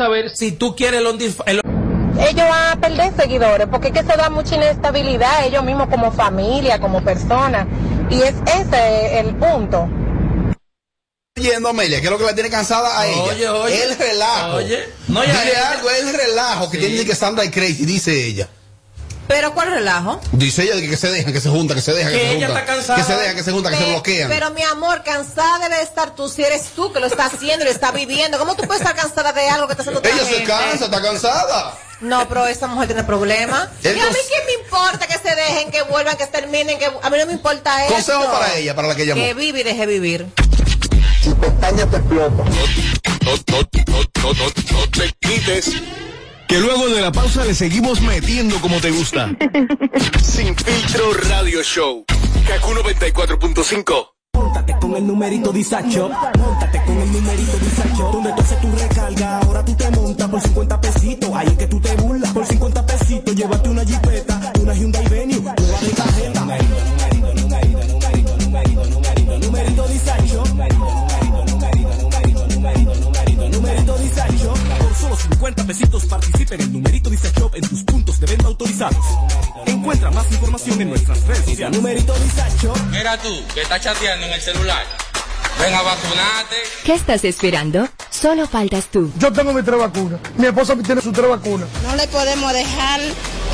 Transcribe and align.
saber 0.00 0.30
si 0.34 0.52
tú 0.52 0.74
quieres 0.74 1.00
el, 1.00 1.60
ellos 2.20 2.48
van 2.48 2.78
a 2.78 2.80
perder 2.80 3.12
seguidores 3.16 3.66
porque 3.70 3.88
es 3.88 3.94
que 3.94 4.00
se 4.00 4.16
da 4.16 4.30
mucha 4.30 4.56
inestabilidad 4.56 5.46
ellos 5.46 5.62
mismos 5.62 5.88
como 5.88 6.10
familia, 6.10 6.80
como 6.80 7.02
personas. 7.04 7.66
Y 8.10 8.22
es 8.22 8.34
ese 8.46 9.20
el 9.20 9.34
punto. 9.36 9.88
Yendo 11.34 11.68
Amelia, 11.68 12.00
que 12.00 12.06
es 12.06 12.10
lo 12.10 12.18
que 12.18 12.24
la 12.24 12.34
tiene 12.34 12.50
cansada 12.50 12.98
a 13.00 13.06
ella. 13.06 13.22
Oye, 13.22 13.48
oye. 13.48 13.84
El 13.84 13.96
relajo. 13.96 14.56
Oye, 14.56 14.88
no, 15.08 15.24
ya 15.24 15.40
Dile 15.40 15.56
algo, 15.56 15.90
el 15.90 16.12
relajo 16.14 16.70
que 16.70 16.78
Sí. 16.78 16.86
tiene 16.86 17.04
que 17.04 17.14
Sandra 17.14 17.44
y 17.44 17.50
Crazy, 17.50 17.84
dice 17.86 18.26
ella. 18.26 18.48
Pero 19.30 19.54
¿cuál 19.54 19.70
relajo? 19.70 20.20
Dice 20.32 20.64
ella 20.64 20.74
de 20.74 20.88
que, 20.88 20.96
se 20.96 21.08
dejan, 21.08 21.32
que 21.32 21.40
se 21.40 21.48
juntan, 21.48 21.76
que 21.76 21.82
se 21.82 21.92
dejan, 21.92 22.12
que, 22.12 22.18
Que 22.18 22.26
se 22.26 22.34
ella 22.34 22.48
está 22.48 22.64
cansada. 22.64 22.98
Que 22.98 23.04
se 23.04 23.16
dejan, 23.16 23.36
que 23.36 23.42
se 23.44 23.52
juntan, 23.52 23.72
que 23.72 23.78
se 23.78 23.90
bloquean. 23.90 24.28
Pero 24.28 24.50
mi 24.50 24.62
amor, 24.64 25.04
cansada 25.04 25.68
debe 25.68 25.82
estar 25.82 26.16
tú 26.16 26.28
si 26.28 26.42
eres 26.42 26.64
tú 26.74 26.92
que 26.92 26.98
lo 26.98 27.06
estás 27.06 27.34
haciendo 27.34 27.64
y 27.64 27.68
lo 27.68 27.72
estás 27.72 27.94
viviendo. 27.94 28.40
¿Cómo 28.40 28.56
tú 28.56 28.64
puedes 28.64 28.82
estar 28.82 28.96
cansada 28.96 29.32
de 29.32 29.48
algo 29.48 29.68
que 29.68 29.74
está 29.74 29.82
haciendo 29.82 30.00
otra 30.00 30.10
ella 30.10 30.24
se 30.24 30.30
gente? 30.32 30.46
cansa, 30.46 30.86
está 30.86 31.00
cansada. 31.00 31.78
No, 32.00 32.28
pero 32.28 32.48
esa 32.48 32.66
mujer 32.66 32.88
tiene 32.88 33.04
problemas. 33.04 33.68
Y 33.84 33.88
a 33.88 33.92
mí 33.92 34.00
qué 34.00 34.46
me 34.46 34.64
importa 34.64 35.06
que 35.06 35.16
se 35.16 35.32
dejen, 35.32 35.70
que 35.70 35.82
vuelvan, 35.82 36.16
que 36.16 36.26
terminen, 36.26 36.76
que 36.80 36.86
a 36.86 37.10
mí 37.10 37.18
no 37.18 37.26
me 37.26 37.32
importa 37.32 37.84
eso. 37.84 37.94
Consejo 37.94 38.32
para 38.32 38.56
ella, 38.56 38.74
para 38.74 38.88
la 38.88 38.96
que 38.96 39.06
llamó. 39.06 39.22
Que 39.22 39.34
vive 39.34 39.60
y 39.60 39.62
deje 39.62 39.86
vivir. 39.86 40.26
No, 41.24 41.36
no, 41.36 41.46
no, 41.46 41.98
no, 43.86 44.32
no, 44.32 44.44
no 44.72 44.90
te 44.90 45.12
quites. 45.20 45.70
Que 46.50 46.58
luego 46.58 46.88
de 46.88 47.00
la 47.00 47.12
pausa 47.12 47.44
le 47.44 47.54
seguimos 47.54 48.00
metiendo 48.00 48.60
como 48.60 48.80
te 48.80 48.90
gusta. 48.90 49.30
Sin 50.20 50.56
filtro 50.56 51.12
radio 51.28 51.62
show. 51.62 52.04
Kaku 52.44 52.72
94.5. 52.72 54.08
Móntate 54.34 54.76
con 54.80 54.96
el 54.96 55.06
numerito 55.06 55.52
Disacho. 55.52 56.10
Móntate 56.36 56.82
con 56.84 56.98
el 56.98 57.12
numerito 57.12 57.56
Disacho. 57.56 58.10
Donde 58.12 58.32
tú 58.32 58.42
haces 58.42 58.60
tu 58.60 58.72
recarga, 58.72 59.38
ahora 59.38 59.64
tú 59.64 59.76
te 59.76 59.90
montas 59.92 60.28
por 60.28 60.40
50 60.40 60.80
pesitos. 60.80 61.30
Ahí 61.34 61.46
es 61.46 61.54
que 61.54 61.66
tú 61.68 61.80
te 61.80 61.94
burlas. 61.94 62.32
Por 62.32 62.44
50 62.44 62.84
pesitos, 62.84 63.36
llévate 63.36 63.68
una 63.68 63.84
jipeta, 63.84 64.09
50 75.30 75.64
pesitos 75.64 76.04
participa 76.06 76.54
en 76.54 76.60
el 76.62 76.72
numerito 76.72 77.10
Disacho 77.10 77.50
en 77.54 77.68
tus 77.68 77.82
puntos 77.84 78.20
de 78.20 78.26
venta 78.26 78.46
autorizados. 78.46 79.04
Encuentra 79.66 80.10
más 80.10 80.30
información 80.32 80.80
en 80.80 80.90
nuestras 80.90 81.26
redes 81.26 81.44
sociales. 81.44 81.76
Numerito 81.76 82.14
Disacho. 82.18 82.72
Mira 82.90 83.16
tú, 83.20 83.28
que 83.54 83.62
estás 83.62 83.80
chateando 83.80 84.26
en 84.26 84.32
el 84.32 84.40
celular. 84.40 85.09
Ven 85.60 85.74
a 85.74 85.82
vacunarte. 85.82 86.56
¿Qué 86.84 86.94
estás 86.94 87.24
esperando? 87.24 87.86
Solo 88.10 88.46
faltas 88.46 88.86
tú. 88.86 89.12
Yo 89.18 89.30
tengo 89.32 89.52
mis 89.52 89.64
tres 89.64 89.78
vacunas. 89.78 90.18
Mi 90.38 90.46
esposa 90.46 90.74
tiene 90.76 91.02
sus 91.02 91.12
tres 91.12 91.28
vacunas. 91.28 91.68
No 91.82 91.94
le 91.96 92.08
podemos 92.08 92.52
dejar 92.52 93.00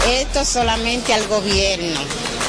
esto 0.09 0.45
solamente 0.45 1.13
al 1.13 1.27
gobierno, 1.27 2.01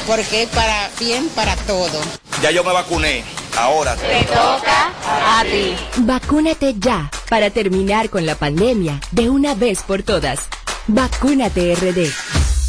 porque 0.06 0.42
es 0.42 0.48
para 0.50 0.90
bien 1.00 1.28
para 1.30 1.56
todo. 1.56 2.00
Ya 2.40 2.52
yo 2.52 2.62
me 2.62 2.72
vacuné. 2.72 3.24
Ahora. 3.56 3.96
Te 3.96 4.24
toca 4.26 4.92
a 5.08 5.42
ti. 5.42 5.74
Vacúnate 5.96 6.76
ya 6.78 7.10
para 7.28 7.50
terminar 7.50 8.10
con 8.10 8.24
la 8.26 8.36
pandemia 8.36 9.00
de 9.10 9.28
una 9.28 9.56
vez 9.56 9.82
por 9.82 10.04
todas. 10.04 10.40
Vacúnate 10.86 11.74
RD. 11.74 12.12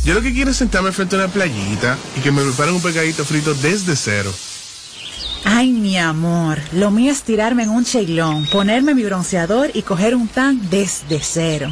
Yo 0.06 0.16
lo 0.16 0.22
que 0.22 0.34
quiero 0.34 0.50
es 0.50 0.58
sentarme 0.58 0.92
frente 0.92 1.16
a 1.16 1.20
una 1.20 1.28
playita 1.28 1.98
y 2.18 2.22
que 2.22 2.32
me 2.32 2.42
preparen 2.42 2.74
un 2.74 2.82
pescadito 2.82 3.24
frito 3.24 3.54
desde 3.54 3.96
cero. 3.96 4.34
Ay, 5.52 5.72
mi 5.72 5.98
amor, 5.98 6.60
lo 6.74 6.92
mío 6.92 7.12
es 7.12 7.24
tirarme 7.24 7.64
en 7.64 7.70
un 7.70 7.84
cheilón, 7.84 8.46
ponerme 8.52 8.94
mi 8.94 9.04
bronceador 9.04 9.72
y 9.74 9.82
coger 9.82 10.16
un 10.16 10.28
tan 10.28 10.70
desde 10.70 11.20
cero. 11.24 11.72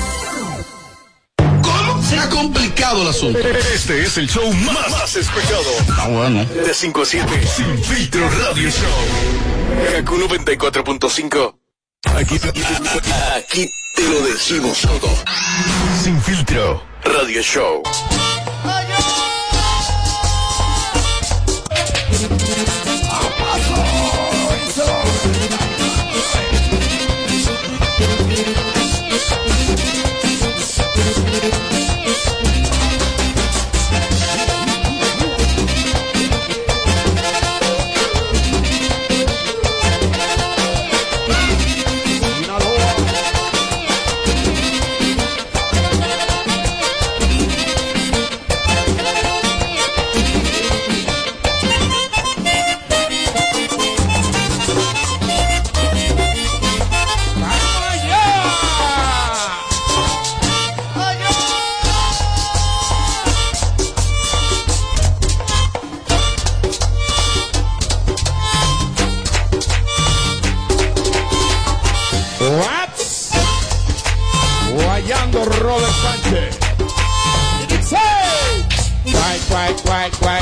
Complicado 2.41 3.03
el 3.03 3.07
asunto. 3.09 3.37
Este 3.37 4.01
es 4.01 4.17
el 4.17 4.27
show 4.27 4.51
más, 4.51 4.89
más 4.89 5.15
escuchado. 5.15 5.63
Ah, 5.95 6.07
bueno. 6.07 6.43
De 6.45 6.73
5 6.73 7.01
a 7.03 7.05
7. 7.05 7.27
Sin 7.55 7.83
filtro 7.83 8.27
radio 8.29 8.67
show. 8.67 9.93
Kaku 9.93 10.15
94.5. 10.17 11.55
Aquí, 12.15 12.39
aquí 13.35 13.69
te 13.95 14.09
lo 14.09 14.21
decimos 14.21 14.81
todo. 14.81 15.07
Sin 16.01 16.19
filtro 16.19 16.83
radio 17.03 17.43
show. 17.43 17.83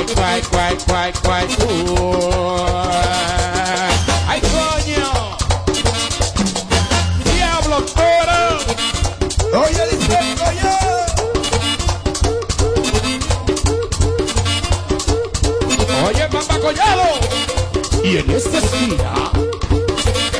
Guay, 0.05 0.15
guay, 0.15 0.41
guay, 0.51 0.75
guay, 0.87 1.11
guay, 1.23 1.47
guay. 1.55 2.89
¡Ay, 4.27 4.41
coño! 4.41 5.37
¡Diablo, 7.25 7.77
toro! 7.83 8.41
¡Oye, 9.65 9.83
dice, 9.91 10.17
oye! 10.47 10.73
Oye, 16.07 16.27
mamá 16.29 16.55
collado. 16.59 17.07
Y 18.03 18.17
en 18.17 18.31
esta 18.31 18.57
esquina, 18.57 19.31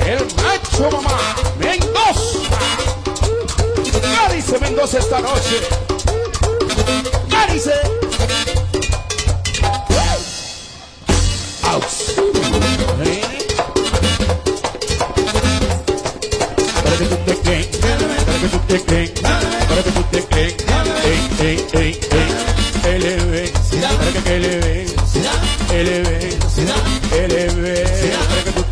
el 0.06 0.20
macho 0.36 0.90
mamá 0.92 1.36
Mendoza. 1.60 2.60
¿Qué 3.84 4.36
dice 4.36 4.60
Mendoza 4.60 5.00
esta 5.00 5.20
noche? 5.20 5.60
¿Qué 7.30 7.54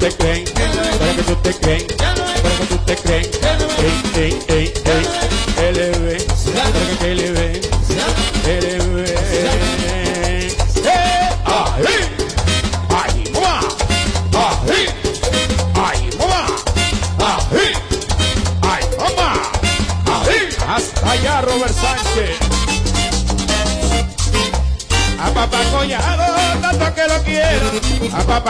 te 0.09 0.15
crees, 0.15 0.51
para 0.51 1.15
que 1.15 1.23
tú 1.23 1.35
te 1.43 1.96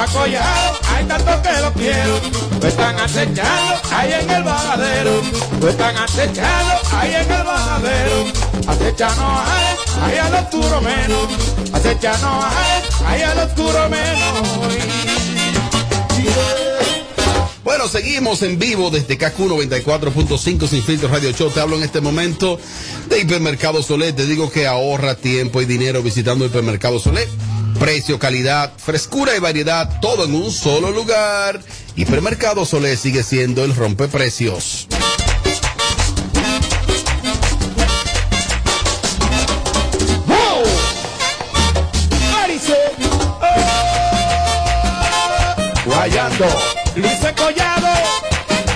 A 0.07 0.09
papá 0.09 0.19
collado, 0.19 0.80
hay 0.95 1.06
tanto 1.06 1.42
que 1.42 1.62
lo 1.62 1.74
quiero. 1.74 2.21
Lo 2.62 2.68
están 2.68 3.00
acechando 3.00 3.75
ahí 3.92 4.13
en 4.13 4.30
el 4.30 4.44
bajadero. 4.44 5.21
Lo 5.59 5.69
están 5.69 5.98
acechando 5.98 6.74
ahí 6.94 7.13
en 7.13 7.31
el 7.31 7.44
bajadero. 7.44 8.25
Acechando 8.68 9.24
ahí, 9.24 9.75
ahí 10.04 10.18
al 10.18 10.33
oscuro 10.33 10.81
menos. 10.81 11.27
Acechando 11.74 12.27
ahí, 12.27 12.83
ahí 13.06 13.21
al 13.21 13.39
oscuro 13.39 13.89
menos. 13.89 14.77
Bueno, 17.63 17.89
seguimos 17.89 18.42
en 18.44 18.57
vivo 18.57 18.89
desde 18.89 19.18
KQ 19.18 19.39
94.5 19.39 20.68
Sin 20.68 20.83
Filtro 20.83 21.10
Radio 21.10 21.31
Show. 21.31 21.50
Te 21.50 21.60
hablo 21.60 21.75
en 21.75 21.83
este 21.83 22.00
momento 22.00 22.57
de 23.10 23.19
Hipermercado 23.19 23.83
Solé. 23.83 24.13
Te 24.13 24.25
digo 24.25 24.50
que 24.50 24.68
ahorra 24.68 25.15
tiempo 25.15 25.62
y 25.62 25.65
dinero 25.65 26.01
visitando 26.01 26.45
Hipermercado 26.45 26.98
Solé. 26.98 27.27
Precio, 27.79 28.18
calidad, 28.18 28.74
frescura 28.77 29.35
y 29.35 29.39
variedad, 29.39 30.00
todo 30.01 30.25
en 30.25 30.33
un 30.33 30.51
solo 30.51 30.91
lugar. 30.91 31.62
Hipermercado 31.95 32.65
Solé 32.65 32.97
sigue 32.97 33.24
siendo 33.24 33.63
el 33.63 33.75
rompeprecios. 33.75 34.88
Guayando. 45.85 46.45
Luis 46.95 47.19
Collado. 47.35 47.94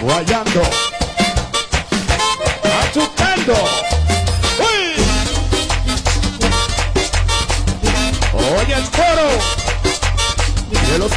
Guayando. 0.02 0.91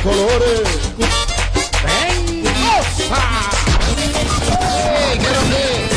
Colores. 0.05 0.61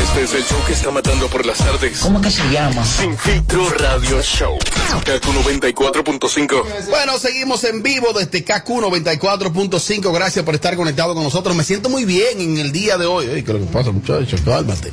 Este 0.02 0.22
es 0.22 0.32
el 0.32 0.44
show 0.44 0.64
que 0.66 0.72
está 0.72 0.90
matando 0.90 1.28
por 1.28 1.44
las 1.44 1.58
tardes. 1.58 1.98
¿Cómo 1.98 2.18
que 2.22 2.30
se 2.30 2.42
llama? 2.50 2.82
Sin 2.86 3.18
Filtro 3.18 3.68
Radio 3.68 4.22
Show. 4.22 4.56
KQ 4.58 5.26
94.5. 5.26 6.88
Bueno, 6.88 7.18
seguimos 7.18 7.62
en 7.64 7.82
vivo 7.82 8.14
desde 8.14 8.42
KQ 8.42 8.66
94.5. 8.66 10.14
Gracias 10.14 10.42
por 10.42 10.54
estar 10.54 10.74
conectado 10.74 11.14
con 11.14 11.22
nosotros. 11.22 11.54
Me 11.54 11.62
siento 11.62 11.90
muy 11.90 12.06
bien 12.06 12.40
en 12.40 12.56
el 12.56 12.72
día 12.72 12.96
de 12.96 13.04
hoy. 13.04 13.26
Ay, 13.26 13.42
¿Qué 13.42 13.52
es 13.52 13.60
lo 13.60 13.66
que 13.66 13.72
pasa, 13.72 13.90
muchachos? 13.90 14.40
Cálmate. 14.40 14.90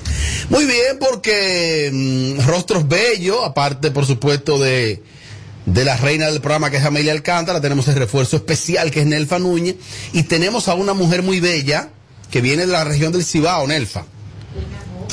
Muy 0.50 0.66
bien, 0.66 1.00
porque 1.00 1.90
mm, 1.94 2.46
rostros 2.46 2.86
bellos, 2.86 3.38
aparte, 3.46 3.92
por 3.92 4.06
supuesto, 4.06 4.60
de, 4.60 5.02
de 5.66 5.84
la 5.84 5.98
reina 5.98 6.28
del 6.28 6.42
programa 6.42 6.70
que 6.70 6.78
es 6.78 6.86
Amelia 6.86 7.12
Alcántara, 7.12 7.62
tenemos 7.62 7.88
el 7.88 7.96
refuerzo 7.96 8.38
especial 8.38 8.92
que 8.92 9.02
es 9.02 9.06
Nelfa 9.06 9.40
Núñez. 9.40 9.76
Y 10.14 10.24
tenemos 10.24 10.68
a 10.68 10.76
una 10.76 10.94
mujer 10.94 11.24
muy 11.24 11.40
bella 11.40 11.90
que 12.30 12.42
viene 12.42 12.66
de 12.66 12.72
la 12.72 12.84
región 12.84 13.12
del 13.12 13.24
Cibao, 13.24 13.68
Nelfa. 13.68 14.06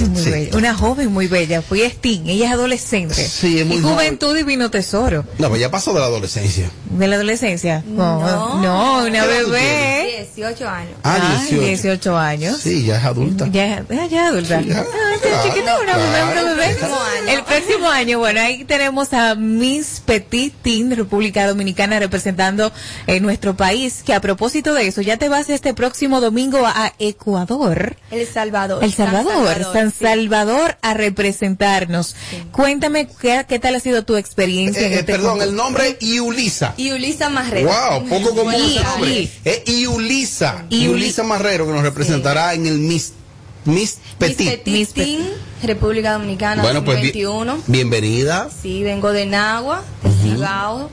Muy 0.00 0.22
bella. 0.24 0.56
Una 0.56 0.74
joven 0.74 1.12
muy 1.12 1.26
bella. 1.26 1.62
Fui 1.62 1.82
Sting. 1.82 2.22
Ella 2.26 2.46
es 2.46 2.52
adolescente. 2.52 3.14
Sí, 3.14 3.60
es 3.60 3.66
muy 3.66 3.76
y 3.76 3.80
Juventud 3.80 4.34
Divino 4.36 4.70
Tesoro. 4.70 5.24
No, 5.38 5.48
pues 5.48 5.60
ya 5.60 5.70
pasó 5.70 5.92
de 5.92 6.00
la 6.00 6.06
adolescencia. 6.06 6.70
¿De 6.90 7.06
la 7.08 7.16
adolescencia? 7.16 7.82
No, 7.86 8.60
no, 8.60 9.04
una 9.04 9.10
¿Qué 9.10 9.18
edad 9.18 9.42
tú 9.44 9.50
bebé. 9.50 10.26
18 10.34 10.68
años. 10.68 10.92
Ah, 11.02 11.18
Ay, 11.40 11.46
18. 11.56 11.66
18 11.66 12.18
años. 12.18 12.56
Sí, 12.58 12.84
ya 12.84 12.98
es 12.98 13.04
adulta. 13.04 13.48
Ya, 13.50 13.84
ya, 13.88 14.06
ya 14.06 14.26
adulta. 14.28 14.60
ya. 14.60 14.80
Ah, 14.80 14.84
Claro, 15.22 15.42
chiquita, 15.44 15.78
una 15.80 15.96
bebé, 15.96 16.22
una 16.22 16.32
claro. 16.32 16.46
bebé. 16.48 16.66
El 16.70 16.74
próximo 16.76 16.96
año. 17.00 17.28
El 17.38 17.44
próximo 17.44 17.88
año, 17.90 18.18
bueno, 18.18 18.40
ahí 18.40 18.64
tenemos 18.64 19.12
a 19.12 19.34
Miss 19.34 20.02
Petit 20.04 20.52
Teen, 20.62 20.94
República 20.96 21.46
Dominicana, 21.46 21.98
representando 21.98 22.72
eh, 23.06 23.20
nuestro 23.20 23.56
país. 23.56 24.02
Que 24.04 24.14
a 24.14 24.20
propósito 24.20 24.74
de 24.74 24.86
eso, 24.86 25.00
ya 25.00 25.16
te 25.16 25.28
vas 25.28 25.48
este 25.50 25.74
próximo 25.74 26.20
domingo 26.20 26.66
a 26.66 26.92
Ecuador. 26.98 27.96
El 28.10 28.26
Salvador. 28.26 28.82
El 28.84 28.92
Salvador, 28.92 29.66
San 29.72 29.81
Salvador 29.90 30.76
a 30.82 30.94
representarnos. 30.94 32.14
Cuéntame 32.52 33.08
qué, 33.20 33.44
qué 33.48 33.58
tal 33.58 33.74
ha 33.74 33.80
sido 33.80 34.04
tu 34.04 34.16
experiencia 34.16 34.86
en 34.86 34.92
Eh, 34.92 34.96
eh, 34.96 34.98
este 35.00 35.12
perdón, 35.12 35.42
el 35.42 35.54
nombre 35.56 35.88
es 35.98 36.06
Iulisa. 36.06 36.74
Y 36.76 36.92
Ulisa 36.92 37.28
Marrero. 37.30 37.68
Wow, 37.68 38.06
poco 38.08 38.36
común 38.36 38.54
Sí, 38.54 38.76
ese 38.76 38.84
nombre. 38.84 39.10
sí. 39.10 39.30
Es 39.44 39.62
Iulisa. 39.66 40.64
Iuli- 40.70 40.82
Iulisa 40.84 41.22
Marrero 41.24 41.66
que 41.66 41.72
nos 41.72 41.82
representará 41.82 42.54
en 42.54 42.66
el 42.66 42.78
Miss, 42.78 43.12
Miss 43.64 43.98
Petit. 44.18 44.38
Miss 44.38 44.48
Petit 44.50 44.66
Miss 44.74 44.88
Petit. 44.90 45.04
Teen, 45.18 45.28
República 45.62 46.12
Dominicana 46.12 46.62
Bueno, 46.62 46.84
pues 46.84 46.96
bi- 47.00 47.08
2021. 47.12 47.58
bienvenida. 47.66 48.48
Sí, 48.62 48.82
vengo 48.82 49.12
de 49.12 49.26
Nagua, 49.26 49.82
de 50.02 50.10
Cibao. 50.22 50.90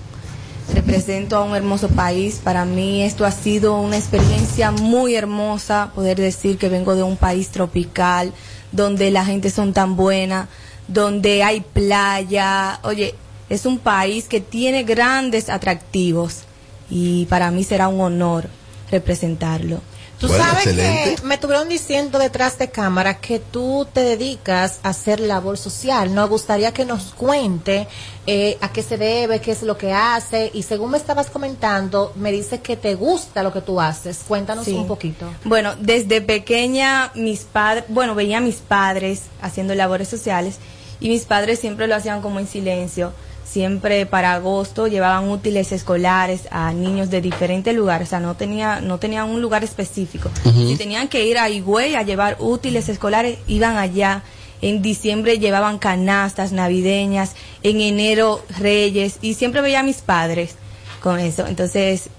Represento 0.74 1.36
a 1.38 1.44
un 1.44 1.56
hermoso 1.56 1.88
país. 1.88 2.39
Para 2.44 2.63
mí 2.63 3.01
esto 3.01 3.25
ha 3.25 3.31
sido 3.31 3.80
una 3.81 3.97
experiencia 3.97 4.69
muy 4.69 5.15
hermosa, 5.15 5.91
poder 5.95 6.19
decir 6.19 6.59
que 6.59 6.69
vengo 6.69 6.95
de 6.95 7.01
un 7.01 7.18
país 7.18 7.50
tropical, 7.50 8.33
donde 8.71 9.12
la 9.12 9.25
gente 9.25 9.50
son 9.50 9.74
tan 9.74 9.95
buena, 9.95 10.48
donde 10.88 11.44
hay 11.44 11.62
playa. 11.62 12.80
Oye, 12.83 13.16
es 13.50 13.66
un 13.66 13.80
país 13.80 14.27
que 14.27 14.42
tiene 14.42 14.83
grandes 14.83 15.50
atractivos 15.50 16.44
y 16.89 17.25
para 17.25 17.51
mí 17.51 17.63
será 17.63 17.88
un 17.88 18.01
honor 18.01 18.50
representarlo. 18.92 19.81
Tú 20.19 20.27
Bueno, 20.27 20.44
sabes 20.44 20.68
excelente. 20.68 21.16
que 21.16 21.21
me 21.25 21.36
estuvieron 21.36 21.69
diciendo 21.69 22.19
detrás 22.19 22.57
de 22.57 22.69
cámara 22.69 23.19
que 23.21 23.39
tú 23.39 23.88
te 23.94 24.01
dedicas 24.01 24.80
a 24.83 24.89
hacer 24.89 25.21
labor 25.21 25.57
social. 25.57 26.13
Nos 26.13 26.30
gustaría 26.30 26.74
que 26.74 26.83
nos 26.83 27.13
cuente 27.13 27.88
eh, 28.27 28.57
a 28.60 28.71
qué 28.74 28.83
se 28.83 28.98
debe, 28.98 29.39
qué 29.39 29.51
es 29.51 29.63
lo 29.63 29.77
que 29.77 29.94
hace. 29.94 30.51
Y 30.54 30.63
según 30.63 30.92
me 30.92 30.98
estabas 30.98 31.30
comentando, 31.30 32.12
me 32.18 32.33
dice 32.33 32.60
que 32.60 32.75
te 32.75 32.95
gusta 32.95 33.44
lo 33.44 33.54
que 33.54 33.62
tú 33.62 33.80
haces. 33.80 34.19
Cuéntanos 34.27 34.66
Sí. 34.66 34.74
un 34.74 34.88
poquito. 34.88 35.25
Bueno, 35.45 35.75
desde 35.80 36.19
pequeña 36.19 37.12
mis 37.15 37.42
padres, 37.42 37.86
bueno, 37.88 38.13
veía 38.13 38.39
a 38.39 38.42
mis 38.42 38.57
padres 38.57 39.22
haciendo 39.42 39.74
labores 39.74 40.10
sociales 40.10 40.56
y 41.00 41.07
mis 41.07 41.24
padres 41.24 41.60
siempre 41.60 41.88
lo 41.88 41.95
hacían 41.95 42.22
como 42.22 42.39
en 42.39 42.48
silencio. 42.48 43.13
Siempre 43.50 44.06
para 44.06 44.34
agosto 44.34 44.88
llevaban 44.88 45.30
útiles 45.30 45.72
escolares 45.72 46.42
a 46.51 46.72
niños 46.72 47.10
de 47.10 47.19
diferentes 47.19 47.75
lugares, 47.75 48.10
o 48.10 48.12
sea, 48.12 48.19
no 48.19 48.36
tenía 48.36 48.80
no 48.80 49.00
tenían 49.00 49.28
un 49.28 49.42
lugar 49.42 49.63
específico. 49.63 50.30
Si 50.44 50.75
tenían 50.78 51.07
que 51.07 51.25
ir 51.25 51.40
a 51.40 51.50
Higüey 51.50 51.96
a 51.96 52.04
llevar 52.04 52.38
útiles 52.40 52.90
escolares, 52.90 53.40
iban 53.48 53.78
allá. 53.78 54.22
En 54.62 54.81
diciembre 54.81 55.40
llevaban 55.40 55.80
canastas 55.80 56.51
navideñas, 56.51 57.31
en 57.63 57.81
enero 57.81 58.44
reyes 58.60 59.18
y 59.22 59.34
siempre 59.34 59.62
veía 59.62 59.80
a 59.80 59.84
mis 59.84 60.01
padres 60.01 60.56
con 61.01 61.19
eso. 61.19 61.48
Entonces, 61.48 62.10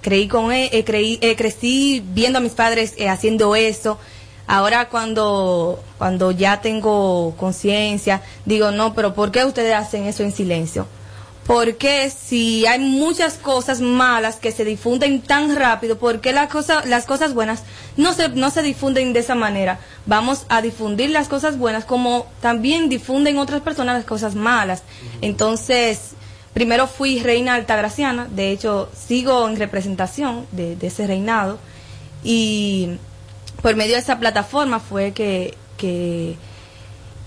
creí 0.00 0.28
con 0.28 0.52
él, 0.52 0.70
eh, 0.72 0.84
creí, 0.84 1.18
eh, 1.20 1.36
crecí 1.36 2.02
viendo 2.14 2.38
a 2.38 2.42
mis 2.42 2.52
padres 2.52 2.94
eh, 2.96 3.08
haciendo 3.08 3.54
eso. 3.54 3.98
Ahora 4.50 4.88
cuando, 4.88 5.80
cuando 5.96 6.32
ya 6.32 6.60
tengo 6.60 7.34
conciencia, 7.36 8.20
digo, 8.44 8.72
no, 8.72 8.94
pero 8.94 9.14
¿por 9.14 9.30
qué 9.30 9.44
ustedes 9.44 9.72
hacen 9.76 10.06
eso 10.06 10.24
en 10.24 10.32
silencio? 10.32 10.88
Porque 11.46 12.10
si 12.10 12.66
hay 12.66 12.80
muchas 12.80 13.34
cosas 13.34 13.80
malas 13.80 14.40
que 14.40 14.50
se 14.50 14.64
difunden 14.64 15.22
tan 15.22 15.54
rápido, 15.54 15.98
¿por 15.98 16.20
qué 16.20 16.32
las 16.32 16.48
cosas, 16.48 16.84
las 16.86 17.06
cosas 17.06 17.32
buenas 17.32 17.62
no 17.96 18.12
se, 18.12 18.30
no 18.30 18.50
se 18.50 18.62
difunden 18.62 19.12
de 19.12 19.20
esa 19.20 19.36
manera? 19.36 19.78
Vamos 20.06 20.46
a 20.48 20.62
difundir 20.62 21.10
las 21.10 21.28
cosas 21.28 21.56
buenas 21.56 21.84
como 21.84 22.26
también 22.40 22.88
difunden 22.88 23.38
otras 23.38 23.60
personas 23.60 23.98
las 23.98 24.04
cosas 24.04 24.34
malas. 24.34 24.82
Entonces, 25.20 26.14
primero 26.54 26.88
fui 26.88 27.20
reina 27.20 27.54
altagraciana, 27.54 28.26
de 28.28 28.50
hecho 28.50 28.90
sigo 28.98 29.48
en 29.48 29.54
representación 29.54 30.44
de, 30.50 30.74
de 30.74 30.88
ese 30.88 31.06
reinado 31.06 31.60
y 32.24 32.98
por 33.62 33.76
medio 33.76 33.94
de 33.94 34.00
esa 34.00 34.18
plataforma 34.18 34.80
fue 34.80 35.12
que, 35.12 35.54
que 35.76 36.36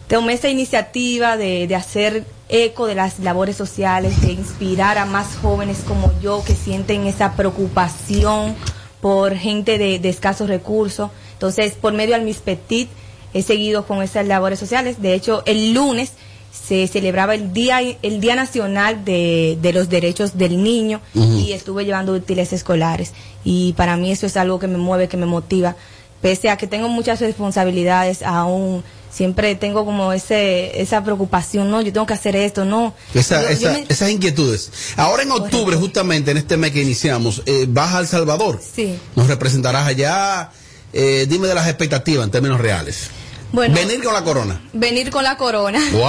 tomé 0.07 0.33
esa 0.33 0.49
iniciativa 0.49 1.37
de, 1.37 1.67
de 1.67 1.75
hacer 1.75 2.25
eco 2.49 2.87
de 2.87 2.95
las 2.95 3.19
labores 3.19 3.55
sociales, 3.55 4.21
de 4.21 4.31
inspirar 4.31 4.97
a 4.97 5.05
más 5.05 5.35
jóvenes 5.41 5.79
como 5.87 6.11
yo 6.21 6.43
que 6.45 6.53
sienten 6.53 7.07
esa 7.07 7.33
preocupación 7.35 8.55
por 9.01 9.35
gente 9.35 9.77
de, 9.77 9.99
de 9.99 10.09
escasos 10.09 10.47
recursos. 10.49 11.09
Entonces, 11.33 11.73
por 11.73 11.93
medio 11.93 12.15
del 12.15 12.23
Miss 12.23 12.37
Petit, 12.37 12.89
he 13.33 13.41
seguido 13.41 13.85
con 13.85 14.01
esas 14.01 14.27
labores 14.27 14.59
sociales. 14.59 15.01
De 15.01 15.13
hecho, 15.13 15.43
el 15.45 15.73
lunes 15.73 16.13
se 16.53 16.87
celebraba 16.87 17.33
el 17.33 17.51
Día, 17.51 17.79
el 17.81 18.21
día 18.21 18.35
Nacional 18.35 19.03
de, 19.03 19.57
de 19.61 19.73
los 19.73 19.89
Derechos 19.89 20.37
del 20.37 20.63
Niño 20.63 21.01
y 21.15 21.51
estuve 21.51 21.83
llevando 21.83 22.13
útiles 22.13 22.53
escolares. 22.53 23.13
Y 23.43 23.73
para 23.73 23.97
mí 23.97 24.11
eso 24.11 24.27
es 24.27 24.37
algo 24.37 24.59
que 24.59 24.67
me 24.67 24.77
mueve, 24.77 25.07
que 25.07 25.17
me 25.17 25.25
motiva. 25.25 25.75
Pese 26.23 26.49
a 26.49 26.57
que 26.57 26.65
tengo 26.65 26.87
muchas 26.89 27.19
responsabilidades, 27.19 28.23
aún 28.23 28.83
siempre 29.11 29.53
tengo 29.53 29.85
como 29.85 30.11
ese 30.13 30.81
esa 30.81 31.03
preocupación, 31.03 31.69
no, 31.69 31.81
yo 31.81 31.93
tengo 31.93 32.07
que 32.07 32.13
hacer 32.15 32.35
esto, 32.35 32.65
no. 32.65 32.95
Esa- 33.13 33.41
Yo- 33.43 33.47
yo 33.49 33.53
esa- 33.69 33.73
me- 33.73 33.85
Esas 33.89 34.09
inquietudes. 34.09 34.71
Ahora 34.97 35.21
en 35.23 35.31
octubre, 35.31 35.75
justamente 35.75 36.31
en 36.31 36.37
este 36.37 36.57
mes 36.57 36.71
que 36.71 36.81
iniciamos, 36.81 37.43
eh, 37.45 37.65
vas 37.67 37.93
a 37.93 37.99
El 37.99 38.07
Salvador. 38.07 38.59
Sí. 38.75 38.97
Nos 39.15 39.27
representarás 39.27 39.85
allá. 39.85 40.49
Eh, 40.93 41.27
dime 41.29 41.47
de 41.47 41.55
las 41.55 41.67
expectativas 41.67 42.23
en 42.25 42.31
términos 42.31 42.59
reales. 42.59 43.09
Bueno, 43.51 43.75
Venir 43.75 44.03
con 44.03 44.13
la 44.13 44.23
corona. 44.23 44.61
venir 44.73 45.11
con 45.11 45.23
la 45.23 45.37
corona. 45.37 45.79
Wow. 45.91 46.03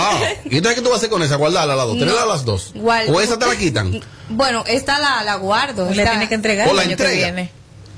¿Y 0.50 0.56
entonces 0.56 0.76
qué 0.76 0.80
tú 0.80 0.88
vas 0.88 0.94
a 0.94 0.96
hacer 0.98 1.10
con 1.10 1.22
esa? 1.22 1.36
¿Guardarla 1.36 1.74
a 1.74 1.76
las 1.76 1.86
dos? 1.86 1.98
¿Tenerla 1.98 2.20
No. 2.20 2.26
a 2.30 2.34
las 2.34 2.44
dos? 2.46 2.72
Guarda- 2.74 3.12
¿O 3.12 3.20
esa 3.20 3.38
te 3.38 3.46
la 3.46 3.56
quitan? 3.56 4.00
Bueno, 4.30 4.64
esta 4.66 4.98
la, 4.98 5.22
la 5.24 5.34
guardo. 5.36 5.90
Le 5.90 5.98
esta- 6.02 6.12
tiene 6.12 6.28
que 6.28 6.34
entregar 6.36 6.68
O 6.68 6.70
el 6.70 6.76
la 6.76 6.82
año 6.84 6.96
que 6.96 7.06
viene. 7.08 7.50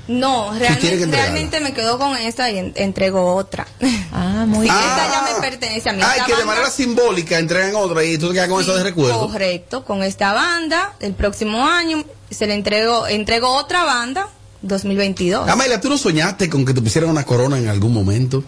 No, 0.07 0.53
realmente, 0.57 1.05
realmente 1.07 1.59
me 1.59 1.73
quedo 1.73 1.97
con 1.99 2.15
esta 2.17 2.49
y 2.49 2.57
en- 2.59 2.73
entrego 2.75 3.35
otra. 3.35 3.67
Ah, 4.13 4.45
muy 4.47 4.61
bien. 4.63 4.73
Ah. 4.77 4.95
Esta 4.97 5.11
ya 5.11 5.33
me 5.33 5.41
pertenece 5.49 5.89
a 5.89 5.93
mí. 5.93 6.01
Ay, 6.01 6.11
Esta 6.19 6.25
que 6.25 6.31
de 6.31 6.37
banda- 6.39 6.53
manera 6.53 6.71
simbólica 6.71 7.37
entregan 7.37 7.75
otra 7.75 8.03
y 8.03 8.17
tú 8.17 8.29
te 8.29 8.35
quedas 8.35 8.47
con 8.49 8.61
esa 8.61 8.73
de 8.75 8.83
recuerdo. 8.83 9.27
Correcto, 9.27 9.83
con 9.83 10.03
esta 10.03 10.33
banda, 10.33 10.93
el 11.01 11.13
próximo 11.13 11.65
año 11.65 12.03
se 12.29 12.47
le 12.47 12.53
entrego, 12.53 13.07
entrego 13.07 13.49
otra 13.53 13.83
banda, 13.83 14.29
2022. 14.67 15.47
Amelia, 15.49 15.79
¿tú 15.81 15.89
no 15.89 15.97
soñaste 15.97 16.49
con 16.49 16.65
que 16.65 16.73
te 16.73 16.81
pusieran 16.81 17.09
una 17.09 17.23
corona 17.23 17.57
en 17.57 17.67
algún 17.67 17.93
momento? 17.93 18.43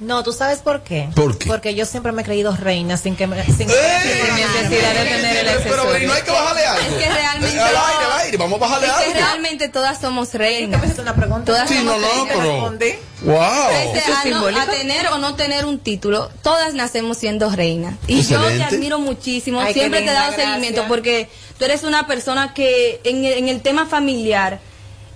No, 0.00 0.22
¿tú 0.22 0.32
sabes 0.32 0.58
por 0.60 0.82
qué? 0.82 1.08
¿Por 1.14 1.36
qué? 1.38 1.46
Porque 1.48 1.74
yo 1.74 1.84
siempre 1.86 2.12
me 2.12 2.22
he 2.22 2.24
creído 2.24 2.54
reina 2.56 2.96
sin 2.96 3.16
que 3.16 3.26
me... 3.26 3.42
Sin 3.44 3.56
que 3.66 3.74
Sin 3.74 4.34
necesidad 4.36 4.94
de 4.94 5.04
tener 5.04 5.36
el 5.36 5.46
Pero 5.62 5.82
accesorio. 5.82 6.08
no 6.08 6.14
hay 6.14 6.22
que 6.22 6.30
bajarle 6.30 6.64
algo. 6.66 6.82
Es 6.96 7.04
que 7.04 7.12
realmente. 7.12 7.56
Eh, 7.56 7.60
al 7.60 7.68
aire, 7.76 8.04
al 8.12 8.20
aire, 8.20 8.36
vamos 8.38 8.56
a 8.56 8.60
bajarle 8.60 8.86
es 8.86 8.92
que 8.94 9.04
algo. 9.04 9.14
realmente 9.14 9.68
todas 9.68 10.00
somos 10.00 10.32
reinas. 10.34 10.80
Todas 11.44 11.68
Sí, 11.68 11.76
somos 11.76 12.00
no, 12.00 12.16
no, 12.16 12.26
pero. 12.26 12.72
¡Wow! 13.22 13.40
Frente 13.68 14.00
a, 14.12 14.24
no- 14.30 14.46
a 14.60 14.66
tener 14.66 15.06
o 15.08 15.18
no 15.18 15.34
tener 15.34 15.64
un 15.64 15.78
título, 15.78 16.30
todas 16.42 16.74
nacemos 16.74 17.16
siendo 17.18 17.48
reinas. 17.50 17.94
Y 18.06 18.22
yo 18.22 18.38
te 18.40 18.46
Excelente. 18.46 18.64
admiro 18.76 18.98
muchísimo, 18.98 19.60
Ay, 19.60 19.72
qué 19.72 19.80
siempre 19.80 20.00
te 20.02 20.10
he 20.10 20.12
dado 20.12 20.26
gracias. 20.32 20.46
seguimiento 20.48 20.84
porque 20.88 21.28
tú 21.58 21.64
eres 21.64 21.84
una 21.84 22.06
persona 22.06 22.52
que 22.54 23.00
en, 23.04 23.24
el- 23.24 23.38
en 23.38 23.48
el 23.48 23.60
tema 23.62 23.86
familiar 23.86 24.54
eh, 24.54 24.58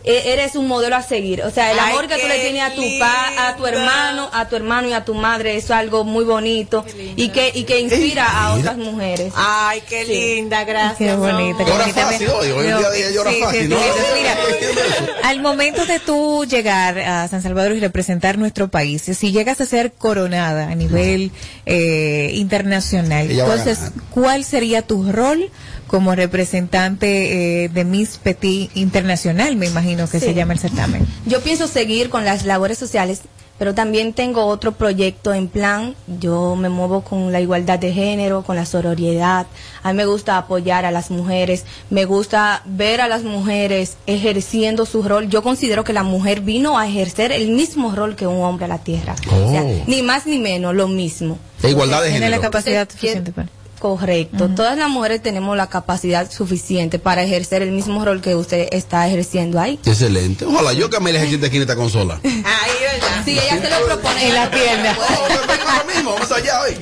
eres 0.08 0.56
un 0.56 0.66
modelo 0.68 0.96
a 0.96 1.02
seguir. 1.02 1.42
O 1.42 1.50
sea, 1.50 1.72
el 1.72 1.78
Ay, 1.78 1.90
amor 1.92 2.08
que 2.08 2.16
tú 2.18 2.26
le 2.26 2.38
tienes 2.40 2.62
a 2.62 2.70
tu 2.74 2.82
pa, 2.98 3.48
a 3.48 3.56
tu 3.56 3.66
hermano, 3.66 4.28
a 4.32 4.48
tu 4.48 4.56
hermano 4.56 4.88
y 4.88 4.92
a 4.92 5.04
tu 5.04 5.14
madre, 5.14 5.56
eso 5.56 5.66
es 5.74 5.78
algo 5.78 6.04
muy 6.04 6.24
bonito 6.24 6.84
y 7.16 7.28
que 7.28 7.50
y 7.54 7.64
que 7.64 7.80
inspira 7.80 8.24
a 8.26 8.54
otras 8.54 8.76
mujeres. 8.78 9.32
Ay, 9.36 9.82
qué 9.88 10.04
linda, 10.04 10.64
gracias. 10.64 10.96
Qué 11.10 11.14
bonita. 11.16 11.64
qué 11.64 11.70
Llora 11.70 11.84
bonita. 11.84 12.06
fácil 12.06 12.28
hoy, 12.28 12.50
hoy 12.50 12.66
en 12.66 12.78
día 12.78 12.90
de 12.90 13.12
llora 13.14 13.30
Sí, 13.30 13.40
fácil, 13.42 13.62
sí, 13.62 13.68
¿no? 13.68 13.76
sí, 13.76 13.84
sí. 13.94 14.02
Mira, 14.18 15.18
al 15.28 15.40
momento 15.40 15.84
de 15.86 15.98
tú 16.00 16.44
llegar 16.44 16.98
a 16.98 17.28
San 17.28 17.42
Salvador 17.42 17.72
y 17.76 17.80
representar 17.80 18.38
nuestro 18.38 18.68
país, 18.68 19.02
si 19.02 19.32
llegas 19.32 19.60
a 19.60 19.66
ser 19.66 19.92
coronada 19.92 20.68
a 20.70 20.74
nivel 20.74 21.30
eh, 21.66 22.30
internacional, 22.34 23.30
entonces. 23.30 23.78
¿cuál 24.10 24.44
sería 24.44 24.82
tu 24.82 25.10
rol 25.12 25.50
como 25.88 26.14
representante 26.14 27.64
eh, 27.64 27.68
de 27.68 27.84
Miss 27.84 28.18
Petit 28.22 28.70
Internacional? 28.76 29.56
Me 29.56 29.66
imagino 29.66 30.08
que 30.08 30.20
Sí. 30.20 30.26
se 30.26 30.34
llama 30.34 30.52
el 30.52 30.58
certamen. 30.60 31.06
Yo 31.26 31.40
pienso 31.40 31.66
seguir 31.66 32.08
con 32.10 32.24
las 32.24 32.44
labores 32.44 32.78
sociales, 32.78 33.22
pero 33.58 33.74
también 33.74 34.12
tengo 34.12 34.46
otro 34.46 34.72
proyecto 34.72 35.34
en 35.34 35.48
plan. 35.48 35.96
Yo 36.20 36.54
me 36.54 36.68
muevo 36.68 37.00
con 37.02 37.32
la 37.32 37.40
igualdad 37.40 37.78
de 37.80 37.92
género, 37.92 38.42
con 38.44 38.54
la 38.54 38.64
sororidad. 38.64 39.46
A 39.82 39.92
mí 39.92 39.96
me 39.96 40.06
gusta 40.06 40.38
apoyar 40.38 40.84
a 40.84 40.92
las 40.92 41.10
mujeres, 41.10 41.64
me 41.90 42.04
gusta 42.04 42.62
ver 42.66 43.00
a 43.00 43.08
las 43.08 43.24
mujeres 43.24 43.96
ejerciendo 44.06 44.86
su 44.86 45.02
rol. 45.02 45.28
Yo 45.28 45.42
considero 45.42 45.82
que 45.82 45.92
la 45.92 46.04
mujer 46.04 46.40
vino 46.42 46.78
a 46.78 46.86
ejercer 46.86 47.32
el 47.32 47.48
mismo 47.50 47.92
rol 47.94 48.14
que 48.14 48.26
un 48.28 48.42
hombre 48.44 48.66
a 48.66 48.68
la 48.68 48.78
tierra. 48.78 49.16
O 49.32 49.50
sea, 49.50 49.62
Oh. 49.64 49.82
ni 49.88 50.02
más 50.02 50.26
ni 50.26 50.38
menos, 50.38 50.74
lo 50.74 50.86
mismo. 50.86 51.38
De 51.62 51.70
igualdad 51.70 52.02
de 52.02 52.10
Tiene 52.10 52.26
género. 52.26 52.36
la 52.36 52.42
capacidad 52.42 52.82
Entonces, 52.82 53.00
¿qué- 53.00 53.06
suficiente 53.08 53.32
para. 53.32 53.48
Correcto. 53.78 54.48
Todas 54.54 54.76
las 54.76 54.88
mujeres 54.88 55.22
tenemos 55.22 55.56
la 55.56 55.68
capacidad 55.68 56.30
suficiente 56.30 56.98
para 56.98 57.22
ejercer 57.22 57.62
el 57.62 57.70
mismo 57.72 58.04
rol 58.04 58.20
que 58.20 58.34
usted 58.34 58.68
está 58.72 59.06
ejerciendo 59.06 59.60
ahí. 59.60 59.78
Excelente. 59.84 60.44
Ojalá 60.44 60.72
yo 60.72 60.88
se 60.88 61.26
siente 61.26 61.46
aquí 61.46 61.56
en 61.56 61.62
esta 61.62 61.76
consola. 61.76 62.20
Ay, 62.24 62.70
¿verdad? 62.80 63.22
Sí, 63.24 63.32
ella 63.32 63.60
se 63.60 63.70
lo 63.70 63.86
propone 63.86 64.28
En 64.28 64.34
la 64.34 64.50
tienda. 64.50 64.96
Ahora 64.96 65.84
mismo, 65.84 66.12
vamos 66.12 66.30
allá 66.32 66.60
hoy. 66.62 66.76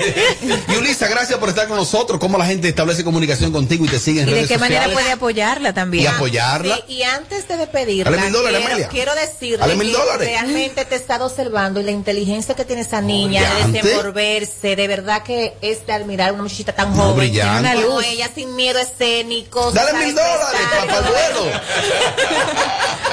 Y 0.69 0.77
Ulisa, 0.77 1.09
gracias 1.09 1.39
por 1.39 1.49
estar 1.49 1.69
con 1.69 1.77
nosotros. 1.77 2.19
¿Cómo 2.21 2.39
la 2.39 2.47
gente 2.47 2.69
establece 2.69 3.05
comunicación 3.05 3.53
contigo 3.53 3.85
y 3.85 3.89
te 3.89 3.99
sigue 3.99 4.23
en 4.23 4.29
¿Y 4.29 4.31
de 4.31 4.37
redes 4.37 4.49
qué 4.49 4.59
manera 4.59 4.85
sociales? 4.85 5.03
puede 5.03 5.13
apoyarla 5.13 5.73
también? 5.73 6.05
Y 6.05 6.07
apoyarla. 6.07 6.77
Sí, 6.87 6.95
y 6.95 7.03
antes 7.03 7.49
de 7.49 7.57
despedirla, 7.57 8.11
mil 8.11 8.33
dólares, 8.33 8.63
quiero, 8.67 8.89
quiero 8.91 9.15
decirle 9.15 9.67
que 9.67 10.19
realmente 10.19 10.85
te 10.85 10.95
he 10.95 10.99
estado 10.99 11.27
observando 11.27 11.81
y 11.81 11.85
la 11.85 11.91
inteligencia 11.91 12.55
que 12.55 12.65
tiene 12.65 12.83
esa 12.83 13.01
niña 13.01 13.43
de 13.43 13.73
desenvolverse, 13.73 14.77
de 14.77 14.89
verdad 14.89 15.23
que 15.23 15.55
es 15.61 15.87
de 15.87 15.93
admirar 15.93 16.33
una 16.33 16.43
muchachita 16.43 16.73
tan 16.75 16.86
No, 16.91 17.03
joven. 17.03 17.17
brillante. 17.17 17.61
Una 17.61 17.75
luz. 17.75 18.05
ella 18.07 18.31
sin 18.35 18.55
miedo 18.57 18.79
escénico. 18.79 19.71
Dale 19.73 19.93
mil 20.05 20.15
dólares 20.15 20.61
para 20.87 20.99
el 20.99 21.05
vuelo. 21.05 21.61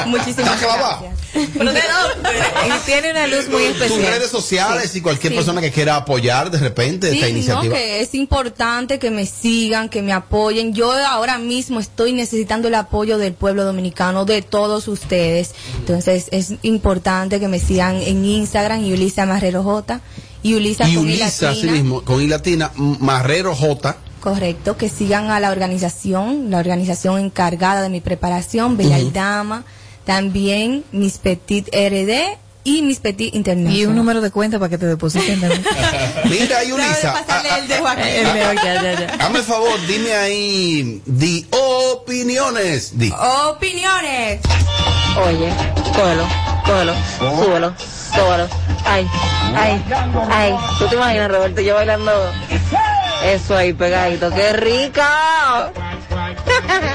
Muchísimas 0.07 0.59
gracias. 0.61 1.13
Pero 1.33 1.73
de 1.73 1.81
dónde? 1.81 2.29
Y 2.67 2.85
tiene 2.85 3.11
una 3.11 3.27
luz 3.27 3.47
muy 3.49 3.63
Tus 3.67 3.81
especial. 3.81 4.13
redes 4.13 4.29
sociales 4.29 4.95
y 4.95 5.01
cualquier 5.01 5.33
Sí. 5.33 5.37
persona 5.37 5.61
que 5.61 5.71
quiera 5.71 5.95
apoyar 5.95 6.51
de 6.51 6.59
repente 6.59 7.09
esta 7.11 7.25
Sí, 7.25 7.31
iniciativa. 7.31 7.63
no, 7.63 7.71
que 7.73 8.01
es 8.01 8.13
importante 8.13 8.99
que 8.99 9.09
me 9.11 9.25
sigan, 9.25 9.89
que 9.89 10.01
me 10.01 10.13
apoyen. 10.13 10.73
Yo 10.73 10.91
ahora 10.91 11.37
mismo 11.37 11.79
estoy 11.79 12.13
necesitando 12.13 12.67
el 12.67 12.75
apoyo 12.75 13.17
del 13.17 13.33
pueblo 13.33 13.63
dominicano, 13.63 14.25
de 14.25 14.41
todos 14.41 14.87
ustedes. 14.87 15.51
Entonces 15.79 16.27
es 16.31 16.53
importante 16.61 17.39
que 17.39 17.47
me 17.47 17.59
sigan 17.59 17.95
en 18.01 18.25
Instagram, 18.25 18.83
Yulisa 18.85 19.25
Marrero 19.25 19.63
J. 19.63 20.01
Y 20.43 20.51
Yulisa 20.51 20.87
y 20.87 20.95
con 20.95 21.05
Ulisa, 21.05 21.49
así 21.49 21.65
latina. 21.65 21.71
mismo, 21.71 22.01
con 22.03 22.99
Marrero 22.99 23.55
J. 23.55 23.97
Correcto, 24.19 24.77
que 24.77 24.89
sigan 24.89 25.31
a 25.31 25.39
la 25.39 25.51
organización, 25.51 26.51
la 26.51 26.59
organización 26.59 27.19
encargada 27.19 27.81
de 27.81 27.89
mi 27.89 28.01
preparación, 28.01 28.77
Bella 28.77 28.99
y 28.99 29.09
Dama, 29.11 29.63
también 30.05 30.83
Miss 30.91 31.17
Petit 31.17 31.67
RD 31.67 32.37
y 32.63 32.81
Miss 32.81 32.99
Petit 32.99 33.33
International. 33.35 33.77
Y 33.77 33.85
un 33.85 33.95
número 33.95 34.21
de 34.21 34.31
cuenta 34.31 34.57
para 34.59 34.69
que 34.69 34.77
te 34.77 34.85
depositen 34.85 35.39
también. 35.41 35.63
Mira, 36.25 36.63
y 36.63 36.71
Ulisa, 36.71 37.13
pasarle 37.13 37.49
a- 37.49 37.57
el 37.59 37.67
dedo 37.67 37.87
aquí. 37.87 38.01
El 38.09 38.33
de- 38.33 38.39
ya, 38.63 38.81
ya, 38.81 38.99
ya. 38.99 39.15
hazme 39.25 39.39
el 39.39 39.45
favor, 39.45 39.79
dime 39.87 40.13
ahí, 40.15 41.01
di 41.05 41.45
opiniones. 41.51 42.97
Di. 42.97 43.11
Opiniones. 43.49 44.39
Oye, 45.25 45.49
cógelo, 45.95 46.25
cógelo, 46.65 46.93
súbelo, 47.19 47.73
súbelo. 48.13 48.47
Ay, 48.85 49.07
ay, 49.55 49.83
ay. 50.31 50.55
¿Tú 50.79 50.87
te 50.87 50.95
imaginas, 50.95 51.29
Roberto, 51.31 51.61
yo 51.61 51.75
bailando 51.75 52.11
eso 53.25 53.55
ahí 53.55 53.73
pegadito? 53.73 54.29
¡Qué 54.31 54.53
rica! 54.53 55.71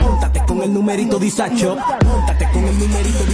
Móntate 0.02 0.40
con 0.46 0.62
el 0.62 0.72
numerito 0.72 1.18
Disacho. 1.18 1.76
Móntate 2.04 2.48
con 2.52 2.64
el 2.66 2.78
numerito 2.78 3.24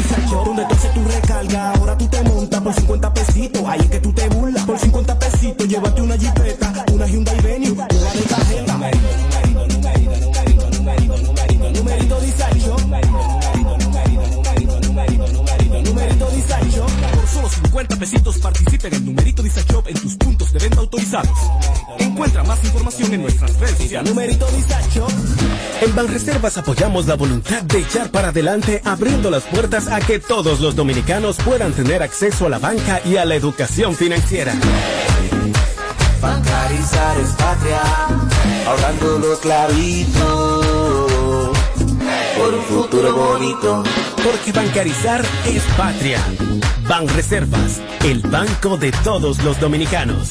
Donde 0.43 0.64
tú 0.67 0.75
haces 0.75 1.14
recarga, 1.14 1.73
ahora 1.73 1.97
tú 1.97 2.07
te 2.09 2.23
montas 2.23 2.61
por 2.61 2.75
50 2.75 3.14
pesitos. 3.14 3.62
Ahí 3.67 3.81
es 3.81 3.87
que 3.91 4.00
tú 4.00 4.12
te 4.12 4.29
burlas. 4.29 4.64
Por 4.64 4.79
50 4.79 5.19
pesitos, 5.19 5.69
llévate 5.69 6.03
una 6.03 6.17
jipeta, 6.17 6.85
una 6.93 7.07
Hyundai 7.07 7.41
Venue, 7.41 7.71
una 7.73 7.87
de 7.87 8.21
Disacho. 16.37 16.87
Por 17.14 17.29
solo 17.29 17.49
50 17.49 17.97
pesitos 17.97 18.38
participa 18.38 18.88
en 18.88 18.95
el 18.95 19.05
numerito 19.05 19.43
Disacho 19.43 19.83
en 19.87 19.95
tus 19.95 20.17
puntos 20.17 20.53
de 20.53 20.59
venta 20.59 20.81
autorizados. 20.81 21.38
Encuentra 22.25 22.45
más 22.45 22.64
información 22.64 23.12
en 23.12 23.21
nuestras 23.21 23.61
redes 23.61 23.76
sociales. 23.76 24.09
Numerito 24.09 24.47
Disacho. 24.47 25.07
En 25.83 25.95
Banreservas 25.95 26.57
apoyamos 26.57 27.07
la 27.07 27.16
voluntad 27.16 27.61
de 27.64 27.81
echar 27.81 28.11
para 28.11 28.28
adelante 28.28 28.81
abriendo 28.83 29.31
las 29.31 29.43
puertas 29.43 29.88
a 29.88 30.00
que 30.00 30.21
todos 30.21 30.59
los 30.61 30.75
dominicanos 30.75 31.37
puedan 31.45 31.75
tener 31.75 32.02
acceso 32.02 32.47
a 32.47 32.49
la 32.49 32.59
banca 32.59 33.02
y 33.04 33.19
a 33.19 33.26
la 33.26 33.35
educación 33.35 33.95
financiera. 33.95 34.54
Bancarizar 36.23 37.21
es 37.21 37.28
patria, 37.33 37.83
ahorrando 38.69 39.19
los 39.19 39.38
clavitos 39.40 40.14
por 42.38 42.54
un 42.54 42.62
futuro 42.62 43.14
bonito. 43.14 43.83
Porque 44.25 44.50
bancarizar 44.50 45.23
es 45.45 45.62
patria. 45.76 46.25
Banreservas, 46.88 47.83
el 48.02 48.23
banco 48.23 48.78
de 48.78 48.93
todos 48.93 49.45
los 49.45 49.61
dominicanos. 49.61 50.31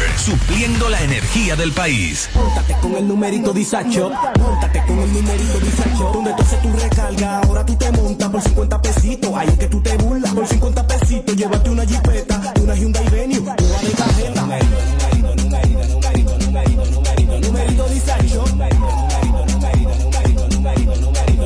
Supliendo 0.17 0.89
la 0.89 1.01
energía 1.01 1.55
del 1.55 1.71
país. 1.71 2.29
Póntate 2.33 2.75
con 2.81 2.95
el 2.95 3.07
numerito 3.07 3.53
Disacho. 3.53 4.11
Póntate 4.35 4.83
con 4.85 4.99
el 4.99 5.13
numerito 5.13 5.59
Disacho. 5.59 6.11
Donde 6.13 6.33
tú 6.33 6.43
haces 6.43 6.61
tu 6.61 6.71
recarga, 6.73 7.39
ahora 7.39 7.65
tú 7.65 7.75
te 7.75 7.91
montas 7.91 8.29
por 8.29 8.41
50 8.41 8.81
pesitos. 8.81 9.31
Ahí 9.35 9.47
es 9.47 9.57
que 9.57 9.67
tú 9.67 9.81
te 9.81 9.97
burlas 9.97 10.33
por 10.33 10.47
50 10.47 10.87
pesitos. 10.87 11.35
Llévate 11.35 11.69
una 11.69 11.85
jipeta, 11.85 12.53
una 12.61 12.75
Hyundai 12.75 13.09
Venue, 13.09 13.39
una 13.39 13.55
de 13.55 13.91
cajeta. 13.91 14.41
Numerito, 14.41 14.77
numerito, 15.35 15.87
numerito, 15.87 16.37
numerito, 16.37 16.85
numerito, 16.87 17.39
numerito 17.39 17.87
Disacho. 17.89 18.45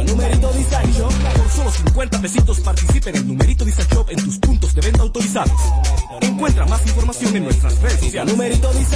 Numerito 0.06 0.54
Disacho. 0.54 1.10
Por 1.36 1.50
solo 1.50 1.72
50 1.72 2.22
pesitos 2.22 2.60
participa 2.60 3.10
en 3.10 3.16
el 3.16 3.28
numerito 3.28 3.66
Disacho 3.66 4.06
en 4.10 4.24
tus 4.24 4.38
puntos 4.40 4.74
de 4.76 4.82
venta 4.82 5.02
autorizados. 5.02 5.52
Encuentra 6.46 6.66
más 6.68 6.86
información 6.86 7.36
en 7.38 7.44
nuestras 7.46 7.82
redes 7.82 8.00
sociales. 8.02 8.32
Numerito 8.32 8.72
Dice 8.74 8.96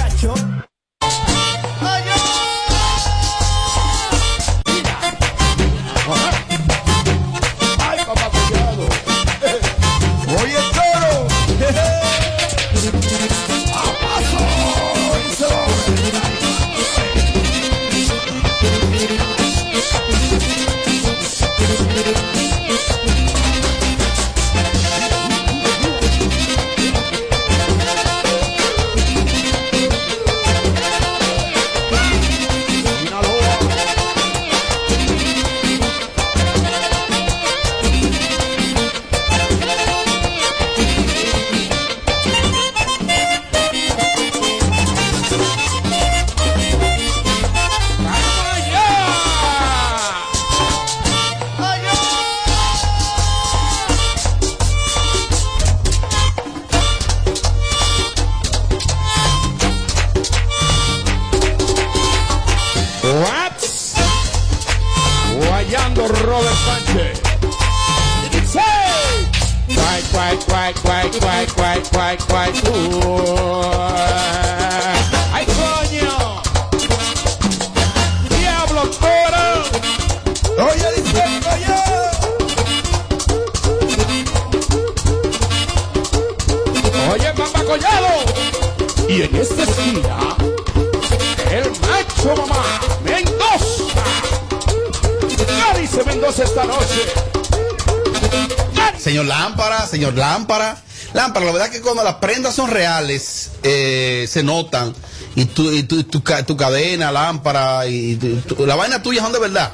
eh, 104.22 104.26
se 104.26 104.42
notan. 104.42 104.94
Y 105.36 105.44
tu, 105.46 105.70
y 105.70 105.84
tu, 105.84 106.02
tu 106.04 106.20
tu 106.20 106.56
cadena, 106.56 107.12
lámpara, 107.12 107.86
y 107.86 108.16
tu- 108.16 108.54
tu- 108.54 108.66
la 108.66 108.74
vaina 108.76 109.02
tuya 109.02 109.22
son 109.22 109.32
de 109.32 109.38
verdad. 109.38 109.70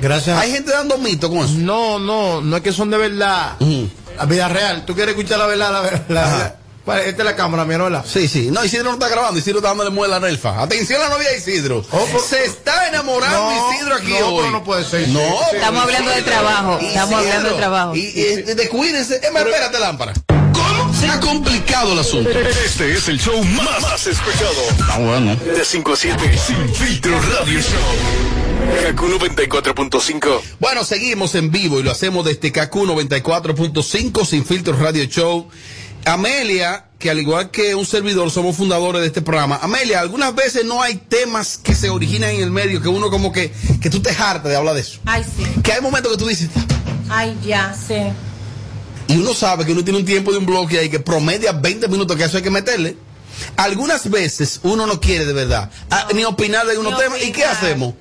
Gracias. 0.00 0.38
Hay 0.38 0.52
gente 0.52 0.70
dando 0.70 0.98
mito 0.98 1.30
con 1.30 1.38
eso. 1.38 1.54
No, 1.56 1.98
no, 1.98 2.40
no 2.42 2.56
es 2.56 2.62
que 2.62 2.72
son 2.72 2.90
de 2.90 2.98
verdad. 2.98 3.56
La 4.18 4.24
vida 4.26 4.48
real. 4.48 4.84
¿Tú 4.84 4.94
quieres 4.94 5.14
escuchar 5.16 5.38
la 5.38 5.46
verdad? 5.46 5.72
La 5.72 5.80
verdad. 5.80 6.04
la 6.08 6.46
es? 6.46 6.52
Esta 7.06 7.22
es 7.22 7.24
la 7.24 7.36
cámara, 7.36 7.66
mi 7.66 7.74
abuela. 7.74 8.02
Sí, 8.06 8.28
sí. 8.28 8.50
No, 8.50 8.64
Isidro 8.64 8.84
no 8.84 8.92
está 8.94 9.08
grabando, 9.08 9.38
Isidro 9.38 9.58
está 9.58 9.68
dándole 9.68 9.90
muela 9.90 10.16
a 10.16 10.20
Nelfa. 10.20 10.62
Atención 10.62 11.00
a 11.02 11.08
la 11.08 11.14
novia 11.16 11.28
de 11.30 11.36
Isidro. 11.38 11.84
Se 12.26 12.44
está 12.44 12.88
enamorando 12.88 13.36
No, 13.50 13.72
Isidro 13.74 13.94
aquí 13.94 14.14
no, 14.18 14.26
hoy. 14.28 14.38
pero 14.38 14.50
no 14.52 14.64
puede 14.64 14.84
ser. 14.84 15.06
No, 15.08 15.20
Estamos 15.52 15.82
hablando 15.82 16.10
de 16.10 16.22
trabajo. 16.22 16.78
Estamos 16.80 17.14
hablando 17.20 17.48
de 17.50 17.56
trabajo. 17.56 17.94
Y, 17.94 18.00
y, 18.00 18.20
y 18.22 18.54
descuídense. 18.54 19.20
Es 19.22 19.32
más, 19.32 19.42
espérate, 19.44 19.78
lámpara. 19.78 20.14
Se 20.98 21.06
ha 21.08 21.20
complicado 21.20 21.92
el 21.92 21.98
asunto. 22.00 22.30
Este 22.30 22.92
es 22.92 23.08
el 23.08 23.20
show 23.20 23.42
más, 23.44 23.82
más 23.82 24.06
escuchado. 24.06 24.52
Ah, 24.90 24.98
bueno. 24.98 25.36
De 25.36 25.64
5 25.64 25.92
a 25.92 25.96
7, 25.96 26.38
Sin 26.38 26.74
Filtro 26.74 27.20
Radio 27.20 27.60
Show. 27.60 28.82
Kaku 28.82 29.06
94.5. 29.06 30.40
Bueno, 30.58 30.84
seguimos 30.84 31.34
en 31.34 31.50
vivo 31.50 31.78
y 31.78 31.82
lo 31.82 31.90
hacemos 31.90 32.24
desde 32.24 32.50
KQ 32.50 32.74
94.5 32.74 34.24
Sin 34.24 34.44
Filtros 34.44 34.78
Radio 34.78 35.04
Show. 35.04 35.48
Amelia, 36.04 36.86
que 36.98 37.10
al 37.10 37.18
igual 37.20 37.50
que 37.50 37.74
un 37.74 37.86
servidor 37.86 38.30
somos 38.30 38.56
fundadores 38.56 39.00
de 39.00 39.06
este 39.06 39.22
programa. 39.22 39.58
Amelia, 39.62 40.00
algunas 40.00 40.34
veces 40.34 40.64
no 40.64 40.82
hay 40.82 40.96
temas 40.96 41.58
que 41.58 41.74
se 41.74 41.90
originan 41.90 42.30
en 42.30 42.42
el 42.42 42.50
medio 42.50 42.80
que 42.82 42.88
uno 42.88 43.10
como 43.10 43.30
que, 43.30 43.52
que 43.80 43.90
tú 43.90 44.00
te 44.00 44.10
hartas 44.10 44.50
de 44.50 44.56
hablar 44.56 44.74
de 44.74 44.80
eso. 44.80 45.00
Ay, 45.04 45.24
sí. 45.24 45.44
Que 45.62 45.72
hay 45.72 45.80
momentos 45.80 46.12
que 46.12 46.18
tú 46.18 46.26
dices, 46.26 46.48
Ay, 47.08 47.36
ya, 47.44 47.74
sí. 47.74 47.94
Y 49.08 49.16
uno 49.16 49.34
sabe 49.34 49.64
que 49.66 49.72
uno 49.72 49.82
tiene 49.82 49.98
un 49.98 50.04
tiempo 50.04 50.30
de 50.32 50.38
un 50.38 50.46
bloque 50.46 50.78
ahí 50.78 50.88
que 50.88 51.00
promedia 51.00 51.52
20 51.52 51.88
minutos 51.88 52.16
que 52.16 52.24
eso 52.24 52.36
hay 52.36 52.42
que 52.42 52.50
meterle. 52.50 52.96
Algunas 53.56 54.08
veces 54.10 54.60
uno 54.62 54.86
no 54.86 55.00
quiere 55.00 55.24
de 55.24 55.32
verdad 55.32 55.70
ah, 55.90 56.08
ni 56.14 56.24
opinar 56.24 56.66
de 56.66 56.76
unos 56.78 56.98
temas. 56.98 57.22
¿Y 57.22 57.32
qué 57.32 57.44
hacemos? 57.44 57.94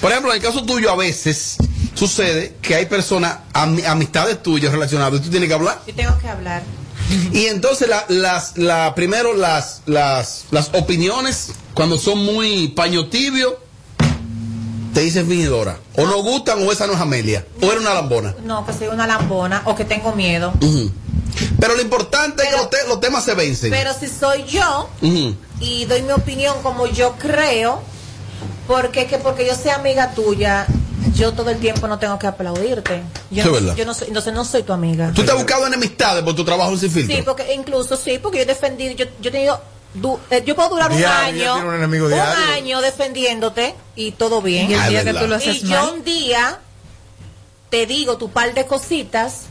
Por 0.00 0.10
ejemplo, 0.10 0.32
en 0.32 0.36
el 0.38 0.42
caso 0.42 0.64
tuyo, 0.64 0.90
a 0.90 0.96
veces 0.96 1.56
sucede 1.94 2.54
que 2.62 2.74
hay 2.74 2.86
personas, 2.86 3.38
ami- 3.52 3.84
amistades 3.86 4.42
tuyas 4.42 4.72
relacionadas, 4.72 5.20
y 5.20 5.22
tú 5.24 5.30
tienes 5.30 5.48
que 5.48 5.54
hablar. 5.54 5.80
Yo 5.86 5.94
tengo 5.94 6.18
que 6.18 6.28
hablar. 6.28 6.62
Y 7.32 7.46
entonces, 7.46 7.88
la, 7.88 8.04
las, 8.08 8.56
la, 8.56 8.94
primero, 8.94 9.34
las, 9.34 9.82
las, 9.86 10.44
las 10.50 10.70
opiniones, 10.72 11.50
cuando 11.74 11.98
son 11.98 12.18
muy 12.24 12.68
paño 12.68 13.08
tibio, 13.08 13.58
te 14.94 15.00
dicen 15.00 15.26
fingidora. 15.28 15.76
O 15.96 16.06
no 16.06 16.22
gustan, 16.22 16.66
o 16.66 16.72
esa 16.72 16.86
no 16.86 16.94
es 16.94 17.00
Amelia. 17.00 17.44
O 17.60 17.66
era 17.70 17.80
una 17.80 17.92
lambona. 17.94 18.34
No, 18.44 18.64
que 18.64 18.72
soy 18.72 18.86
una 18.88 19.06
lambona 19.06 19.62
o 19.66 19.74
que 19.74 19.84
tengo 19.84 20.12
miedo. 20.14 20.52
Pero 21.60 21.74
lo 21.74 21.82
importante 21.82 22.42
es 22.44 22.50
que 22.50 22.56
los, 22.56 22.70
te- 22.70 22.86
los 22.88 23.00
temas 23.00 23.24
se 23.24 23.34
vencen. 23.34 23.70
Pero 23.70 23.92
si 23.92 24.06
soy 24.08 24.44
yo 24.44 24.88
y 25.60 25.84
doy 25.86 26.02
mi 26.02 26.12
opinión 26.12 26.56
como 26.62 26.86
yo 26.86 27.14
creo, 27.18 27.82
porque 28.66 29.06
que 29.06 29.18
porque 29.18 29.46
yo 29.46 29.54
sea 29.54 29.76
amiga 29.76 30.12
tuya, 30.14 30.66
yo 31.14 31.32
todo 31.32 31.50
el 31.50 31.58
tiempo 31.58 31.86
no 31.88 31.98
tengo 31.98 32.18
que 32.18 32.26
aplaudirte. 32.26 33.02
Yo, 33.30 33.42
Sí, 33.42 33.48
no, 33.48 33.54
verdad. 33.54 33.74
yo 33.76 33.84
no 33.84 33.94
soy, 33.94 34.08
entonces 34.08 34.32
no 34.32 34.44
soy 34.44 34.62
tu 34.62 34.72
amiga. 34.72 35.12
Tú 35.14 35.22
te 35.24 35.30
has 35.32 35.36
buscado 35.36 35.66
enemistades 35.66 36.22
por 36.22 36.34
tu 36.34 36.44
trabajo 36.44 36.70
en 36.72 36.78
sin 36.78 36.90
filtro. 36.90 37.16
Sí, 37.16 37.22
porque 37.22 37.52
incluso 37.54 37.96
sí, 37.96 38.18
porque 38.18 38.38
yo 38.38 38.42
he 38.44 38.46
defendido, 38.46 38.94
yo, 38.94 39.04
yo 39.20 39.28
he 39.28 39.32
tenido, 39.32 39.60
du- 39.94 40.18
eh, 40.30 40.42
yo 40.44 40.54
puedo 40.54 40.68
durar 40.70 40.94
Diario, 40.94 41.54
un 41.54 41.58
año, 41.60 41.68
un 41.68 41.74
enemigo 41.76 42.06
un 42.06 42.12
diario. 42.12 42.44
año 42.54 42.80
defendiéndote 42.80 43.74
y 43.96 44.12
todo 44.12 44.42
bien. 44.42 44.70
Y 44.70 44.74
el 44.74 44.80
Ah, 44.80 44.88
día 44.88 44.98
que 45.00 45.04
verdad. 45.06 45.20
tú 45.22 45.28
lo 45.28 45.36
haces 45.36 45.62
y 45.62 45.66
yo 45.68 45.92
un 45.92 46.04
día 46.04 46.58
te 47.70 47.86
digo 47.86 48.16
tu 48.18 48.30
par 48.30 48.54
de 48.54 48.66
cositas 48.66 49.44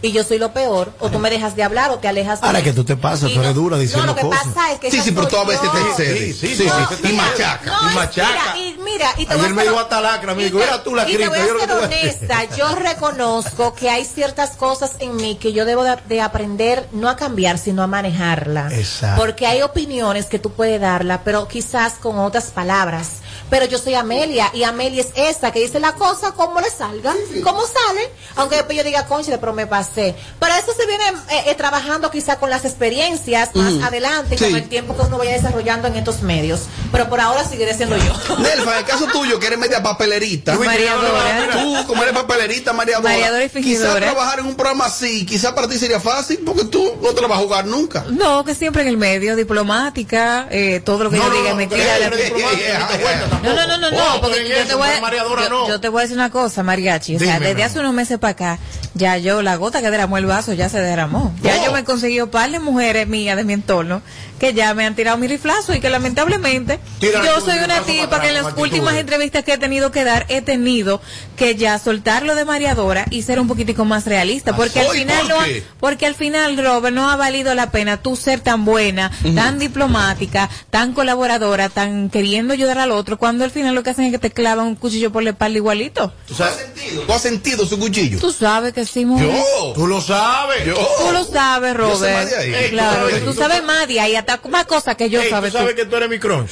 y 0.00 0.12
yo 0.12 0.22
soy 0.22 0.38
lo 0.38 0.52
peor, 0.52 0.92
o 1.00 1.10
tú 1.10 1.18
me 1.18 1.28
dejas 1.28 1.56
de 1.56 1.62
hablar 1.64 1.90
o 1.90 1.98
te 1.98 2.06
alejas 2.08 2.40
de 2.40 2.46
Ahora 2.46 2.60
mí. 2.60 2.64
que 2.64 2.72
tú 2.72 2.84
te 2.84 2.96
pasas, 2.96 3.30
Y 3.30 3.34
tú 3.34 3.40
eres 3.40 3.54
no- 3.54 3.60
dura 3.62 3.76
No, 3.76 3.82
diciendo 3.82 4.06
lo 4.06 4.14
que 4.14 4.20
cosas. 4.22 4.44
pasa 4.46 4.72
es 4.72 4.78
que 4.78 4.90
Sí, 4.90 5.00
sí, 5.00 5.10
pero 5.12 5.26
tú 5.28 5.36
a 5.36 5.44
veces 5.44 5.72
te 5.72 5.80
excedes. 5.80 6.36
Sí, 6.38 6.46
sí, 6.48 6.56
Sí, 6.56 6.68
sí, 6.68 6.68
sí, 6.68 6.94
y 7.02 7.06
mira, 7.12 7.22
machaca. 7.24 7.70
no, 7.82 7.90
y 7.90 7.94
machaca. 7.94 8.54
Mira, 8.54 8.56
y 8.58 8.78
mira, 8.84 9.10
y 9.18 9.26
te 9.26 9.32
Ayer 9.34 9.42
voy 9.44 9.52
a 9.52 9.54
me 9.54 9.62
dijo 9.64 9.80
hasta 9.80 10.00
lacra, 10.00 10.34
me 10.34 10.44
dijo, 10.44 10.58
mira 10.58 10.82
tú 10.84 10.94
la 10.94 11.08
y 11.10 11.16
te 11.16 11.28
voy 11.28 11.38
a 11.38 11.44
ser 11.44 11.72
honesta, 11.72 12.44
yo 12.56 12.74
reconozco 12.76 13.74
que 13.74 13.90
hay 13.90 14.04
ciertas 14.04 14.50
cosas 14.50 14.92
en 15.00 15.16
mí 15.16 15.36
que 15.36 15.52
yo 15.52 15.64
debo 15.64 15.82
de, 15.84 15.96
de 16.08 16.20
aprender 16.20 16.86
no 16.92 17.08
a 17.08 17.16
cambiar, 17.16 17.58
sino 17.58 17.82
a 17.82 17.86
manejarla. 17.86 18.68
Exacto. 18.72 19.20
Porque 19.20 19.46
hay 19.46 19.62
opiniones 19.62 20.26
que 20.26 20.38
tú 20.38 20.50
puedes 20.52 20.80
darla, 20.80 21.22
pero 21.24 21.48
quizás 21.48 21.94
con 21.94 22.18
otras 22.18 22.46
palabras. 22.46 23.08
Pero 23.50 23.64
yo 23.66 23.78
soy 23.78 23.94
Amelia 23.94 24.50
y 24.52 24.62
Amelia 24.64 25.00
es 25.02 25.08
esa 25.14 25.50
que 25.52 25.60
dice 25.60 25.80
la 25.80 25.92
cosa 25.94 26.32
como 26.32 26.60
le 26.60 26.70
salga, 26.70 27.14
como 27.42 27.62
sale, 27.62 28.10
aunque 28.36 28.56
después 28.56 28.76
yo 28.76 28.84
diga, 28.84 29.06
concha, 29.06 29.38
pero 29.40 29.52
me 29.52 29.66
pasé. 29.66 30.14
Pero 30.38 30.54
eso 30.54 30.72
se 30.74 30.86
viene 30.86 31.04
eh, 31.30 31.44
eh, 31.46 31.54
trabajando 31.54 32.10
quizá 32.10 32.38
con 32.38 32.50
las 32.50 32.64
experiencias 32.64 33.54
más 33.54 33.82
adelante, 33.82 34.36
Sí. 34.38 34.44
con 34.44 34.56
el 34.56 34.68
tiempo 34.68 34.96
que 34.96 35.02
uno 35.02 35.18
vaya 35.18 35.32
desarrollando 35.32 35.88
en 35.88 35.96
estos 35.96 36.22
medios. 36.22 36.62
Pero 36.92 37.08
por 37.08 37.20
ahora 37.20 37.44
seguiré 37.44 37.74
siendo 37.74 37.96
yo. 37.96 38.36
Nelfa, 38.38 38.72
en 38.72 38.78
el 38.78 38.84
caso 38.84 39.06
tuyo, 39.06 39.38
que 39.40 39.46
eres 39.46 39.58
media 39.58 39.82
papelerita. 39.82 40.54
María 40.56 40.94
Dora. 40.94 41.50
Tú, 41.52 41.86
como 41.86 42.02
eres 42.02 42.14
papelerita, 42.14 42.72
María 42.72 42.96
Dora. 42.98 43.10
María 43.10 43.30
Dora 43.30 43.44
y 43.44 43.48
Quizás 43.48 43.62
fingidora. 43.64 44.00
trabajar 44.12 44.38
en 44.40 44.46
un 44.46 44.54
programa 44.56 44.86
así, 44.86 45.24
quizás 45.26 45.52
para 45.52 45.68
ti 45.68 45.78
sería 45.78 46.00
fácil, 46.00 46.40
porque 46.44 46.64
tú 46.64 46.96
no 47.02 47.10
te 47.14 47.20
la 47.22 47.28
vas 47.28 47.38
a 47.38 47.42
jugar 47.42 47.66
nunca. 47.66 48.04
No, 48.10 48.44
que 48.44 48.54
siempre 48.54 48.82
en 48.82 48.88
el 48.88 48.96
medio, 48.96 49.36
diplomática, 49.36 50.48
eh, 50.50 50.80
todo 50.84 51.04
lo 51.04 51.10
que 51.10 51.16
yo 51.16 51.30
diga 51.30 51.50
es 51.50 51.56
mentira. 51.56 51.98
No, 53.42 53.54
no, 53.54 53.66
no, 53.66 53.78
no, 53.78 53.90
no, 53.90 54.20
porque 54.20 54.48
yo 54.48 54.66
te, 54.66 54.74
voy 54.74 54.88
yo, 55.12 55.48
no. 55.48 55.68
yo 55.68 55.80
te 55.80 55.88
voy 55.88 56.00
a 56.00 56.02
decir 56.02 56.16
una 56.16 56.30
cosa, 56.30 56.62
Mariachi. 56.62 57.16
O 57.16 57.18
sea, 57.18 57.38
desde 57.38 57.62
hace 57.62 57.78
unos 57.80 57.94
meses 57.94 58.18
para 58.18 58.32
acá, 58.32 58.58
Ya 58.98 59.16
yo, 59.16 59.40
la 59.42 59.56
gota 59.56 59.80
que 59.80 59.90
derramó 59.90 60.18
el 60.18 60.26
vaso 60.26 60.52
ya 60.52 60.68
se 60.68 60.80
derramó. 60.80 61.34
Ya 61.42 61.56
Oh. 61.60 61.64
yo 61.64 61.72
me 61.72 61.80
he 61.80 61.84
conseguido 61.84 62.30
par 62.30 62.50
de 62.50 62.58
mujeres 62.58 63.06
mías 63.08 63.36
de 63.36 63.44
mi 63.44 63.52
entorno 63.54 64.02
que 64.38 64.54
ya 64.54 64.72
me 64.74 64.84
han 64.86 64.94
tirado 64.94 65.16
mi 65.18 65.26
riflazo 65.26 65.74
y 65.74 65.80
que 65.80 65.90
lamentablemente 65.90 66.78
yo 67.00 67.40
soy 67.40 67.58
una 67.58 67.80
tipa 67.82 68.04
atrás, 68.04 68.20
que 68.20 68.28
en 68.28 68.34
las 68.34 68.44
actitud, 68.46 68.62
últimas 68.62 68.94
entrevistas 68.94 69.42
que 69.44 69.54
he 69.54 69.58
tenido 69.58 69.90
que 69.90 70.04
dar 70.04 70.26
he 70.28 70.42
tenido 70.42 71.00
que 71.36 71.56
ya 71.56 71.76
soltarlo 71.80 72.34
de 72.36 72.44
mareadora 72.44 73.06
y 73.10 73.22
ser 73.22 73.40
un 73.40 73.48
poquitico 73.48 73.84
más 73.84 74.04
realista 74.06 74.54
porque 74.54 74.78
al 74.80 74.90
final 74.90 75.20
¿por 75.22 75.28
no 75.28 75.40
ha- 75.40 75.46
porque 75.80 76.06
al 76.06 76.14
final 76.14 76.56
Robert 76.56 76.94
no 76.94 77.10
ha 77.10 77.16
valido 77.16 77.52
la 77.56 77.70
pena 77.72 77.96
tú 77.96 78.14
ser 78.14 78.38
tan 78.40 78.64
buena, 78.64 79.10
tan 79.34 79.58
diplomática, 79.58 80.48
tan 80.70 80.92
colaboradora, 80.92 81.68
tan 81.68 82.08
queriendo 82.10 82.54
ayudar 82.54 82.78
al 82.78 82.92
otro 82.92 83.18
cuando 83.18 83.44
al 83.44 83.50
final 83.50 83.74
lo 83.74 83.82
que 83.82 83.90
hacen 83.90 84.04
es 84.04 84.12
que 84.12 84.18
te 84.18 84.30
clavan 84.30 84.66
un 84.66 84.74
cuchillo 84.76 85.10
por 85.12 85.22
la 85.24 85.30
espalda 85.30 85.56
igualito. 85.58 86.12
¿Tú, 86.28 86.34
sabes, 86.34 86.64
¿Tú 87.06 87.12
has 87.12 87.22
sentido 87.22 87.66
su 87.66 87.78
cuchillo? 87.78 88.20
Tú 88.20 88.30
sabes 88.32 88.72
que 88.72 88.84
mujer. 89.04 89.30
Yo. 89.30 89.72
Tú 89.74 89.86
lo 89.86 90.00
sabes. 90.00 90.64
Yo. 90.64 90.74
Tú 90.74 91.12
lo 91.12 91.24
sabes, 91.24 91.74
Yo 91.76 91.96
sé 91.96 92.12
Robert. 92.12 92.30
de 92.30 92.36
ahí. 92.36 92.54
Ey, 92.54 92.70
claro, 92.70 93.04
tú 93.04 93.10
sabes- 93.10 93.24
tú 93.24 93.34
sabes 93.34 93.62
más 93.64 93.88
de 93.88 94.00
ahí, 94.00 94.16
hasta 94.16 94.40
más 94.48 94.66
cosas 94.66 94.96
que 94.96 95.08
yo 95.10 95.20
Ey, 95.22 95.30
sabes. 95.30 95.52
tú 95.52 95.58
sabes 95.58 95.74
que 95.74 95.84
tú 95.84 95.96
eres 95.96 96.08
mi 96.08 96.18
crunch. 96.18 96.50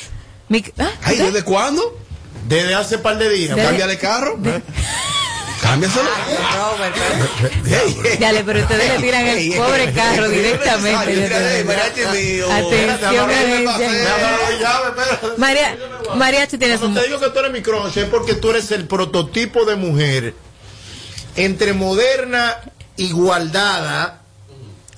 Mi- 0.49 0.65
¿Ah? 0.79 0.91
Ay, 1.03 1.17
¿desde 1.19 1.43
cuándo? 1.43 1.99
Desde 2.47 2.75
hace 2.75 2.99
par 2.99 3.19
de 3.19 3.29
días. 3.29 3.57
Desde- 3.57 3.69
Cámbiale 3.69 3.99
carro. 3.99 4.39
Cámbiaselo. 5.63 6.09
Ey, 7.67 7.97
ey. 8.05 8.17
Dale, 8.19 8.45
pero 8.45 8.61
ustedes 8.61 8.89
le 8.95 8.99
tiran 9.07 9.27
el 9.27 9.53
pobre 9.55 9.93
carro 9.93 10.29
directamente. 10.29 11.65
mariachi. 11.65 12.41
Atención. 12.43 13.65
María, 15.39 15.77
Mariachi 16.15 16.59
tiene 16.59 16.75
su... 16.75 16.81
Cuando 16.83 17.01
te 17.01 17.07
digo 17.09 17.21
que 17.21 17.31
tú 17.31 17.39
eres 17.39 17.53
mi 17.53 17.63
crunch 17.63 17.97
es 17.97 18.05
porque 18.09 18.35
tú 18.35 18.51
eres 18.51 18.71
el 18.71 18.87
prototipo 18.87 19.65
de 19.65 19.77
mujer 19.77 20.35
entre 21.37 21.73
moderna, 21.73 22.57
igualdada, 22.97 24.23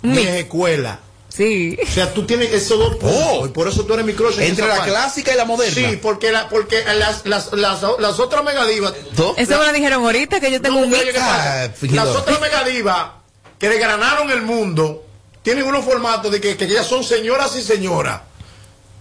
vieja 0.03 0.38
escuela. 0.38 1.01
Sí. 1.29 1.79
O 1.83 1.87
sea, 1.87 2.12
tú 2.14 2.27
tienes 2.27 2.53
esos 2.53 2.79
dos 2.79 2.96
puntos 2.96 3.16
Oh. 3.31 3.46
y 3.46 3.51
por 3.51 3.68
eso 3.68 3.85
tú 3.85 3.94
eres 3.94 4.05
mi 4.05 4.12
en 4.12 4.40
Entre 4.42 4.66
la 4.66 4.77
parte. 4.77 4.90
clásica 4.90 5.33
y 5.33 5.37
la 5.37 5.44
moderna. 5.44 5.90
Sí, 5.90 5.96
porque, 6.03 6.33
la, 6.33 6.48
porque 6.48 6.83
las, 6.98 7.27
las, 7.27 7.53
las, 7.53 7.83
las 7.98 8.18
otras 8.18 8.42
megadivas. 8.42 8.92
Eso 9.37 9.59
me 9.59 9.66
lo 9.66 9.72
dijeron 9.72 10.05
ahorita 10.05 10.40
que 10.40 10.51
yo 10.51 10.61
tengo 10.61 10.81
No, 10.81 10.87
un 10.87 10.90
porque, 10.90 11.07
mix. 11.07 11.18
Ah. 11.20 11.68
Las 11.92 12.09
otras 12.09 12.40
megadivas 12.40 13.11
que 13.59 13.68
desgranaron 13.68 14.31
el 14.31 14.42
mundo 14.42 15.05
tienen 15.42 15.64
unos 15.64 15.85
formatos 15.85 16.33
de 16.33 16.40
que, 16.40 16.57
que 16.57 16.64
ellas 16.64 16.87
son 16.87 17.05
señoras 17.05 17.55
y 17.57 17.62
señoras. 17.62 18.22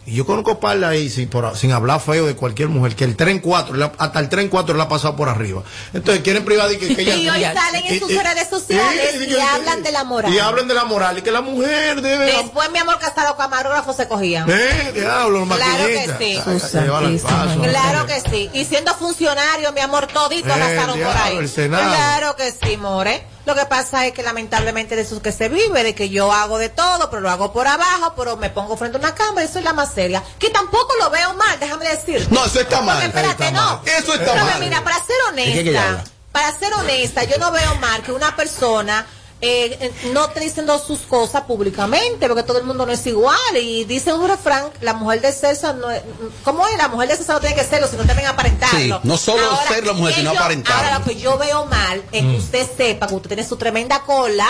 Y 0.07 0.15
yo 0.15 0.25
conozco 0.25 0.57
parla 0.61 0.87
ahí 0.87 1.09
sin, 1.09 1.27
por- 1.29 1.57
sin 1.57 1.73
hablar 1.73 1.99
feo 1.99 2.25
de 2.25 2.33
cualquier 2.33 2.69
mujer, 2.69 2.95
que 2.95 3.03
el 3.03 3.17
tren 3.17 3.39
4, 3.39 3.75
la- 3.75 3.91
hasta 3.97 4.19
el 4.21 4.29
tren 4.29 4.47
4 4.47 4.73
la 4.77 4.85
ha 4.85 4.87
pasado 4.87 5.17
por 5.17 5.27
arriba. 5.27 5.63
Entonces 5.93 6.23
quieren 6.23 6.45
privar 6.45 6.69
de 6.69 6.77
que, 6.79 6.95
que 6.95 7.01
ellas- 7.01 7.17
Y 7.17 7.29
hoy 7.29 7.43
salen 7.43 7.85
en 7.85 7.99
sus 7.99 8.09
y- 8.11 8.13
y- 8.13 8.17
redes 8.17 8.47
sociales 8.49 9.15
y- 9.19 9.33
y 9.33 9.37
hablan 9.37 9.83
de 9.83 9.91
la 9.91 10.05
moral. 10.05 10.33
Y 10.33 10.39
hablan 10.39 10.65
de 10.69 10.73
la 10.75 10.85
moral 10.85 11.17
y 11.17 11.21
que 11.23 11.31
la 11.33 11.41
mujer 11.41 12.01
debe. 12.01 12.25
Después, 12.25 12.71
mi 12.71 12.79
amor, 12.79 12.97
casado 12.99 13.35
camarógrafo 13.35 13.91
se 13.91 14.07
cogían. 14.07 14.49
Eh, 14.49 14.91
diablo, 14.95 15.45
Claro 15.45 15.85
que 15.87 16.09
sí. 16.17 16.39
Ay, 16.45 17.17
paso. 17.19 17.61
Claro 17.61 18.05
que 18.05 18.21
sí. 18.29 18.49
Y 18.53 18.63
siendo 18.63 18.93
funcionario, 18.93 19.73
mi 19.73 19.81
amor, 19.81 20.07
todito 20.07 20.47
Eh, 20.47 20.53
arrasaron 20.53 20.99
por 21.01 21.17
ahí. 21.17 21.35
el 21.37 21.49
Senado. 21.49 21.83
Claro 21.83 22.35
que 22.37 22.51
sí, 22.53 22.77
more. 22.77 23.25
Lo 23.47 23.55
que 23.55 23.65
pasa 23.65 24.05
es 24.05 24.11
que 24.11 24.23
lamentablemente 24.23 24.97
de 24.97 25.03
eso 25.03 25.21
que 25.21 25.31
se 25.31 25.47
vive, 25.47 25.81
de 25.81 25.95
que 25.95 26.09
yo 26.09 26.33
hago 26.33 26.57
de 26.57 26.67
todo, 26.67 27.09
pero 27.09 27.21
lo 27.21 27.29
hago 27.29 27.53
por 27.53 27.65
abajo, 27.65 28.13
pero 28.17 28.35
me 28.35 28.49
pongo 28.49 28.75
frente 28.75 28.97
a 28.97 28.99
una 28.99 29.15
cámara 29.15 29.45
y 29.45 29.47
soy 29.47 29.63
la 29.63 29.71
más 29.71 29.93
seria. 29.93 30.21
Que 30.37 30.49
tampoco 30.49 30.93
lo 30.99 31.09
veo 31.09 31.33
mal, 31.35 31.57
déjame 31.57 31.87
decir. 31.87 32.27
No, 32.29 32.43
eso 32.43 32.59
está 32.59 32.81
mal. 32.81 32.95
Porque 32.97 33.07
espérate, 33.07 33.45
Está 33.45 33.51
no. 33.57 33.65
mal. 33.77 33.81
Eso 33.85 34.13
está 34.15 34.33
Pero 34.33 34.45
mal. 34.45 34.59
Mira, 34.59 34.83
para 34.83 34.95
ser 34.97 35.15
¿De 35.33 35.43
qué 35.45 35.63
que 35.63 35.69
ella 35.69 35.87
honesta, 35.91 36.11
para 36.33 36.59
ser 36.59 36.73
honesta, 36.73 37.23
yo 37.23 37.37
no 37.37 37.51
veo 37.53 37.75
mal 37.75 38.03
que 38.03 38.11
una 38.11 38.35
persona 38.35 39.05
eh, 39.41 39.77
eh, 39.79 39.91
no 40.13 40.25
esté 40.25 40.39
diciendo 40.39 40.79
sus 40.79 40.99
cosas 41.01 41.43
públicamente, 41.43 42.27
porque 42.27 42.43
todo 42.43 42.57
el 42.57 42.63
mundo 42.63 42.85
no 42.85 42.91
es 42.91 43.05
igual. 43.05 43.37
Y 43.59 43.83
dice 43.85 44.11
un 44.13 44.27
refrán, 44.27 44.65
la 44.81 44.93
mujer 44.93 45.21
de 45.21 45.31
César 45.31 45.75
no 45.75 45.91
es, 45.91 46.01
¿cómo 46.43 46.65
es? 46.67 46.77
La 46.77 46.87
mujer 46.87 47.09
de 47.09 47.17
César 47.17 47.35
no 47.35 47.41
tiene 47.41 47.55
que 47.55 47.63
serlo, 47.63 47.87
sino 47.87 48.03
también 48.05 48.27
aparentarlo. 48.27 48.77
Sí, 48.79 48.93
no 49.03 49.17
solo 49.17 49.43
ser 49.67 49.85
la 49.85 49.93
mujer, 49.93 50.15
sino 50.15 50.31
aparentarlo. 50.31 50.83
Ahora, 50.87 50.99
lo 50.99 51.05
que 51.05 51.15
yo 51.15 51.37
veo 51.37 51.65
mal 51.65 52.03
es 52.11 52.23
Mm. 52.23 52.31
que 52.31 52.37
usted 52.37 52.67
sepa 52.77 53.07
que 53.07 53.15
usted 53.15 53.27
tiene 53.29 53.43
su 53.47 53.57
tremenda 53.57 54.01
cola, 54.01 54.47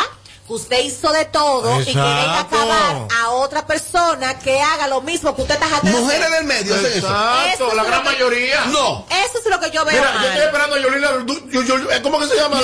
que 0.47 0.53
usted 0.53 0.79
hizo 0.81 1.11
de 1.11 1.25
todo 1.25 1.81
y 1.81 1.85
que 1.85 1.91
venga 1.91 2.35
a 2.37 2.39
acabar 2.39 3.07
a 3.21 3.29
otra 3.31 3.67
persona 3.67 4.39
que 4.39 4.61
haga 4.61 4.87
lo 4.87 5.01
mismo 5.01 5.35
que 5.35 5.41
usted 5.41 5.55
está 5.61 5.81
de 5.81 5.91
Mujeres 5.91 6.31
del 6.31 6.45
medio 6.45 6.73
hacen 6.73 6.85
eso. 6.85 6.97
Exacto, 7.07 7.53
Eso 7.53 7.67
es 7.67 7.73
la 7.75 7.83
gran 7.83 8.03
que- 8.03 8.09
mayoría. 8.11 8.65
No. 8.67 9.05
Eso 9.09 9.39
es 9.43 9.45
lo 9.49 9.59
que 9.59 9.69
yo 9.71 9.83
veo 9.83 9.99
Mira, 9.99 10.13
yo 10.13 10.19
estoy 10.19 10.29
mal. 10.37 10.41
esperando 10.47 10.75
a 10.77 10.79
Yolina, 10.79 11.11
Du- 11.25 12.01
¿cómo 12.03 12.19
que 12.19 12.27
se 12.27 12.35
llama? 12.37 12.61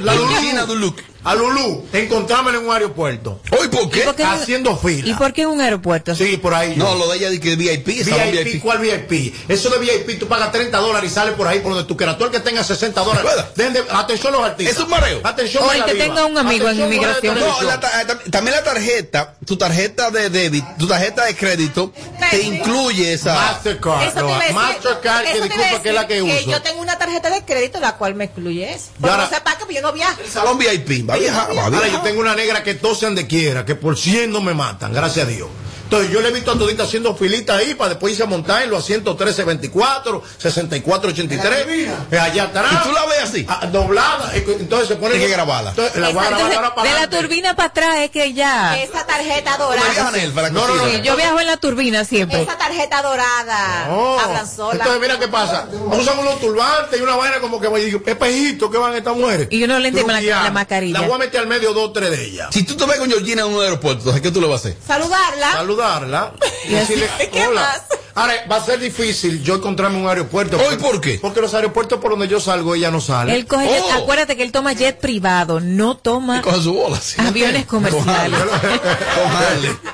La, 0.00 0.14
la. 0.14 0.64
Duluc. 0.66 1.00
A 1.24 1.34
Lulú, 1.34 1.86
en 1.92 2.12
un 2.12 2.70
aeropuerto. 2.72 3.40
Hoy, 3.58 3.68
¿por 3.68 3.88
qué? 3.90 4.00
por 4.02 4.14
qué? 4.14 4.24
Haciendo 4.24 4.76
fila. 4.76 5.08
¿Y 5.08 5.14
por 5.14 5.32
qué 5.32 5.42
en 5.42 5.48
un 5.48 5.60
aeropuerto? 5.60 6.14
Sí, 6.14 6.36
por 6.36 6.52
ahí. 6.54 6.74
No, 6.76 6.94
lo 6.96 7.08
de 7.08 7.16
ella 7.16 7.30
de 7.30 7.40
que 7.40 7.56
VIP, 7.56 7.88
esa 8.00 8.16
VIP, 8.24 8.44
VIP. 8.44 8.62
¿cuál 8.62 8.78
VIP? 8.78 9.34
Eso 9.48 9.70
de 9.70 9.78
VIP, 9.78 10.18
tú 10.18 10.28
pagas 10.28 10.52
30 10.52 10.76
dólares 10.78 11.10
y 11.10 11.14
sales 11.14 11.34
por 11.34 11.48
ahí 11.48 11.60
por 11.60 11.72
donde 11.72 11.88
tú 11.88 11.96
quieras. 11.96 12.18
Tú 12.18 12.24
el 12.24 12.30
que 12.30 12.40
tenga 12.40 12.62
60 12.62 13.00
dólares. 13.00 13.30
De- 13.56 13.84
atención 13.90 14.32
los 14.34 14.42
artistas. 14.42 14.76
Es 14.76 14.82
un 14.82 14.90
mareo. 14.90 15.20
Atención 15.24 15.64
O 15.64 15.72
el 15.72 15.84
que 15.84 15.94
tenga 15.94 16.26
un 16.26 16.36
amigo 16.36 16.68
en 16.68 16.74
Atención, 16.82 16.92
inmigración. 16.92 17.34
mujeres 17.34 17.44
de 17.44 17.50
No, 17.50 17.56
televisión. 17.56 17.66
la 17.66 17.80
ta- 17.80 18.02
eh, 18.02 18.06
tam- 18.06 18.30
también 18.30 18.56
la 18.56 18.62
tarjeta, 18.64 19.34
tu 19.46 19.56
tarjeta 19.56 20.10
de 20.10 20.28
débito, 20.30 20.66
tu 20.78 20.86
tarjeta 20.86 21.24
de 21.24 21.34
crédito, 21.36 21.92
te 22.30 22.42
incluye 22.42 23.14
esa. 23.14 23.34
Mastercard. 23.34 24.02
Eso 24.02 24.14
te 24.14 24.20
no, 24.20 24.54
Mastercard, 24.54 25.24
que 25.24 25.32
eso 25.32 25.44
disculpa 25.44 25.82
que 25.82 25.88
es 25.88 25.94
la 25.94 26.06
que 26.06 26.22
uso. 26.22 26.50
yo 26.50 26.60
tengo 26.62 26.80
una 26.82 26.98
tarjeta 26.98 27.30
de 27.30 27.42
crédito 27.44 27.80
la 27.80 27.96
cual 27.96 28.14
me 28.14 28.24
excluye 28.24 28.72
eso. 28.72 28.86
Pero 29.00 29.12
ahora- 29.14 29.24
no 29.24 29.30
sepa 29.30 29.56
que 29.56 29.74
yo 29.74 29.80
no 29.80 29.92
viajo. 29.92 30.20
El 30.20 30.30
salón 30.30 30.58
VIP, 30.58 31.04
va 31.14 31.16
a 31.16 31.20
viajar, 31.20 31.56
va 31.56 31.62
a 31.62 31.66
Ahora 31.66 31.88
yo 31.88 32.00
tengo 32.00 32.20
una 32.20 32.34
negra 32.34 32.62
que 32.62 32.74
tose 32.74 33.06
donde 33.06 33.26
quiera, 33.26 33.64
que 33.64 33.74
por 33.74 33.96
100 33.96 34.32
no 34.32 34.40
me 34.40 34.54
matan, 34.54 34.92
gracias 34.92 35.26
a 35.26 35.30
Dios. 35.30 35.48
Entonces 35.84 36.10
yo 36.10 36.20
le 36.20 36.28
he 36.28 36.32
visto 36.32 36.50
a 36.50 36.58
todita 36.58 36.82
haciendo 36.84 37.14
filita 37.14 37.56
ahí 37.56 37.74
para 37.74 37.90
después 37.90 38.12
irse 38.12 38.22
a 38.24 38.26
montar 38.26 38.62
en 38.62 38.70
los 38.70 38.82
asientos 38.82 39.14
1324, 39.14 40.22
6483, 40.38 41.66
eh, 42.10 42.18
allá 42.18 42.44
atrás. 42.44 42.72
¿Y 42.72 42.88
tú 42.88 42.92
la 42.94 43.06
ves 43.06 43.18
así? 43.22 43.46
Ah, 43.48 43.66
doblada. 43.66 44.30
eh, 44.34 44.44
Entonces 44.60 44.88
se 44.88 44.96
pone. 44.96 45.14
Hay 45.14 45.20
que 45.20 45.28
grabarla. 45.28 45.70
Entonces, 45.70 45.96
la 45.96 46.08
voy 46.08 46.18
a 46.24 46.28
grabar 46.28 46.32
Entonces, 46.32 46.56
ahora 46.56 46.74
para 46.74 46.88
de 46.94 47.00
la 47.00 47.10
turbina 47.10 47.54
para 47.56 47.68
atrás 47.68 47.96
es 47.98 48.10
que 48.10 48.32
ya... 48.32 48.76
Esa 48.82 49.06
tarjeta 49.06 49.56
dorada. 49.56 50.08
Anel 50.08 50.32
para 50.32 50.48
la 50.48 50.54
No, 50.54 50.66
no, 50.66 50.74
no. 50.76 50.84
Sí, 50.90 51.00
yo 51.02 51.16
viajo 51.16 51.38
en 51.40 51.46
la 51.46 51.56
turbina 51.58 52.04
siempre. 52.04 52.42
Esa 52.42 52.58
tarjeta 52.58 53.02
dorada. 53.02 53.84
Hablan 54.24 54.48
sola. 54.50 54.72
Entonces 54.74 55.00
mira 55.00 55.18
qué 55.18 55.28
pasa. 55.28 55.68
Usan 55.92 56.18
unos 56.18 56.40
turbantes 56.40 56.98
y 56.98 57.02
una 57.02 57.16
vaina 57.16 57.40
como 57.40 57.60
que 57.60 57.68
digo, 57.78 58.00
espejito 58.04 58.70
que 58.70 58.78
van 58.78 58.94
estas 58.94 59.14
mujeres. 59.16 59.48
Y 59.50 59.62
uno 59.64 59.78
le 59.78 59.88
entiende 59.88 60.12
la- 60.12 60.42
la 60.44 60.50
mascarilla. 60.50 61.00
La 61.00 61.06
voy 61.06 61.14
a 61.16 61.18
meter 61.18 61.40
al 61.40 61.46
medio 61.46 61.72
dos 61.72 61.88
o 61.90 61.92
tres 61.92 62.10
de 62.10 62.24
ellas. 62.24 62.48
Si 62.52 62.62
tú 62.64 62.74
te 62.76 62.84
ves 62.86 62.98
con 62.98 63.08
Georgina 63.08 63.42
en 63.42 63.48
un 63.54 63.62
aeropuerto, 63.62 64.00
entonces, 64.00 64.22
¿qué 64.22 64.30
tú 64.30 64.40
le 64.40 64.46
vas 64.46 64.64
a 64.64 64.68
hacer? 64.68 64.78
Saludarla. 64.86 65.52
Saludarla 65.74 66.32
y 66.68 66.72
decirle 66.72 67.08
¿Qué 67.32 67.46
hola. 67.46 67.60
más? 67.60 67.82
Ahora 68.16 68.34
va 68.50 68.56
a 68.58 68.64
ser 68.64 68.78
difícil 68.78 69.42
yo 69.42 69.56
encontrarme 69.56 69.98
en 69.98 70.04
un 70.04 70.08
aeropuerto. 70.08 70.56
¿Hoy 70.68 70.76
por 70.76 71.00
qué? 71.00 71.18
Porque 71.20 71.40
los 71.40 71.52
aeropuertos 71.52 71.98
por 71.98 72.12
donde 72.12 72.28
yo 72.28 72.38
salgo 72.38 72.76
ella 72.76 72.92
no 72.92 73.00
sale. 73.00 73.34
Él 73.34 73.44
coge 73.46 73.66
jet- 73.66 73.82
Oh. 73.82 73.92
acuérdate 74.04 74.36
que 74.36 74.44
él 74.44 74.52
toma 74.52 74.72
jet 74.72 75.00
privado, 75.00 75.58
no 75.58 75.96
toma 75.96 76.40
Coge 76.42 76.62
su 76.62 76.72
bola. 76.74 77.00
sí. 77.00 77.16
aviones 77.18 77.66
comerciales. 77.66 78.38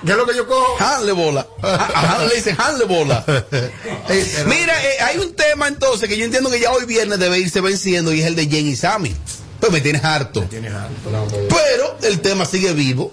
¿Qué 0.04 0.10
es 0.12 0.16
lo 0.16 0.26
que 0.26 0.36
yo 0.36 0.46
cojo? 0.46 0.76
Hanley 0.78 1.14
bola. 1.14 1.46
A 1.62 2.26
le 2.28 2.34
dicen 2.36 2.56
Hanley 2.58 2.86
bola. 2.86 3.24
Pero- 3.24 3.70
Mira, 4.46 4.84
eh, 4.84 4.96
hay 5.02 5.16
un 5.18 5.32
tema 5.34 5.68
entonces 5.68 6.06
que 6.08 6.18
yo 6.18 6.24
entiendo 6.26 6.50
que 6.50 6.60
ya 6.60 6.72
hoy 6.72 6.84
viernes 6.84 7.18
debe 7.18 7.38
irse 7.38 7.62
venciendo 7.62 8.12
y 8.12 8.20
es 8.20 8.26
el 8.26 8.36
de 8.36 8.46
Jen 8.48 8.66
y 8.68 8.76
Sammy. 8.76 9.16
Pues 9.60 9.72
me 9.72 9.80
tienes 9.80 10.04
harto. 10.04 10.42
Tienes. 10.42 10.72
Pero 11.48 11.96
el 12.02 12.20
tema 12.20 12.44
sigue 12.44 12.72
vivo. 12.74 13.12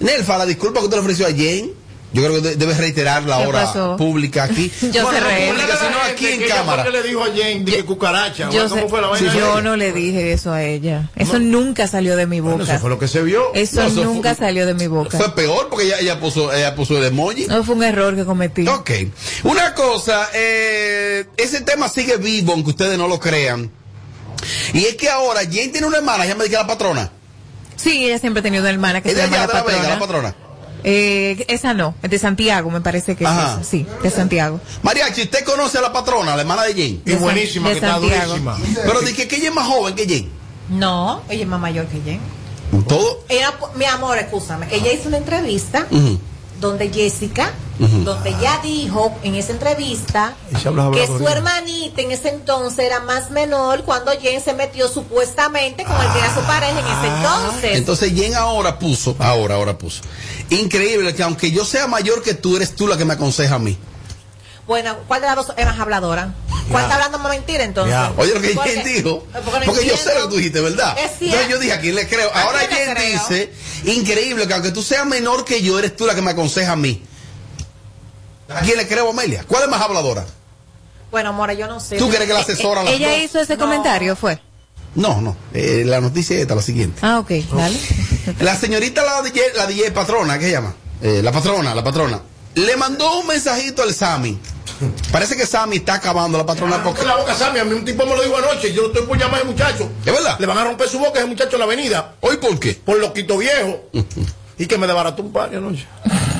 Nelfa, 0.00 0.36
la 0.38 0.46
disculpa 0.46 0.80
que 0.80 0.84
usted 0.86 0.96
le 0.96 1.02
ofreció 1.02 1.26
a 1.26 1.32
Jen, 1.32 1.72
yo 2.12 2.22
creo 2.22 2.34
que 2.34 2.48
de- 2.48 2.56
debes 2.56 2.78
reiterarla 2.78 3.36
¿Qué 3.38 3.42
ahora 3.44 3.64
pasó? 3.64 3.96
pública 3.96 4.44
aquí. 4.44 4.70
Yo 4.92 5.02
Bueno, 5.04 5.18
cerré. 5.18 5.46
no 5.48 5.52
pública, 5.54 5.76
sino 5.78 5.98
aquí 6.10 6.26
en 6.26 6.48
cámara. 6.48 6.84
¿Qué 6.84 6.90
le 6.90 7.02
dijo 7.02 7.24
a 7.24 7.32
Jen 7.32 7.64
de 7.64 7.72
que 7.72 7.84
cucaracha? 7.84 8.50
Yo, 8.50 8.68
¿Cómo 8.68 8.82
sé- 8.82 8.88
fue 8.88 9.00
la 9.00 9.08
vaina? 9.08 9.34
yo 9.34 9.60
no 9.62 9.76
le 9.76 9.92
dije 9.92 10.32
eso 10.32 10.52
a 10.52 10.62
ella. 10.62 11.10
Eso 11.16 11.38
nunca 11.38 11.86
salió 11.88 12.16
de 12.16 12.26
mi 12.26 12.40
Bueno, 12.40 12.58
boca. 12.58 12.72
eso 12.72 12.80
fue 12.80 12.90
lo 12.90 12.98
que 12.98 13.08
se 13.08 13.22
vio. 13.22 13.52
Eso 13.54 13.80
No, 13.80 13.86
eso 13.88 14.04
nunca 14.04 14.34
fue- 14.34 14.46
salió 14.46 14.66
de 14.66 14.74
mi 14.74 14.86
boca. 14.86 15.16
Fue 15.18 15.34
peor 15.34 15.68
porque 15.68 15.86
ella, 15.86 15.98
ella, 16.00 16.20
puso, 16.20 16.52
ella 16.52 16.74
puso 16.74 16.96
el 16.98 17.04
emoji. 17.04 17.46
No 17.46 17.64
fue 17.64 17.74
un 17.74 17.82
error 17.82 18.14
que 18.16 18.24
cometí. 18.24 18.66
Ok. 18.68 18.90
Una 19.44 19.74
cosa, 19.74 20.28
eh, 20.34 21.26
ese 21.36 21.60
tema 21.62 21.88
sigue 21.88 22.16
vivo, 22.18 22.52
aunque 22.52 22.70
ustedes 22.70 22.98
no 22.98 23.08
lo 23.08 23.18
crean. 23.18 23.70
Y 24.74 24.84
es 24.84 24.96
que 24.96 25.08
ahora 25.08 25.40
Jen 25.48 25.70
tiene 25.72 25.86
una 25.86 25.98
hermana, 25.98 26.24
ella 26.24 26.34
me 26.34 26.44
dice 26.44 26.56
la 26.56 26.66
patrona. 26.66 27.10
Sí, 27.76 28.04
ella 28.06 28.18
siempre 28.18 28.40
ha 28.40 28.42
tenido 28.42 28.62
una 28.62 28.70
hermana 28.70 29.00
que 29.00 29.10
Es 29.10 29.14
se 29.16 29.22
llama 29.22 29.36
la 29.38 29.42
la 29.46 29.52
patrona. 29.52 29.78
Vega, 29.78 29.88
la 29.94 29.98
patrona. 29.98 30.34
Eh, 30.84 31.44
esa 31.48 31.74
no, 31.74 31.94
es 32.02 32.10
de 32.10 32.18
Santiago, 32.18 32.70
me 32.70 32.80
parece 32.80 33.16
que 33.16 33.24
es 33.24 33.30
esa. 33.30 33.62
Sí, 33.62 33.86
de 34.02 34.10
Santiago. 34.10 34.60
Mariachi, 34.82 35.22
¿usted 35.22 35.44
conoce 35.44 35.78
a 35.78 35.80
la 35.80 35.92
patrona, 35.92 36.34
la 36.34 36.42
hermana 36.42 36.62
de 36.64 36.74
Jen? 36.74 37.02
Y 37.04 37.12
buenísima, 37.14 37.68
de 37.68 37.78
que 37.78 37.86
está 37.86 37.98
durísima. 37.98 38.58
Pero 38.84 39.00
dije 39.00 39.28
que 39.28 39.36
ella 39.36 39.48
es 39.48 39.54
más 39.54 39.66
joven 39.66 39.94
que 39.94 40.06
Jen. 40.06 40.28
No, 40.68 41.22
ella 41.28 41.42
es 41.42 41.48
más 41.48 41.60
mayor 41.60 41.86
que 41.86 42.00
Jen. 42.00 42.20
Todo. 42.88 43.24
Mi 43.76 43.84
amor, 43.84 44.18
escúchame. 44.18 44.66
Ella 44.70 44.92
hizo 44.92 45.08
una 45.08 45.18
entrevista. 45.18 45.86
Donde 46.62 46.90
Jessica, 46.90 47.52
donde 47.78 48.30
ella 48.30 48.60
dijo 48.62 49.12
en 49.24 49.34
esa 49.34 49.52
entrevista 49.52 50.34
que 50.92 51.06
su 51.06 51.26
hermanita 51.28 52.00
en 52.00 52.12
ese 52.12 52.28
entonces 52.28 52.78
era 52.78 53.00
más 53.00 53.30
menor 53.30 53.82
cuando 53.82 54.12
Jen 54.12 54.40
se 54.40 54.54
metió 54.54 54.88
supuestamente 54.88 55.84
con 55.84 55.94
el 56.00 56.12
que 56.12 56.18
era 56.20 56.34
su 56.34 56.40
pareja 56.42 56.78
en 56.78 56.86
ese 56.86 57.16
entonces. 57.16 57.76
Entonces 57.76 58.14
Jen 58.14 58.34
ahora 58.36 58.78
puso, 58.78 59.16
ahora, 59.18 59.56
ahora 59.56 59.76
puso. 59.76 60.02
Increíble 60.48 61.14
que 61.14 61.24
aunque 61.24 61.50
yo 61.50 61.64
sea 61.64 61.88
mayor 61.88 62.22
que 62.22 62.34
tú, 62.34 62.56
eres 62.56 62.76
tú 62.76 62.86
la 62.86 62.96
que 62.96 63.04
me 63.04 63.14
aconseja 63.14 63.56
a 63.56 63.58
mí. 63.58 63.76
Bueno, 64.66 64.96
¿cuál 65.08 65.20
de 65.20 65.26
las 65.26 65.36
dos 65.36 65.52
es 65.56 65.66
más 65.66 65.78
habladora? 65.80 66.32
¿Cuál 66.70 66.84
está 66.84 66.94
hablando 66.96 67.18
más 67.18 67.30
mentira 67.32 67.64
entonces? 67.64 67.92
Ya. 67.92 68.12
Oye 68.16 68.34
lo 68.34 68.40
que 68.40 68.50
Porque- 68.50 68.70
Jen 68.70 68.84
dijo. 68.84 69.26
porque 69.66 69.86
yo 69.86 69.96
sé 69.96 70.14
lo 70.14 70.22
que 70.22 70.28
tú 70.28 70.36
dijiste, 70.36 70.60
¿verdad? 70.60 70.96
Es. 70.98 71.12
Entonces 71.20 71.48
yo 71.48 71.58
dije, 71.58 71.72
¿a 71.72 71.80
quién 71.80 71.94
le 71.94 72.08
creo? 72.08 72.30
¿A 72.34 72.42
Ahora 72.42 72.60
Jen 72.60 72.94
creo? 72.94 73.12
dice, 73.12 73.52
increíble 73.84 74.46
que 74.46 74.54
aunque 74.54 74.70
tú 74.70 74.82
seas 74.82 75.04
menor 75.06 75.44
que 75.44 75.62
yo, 75.62 75.78
eres 75.78 75.96
tú 75.96 76.06
la 76.06 76.14
que 76.14 76.22
me 76.22 76.30
aconseja 76.30 76.72
a 76.72 76.76
mí. 76.76 77.02
¿A 78.48 78.60
quién 78.60 78.76
le 78.76 78.86
creo, 78.86 79.10
Amelia? 79.10 79.44
¿Cuál 79.46 79.64
es 79.64 79.68
más 79.68 79.80
habladora? 79.80 80.26
Bueno, 81.10 81.30
amor, 81.30 81.50
yo 81.52 81.66
no 81.66 81.80
sé. 81.80 81.96
¿Tú 81.96 82.08
crees 82.08 82.26
que 82.26 82.32
la 82.34 82.40
asesora 82.40 82.80
a 82.80 82.84
las 82.84 82.92
Ella 82.94 83.10
dos? 83.10 83.18
hizo 83.22 83.40
ese 83.40 83.56
comentario, 83.56 84.16
¿fue? 84.16 84.40
No, 84.94 85.20
no. 85.22 85.36
Eh, 85.54 85.84
la 85.86 86.00
noticia 86.00 86.36
es 86.36 86.42
esta, 86.42 86.54
la 86.54 86.62
siguiente. 86.62 87.00
Ah, 87.02 87.18
ok, 87.18 87.30
dale. 87.52 87.78
La 88.40 88.54
señorita, 88.56 89.02
la 89.02 89.20
DJ, 89.22 89.40
la 89.56 89.66
DJ 89.66 89.90
patrona, 89.90 90.38
¿qué 90.38 90.44
se 90.46 90.50
llama? 90.52 90.74
Eh, 91.02 91.20
la 91.24 91.32
patrona, 91.32 91.74
la 91.74 91.82
patrona. 91.82 92.20
Le 92.54 92.76
mandó 92.76 93.18
un 93.18 93.26
mensajito 93.26 93.82
al 93.82 93.92
Sammy. 93.94 94.38
Parece 95.10 95.36
que 95.36 95.46
Sammy 95.46 95.76
está 95.76 95.94
acabando 95.94 96.38
la 96.38 96.46
patrona 96.46 96.82
porque... 96.82 97.02
Porque 97.02 97.06
la 97.06 97.16
boca, 97.16 97.34
Sammy, 97.34 97.58
a 97.60 97.64
mí 97.64 97.72
un 97.74 97.84
tipo 97.84 98.04
me 98.06 98.14
lo 98.16 98.22
dijo 98.22 98.36
anoche, 98.36 98.72
yo 98.72 98.82
lo 98.82 98.88
estoy 98.88 99.06
por 99.06 99.18
llamar 99.18 99.36
a 99.36 99.38
ese 99.38 99.46
muchacho. 99.46 99.90
¿Es 100.04 100.12
verdad? 100.12 100.36
Le 100.38 100.46
van 100.46 100.58
a 100.58 100.64
romper 100.64 100.88
su 100.88 100.98
boca 100.98 101.18
a 101.18 101.22
ese 101.22 101.28
muchacho 101.28 101.52
en 101.56 101.58
la 101.60 101.64
avenida. 101.64 102.14
¿Hoy 102.20 102.36
por 102.38 102.58
qué? 102.58 102.74
Por 102.74 102.98
loquito 102.98 103.38
viejo. 103.38 103.84
y 104.58 104.66
que 104.66 104.78
me 104.78 104.86
desbarató 104.86 105.22
un 105.22 105.32
par 105.32 105.54
anoche. 105.54 105.86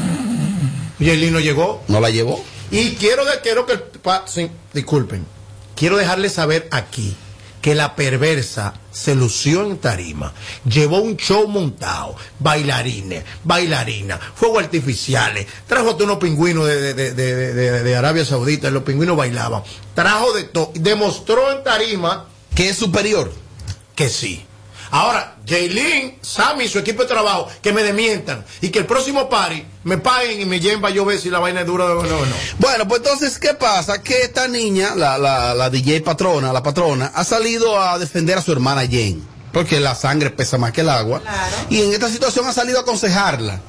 Y 0.98 1.10
el 1.10 1.32
no 1.32 1.40
llegó. 1.40 1.82
¿No 1.88 1.98
la 2.00 2.10
llevó? 2.10 2.44
Y 2.70 2.92
quiero, 2.94 3.24
quiero 3.42 3.66
que 3.66 3.72
el 3.72 3.80
pa- 3.80 4.22
sí, 4.26 4.48
disculpen, 4.72 5.26
quiero 5.74 5.96
dejarles 5.96 6.32
saber 6.34 6.68
aquí 6.70 7.16
que 7.62 7.74
la 7.74 7.94
perversa 7.96 8.74
se 8.90 9.14
lució 9.14 9.64
en 9.64 9.78
tarima, 9.78 10.34
llevó 10.68 10.98
un 11.00 11.16
show 11.16 11.48
montado, 11.48 12.14
bailarines, 12.40 13.24
bailarinas, 13.44 14.18
fuegos 14.34 14.64
artificiales, 14.64 15.46
trajo 15.66 15.96
unos 16.02 16.18
pingüinos 16.18 16.66
de, 16.66 16.92
de- 16.92 17.14
de- 17.14 17.82
de- 17.82 17.96
Arabia 17.96 18.24
Saudita, 18.24 18.70
los 18.70 18.82
pingüinos 18.82 19.16
bailaban, 19.16 19.62
trajo 19.94 20.32
de 20.34 20.42
todo, 20.44 20.72
demostró 20.74 21.52
en 21.56 21.62
tarima 21.64 22.26
que 22.54 22.68
es 22.68 22.76
superior, 22.76 23.32
que 23.94 24.08
sí. 24.10 24.44
Ahora, 24.92 25.36
Jaylin, 25.46 26.18
Sammy 26.20 26.64
y 26.64 26.68
su 26.68 26.78
equipo 26.78 27.00
de 27.00 27.08
trabajo, 27.08 27.48
que 27.62 27.72
me 27.72 27.82
demientan 27.82 28.44
y 28.60 28.68
que 28.68 28.80
el 28.80 28.84
próximo 28.84 29.26
party 29.26 29.64
me 29.84 29.96
paguen 29.96 30.42
y 30.42 30.44
me 30.44 30.60
lleven 30.60 30.82
para 30.82 30.92
yo 30.92 31.06
ver 31.06 31.18
si 31.18 31.30
la 31.30 31.38
vaina 31.38 31.62
es 31.62 31.66
dura 31.66 31.86
o 31.86 32.02
no. 32.02 32.02
no. 32.02 32.36
Bueno, 32.58 32.86
pues 32.86 33.00
entonces, 33.00 33.38
¿qué 33.38 33.54
pasa? 33.54 34.02
Que 34.02 34.20
esta 34.20 34.48
niña, 34.48 34.94
la, 34.94 35.16
la, 35.16 35.54
la 35.54 35.70
DJ 35.70 36.02
patrona, 36.02 36.52
la 36.52 36.62
patrona, 36.62 37.10
ha 37.14 37.24
salido 37.24 37.80
a 37.80 37.98
defender 37.98 38.36
a 38.36 38.42
su 38.42 38.52
hermana 38.52 38.82
Jane. 38.82 39.20
Porque 39.50 39.80
la 39.80 39.94
sangre 39.94 40.28
pesa 40.28 40.58
más 40.58 40.72
que 40.72 40.82
el 40.82 40.90
agua. 40.90 41.22
Y 41.70 41.80
en 41.80 41.94
esta 41.94 42.10
situación 42.10 42.46
ha 42.46 42.52
salido 42.52 42.78
a 42.78 42.82
aconsejarla. 42.82 43.62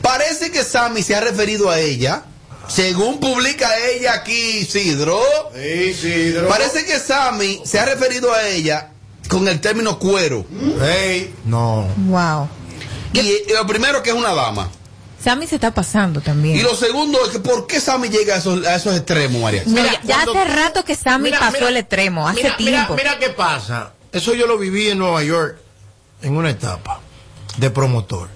Parece 0.00 0.50
que 0.50 0.64
Sammy 0.64 1.02
se 1.02 1.14
ha 1.14 1.20
referido 1.20 1.68
a 1.68 1.78
ella. 1.78 2.24
Según 2.68 3.20
publica 3.20 3.68
ella 3.80 4.14
aquí, 4.14 4.60
Isidro. 4.60 5.20
Isidro. 5.54 6.48
Parece 6.48 6.86
que 6.86 6.98
Sammy 6.98 7.60
se 7.66 7.78
ha 7.78 7.84
referido 7.84 8.32
a 8.32 8.48
ella 8.48 8.93
con 9.28 9.46
el 9.48 9.60
término 9.60 9.98
cuero. 9.98 10.44
Hey, 10.82 11.34
no. 11.44 11.86
Wow. 12.08 12.48
Y, 13.12 13.20
y 13.20 13.52
lo 13.54 13.66
primero 13.66 14.02
que 14.02 14.10
es 14.10 14.16
una 14.16 14.34
dama. 14.34 14.68
Sammy 15.22 15.46
se 15.46 15.54
está 15.54 15.72
pasando 15.72 16.20
también. 16.20 16.56
Y 16.56 16.62
lo 16.62 16.74
segundo 16.74 17.18
es 17.24 17.30
que 17.30 17.38
¿por 17.38 17.66
qué 17.66 17.80
Sammy 17.80 18.08
llega 18.10 18.34
a 18.34 18.38
esos, 18.38 18.64
a 18.66 18.74
esos 18.74 18.94
extremos, 18.94 19.40
María? 19.40 19.62
No, 19.66 19.76
ya- 19.82 20.00
ya 20.02 20.22
hace 20.22 20.44
rato 20.44 20.84
que 20.84 20.94
Sammy 20.94 21.24
Mira, 21.30 21.38
pasó 21.40 21.52
mira, 21.54 21.68
el 21.70 21.76
extremo, 21.78 22.28
hace 22.28 22.42
mira, 22.42 22.56
mira, 22.58 22.70
tiempo. 22.86 22.94
Mira, 22.96 23.18
qué 23.18 23.30
pasa. 23.30 23.92
Eso 24.12 24.34
yo 24.34 24.46
lo 24.46 24.58
viví 24.58 24.88
en 24.90 24.98
Nueva 24.98 25.22
York 25.22 25.56
en 26.22 26.36
una 26.36 26.50
etapa 26.50 27.00
de 27.56 27.70
promotor. 27.70 28.28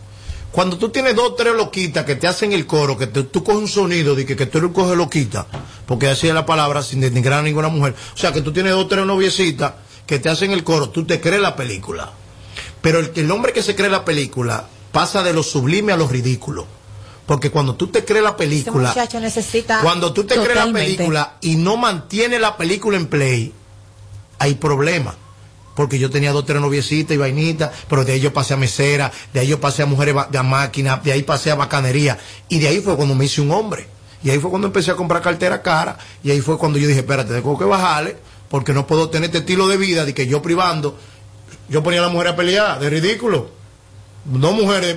Cuando 0.51 0.79
tú 0.79 0.88
tienes 0.88 1.14
dos 1.14 1.27
o 1.33 1.35
tres 1.35 1.55
loquitas 1.55 2.07
que 2.07 2.16
te 2.16 2.27
hacen 2.27 2.53
el 2.53 2.66
coro, 2.66 2.96
que 2.96 3.07
te- 3.07 3.22
tú 3.24 3.44
coges 3.44 3.61
un 3.61 3.68
sonido 3.68 4.14
de 4.14 4.24
que, 4.24 4.35
que 4.35 4.46
tú 4.46 4.59
eres 4.59 4.70
coge 4.72 4.96
loquita, 4.96 5.46
porque 5.87 6.09
así 6.09 6.27
es 6.27 6.35
la 6.35 6.46
palabra 6.46 6.83
sin 6.83 7.01
denigrar 7.01 7.40
a 7.40 7.42
ninguna 7.42 7.68
mujer. 7.68 7.94
O 8.14 8.16
sea, 8.16 8.33
que 8.33 8.40
tú 8.40 8.51
tienes 8.53 8.72
dos 8.72 8.85
o 8.85 8.88
tres 8.88 9.05
noviecitas 9.05 9.74
que 10.09 10.18
te 10.18 10.31
hacen 10.31 10.51
el 10.51 10.64
coro, 10.64 10.88
tú 10.88 11.05
te 11.05 11.21
crees 11.21 11.40
la 11.40 11.55
película. 11.55 12.11
Pero 12.81 12.99
el, 12.99 13.12
el 13.14 13.31
hombre 13.31 13.53
que 13.53 13.62
se 13.62 13.77
cree 13.77 13.90
la 13.90 14.07
película 14.07 14.66
pasa 14.90 15.23
de 15.23 15.35
lo 15.35 15.42
sublime 15.42 15.92
a 15.92 15.97
lo 15.99 16.09
ridículo. 16.09 16.66
Porque 17.27 17.51
cuando 17.51 17.75
tú 17.75 17.88
te 17.88 18.07
crees 18.07 18.25
la 18.25 18.38
película, 18.38 18.94
necesita. 19.21 19.81
cuando 19.83 20.14
tú 20.14 20.25
te 20.25 20.37
crees 20.37 20.57
la 20.57 20.73
película 20.73 21.37
y 21.42 21.57
no 21.57 21.77
mantiene 21.77 22.38
la 22.38 22.57
película 22.57 22.97
en 22.97 23.07
play, 23.07 23.53
hay 24.38 24.55
problemas. 24.55 25.14
Porque 25.75 25.99
yo 25.99 26.09
tenía 26.09 26.33
dos, 26.33 26.47
tres 26.47 26.61
noviecitas 26.62 27.14
y 27.14 27.18
vainitas, 27.18 27.71
pero 27.87 28.03
de 28.07 28.14
ahí 28.14 28.21
yo 28.21 28.33
pasé 28.33 28.55
a 28.55 28.57
mesera, 28.57 29.12
de 29.35 29.40
ahí 29.40 29.47
yo 29.47 29.61
pasé 29.61 29.83
a 29.83 29.87
mujeres 29.87 30.14
de 30.31 30.38
a 30.38 30.42
máquina, 30.42 31.03
de 31.05 31.12
ahí 31.12 31.23
pasé 31.23 31.51
a 31.51 31.55
bacanería. 31.55 32.18
Y 32.49 32.61
de 32.61 32.68
ahí 32.68 32.81
fue 32.81 32.97
cuando 32.97 33.14
me 33.14 33.27
hice 33.27 33.42
un 33.42 33.51
hombre. 33.51 33.87
Y 34.25 34.31
ahí 34.31 34.38
fue 34.38 34.49
cuando 34.49 34.66
empecé 34.66 34.90
a 34.90 34.94
comprar 34.94 35.21
cartera 35.21 35.61
cara. 35.61 35.99
Y 36.25 36.31
ahí 36.31 36.40
fue 36.40 36.57
cuando 36.57 36.79
yo 36.79 36.88
dije, 36.88 37.01
espérate, 37.01 37.35
tengo 37.35 37.59
que 37.59 37.66
bajarle, 37.66 38.16
porque 38.50 38.72
no 38.72 38.87
puedo 38.87 39.11
tener 39.11 39.26
este 39.26 39.38
estilo 39.38 39.66
de 39.68 39.76
vida 39.76 40.04
de 40.04 40.14
que 40.14 40.26
yo 40.26 40.40
privando, 40.42 40.96
yo 41.68 41.82
ponía 41.82 42.00
a 42.00 42.04
la 42.04 42.08
mujer 42.08 42.28
a 42.28 42.37
pelear, 42.37 42.80
de 42.80 42.90
ridículo. 42.90 43.50
Dos 44.24 44.54
mujeres, 44.54 44.96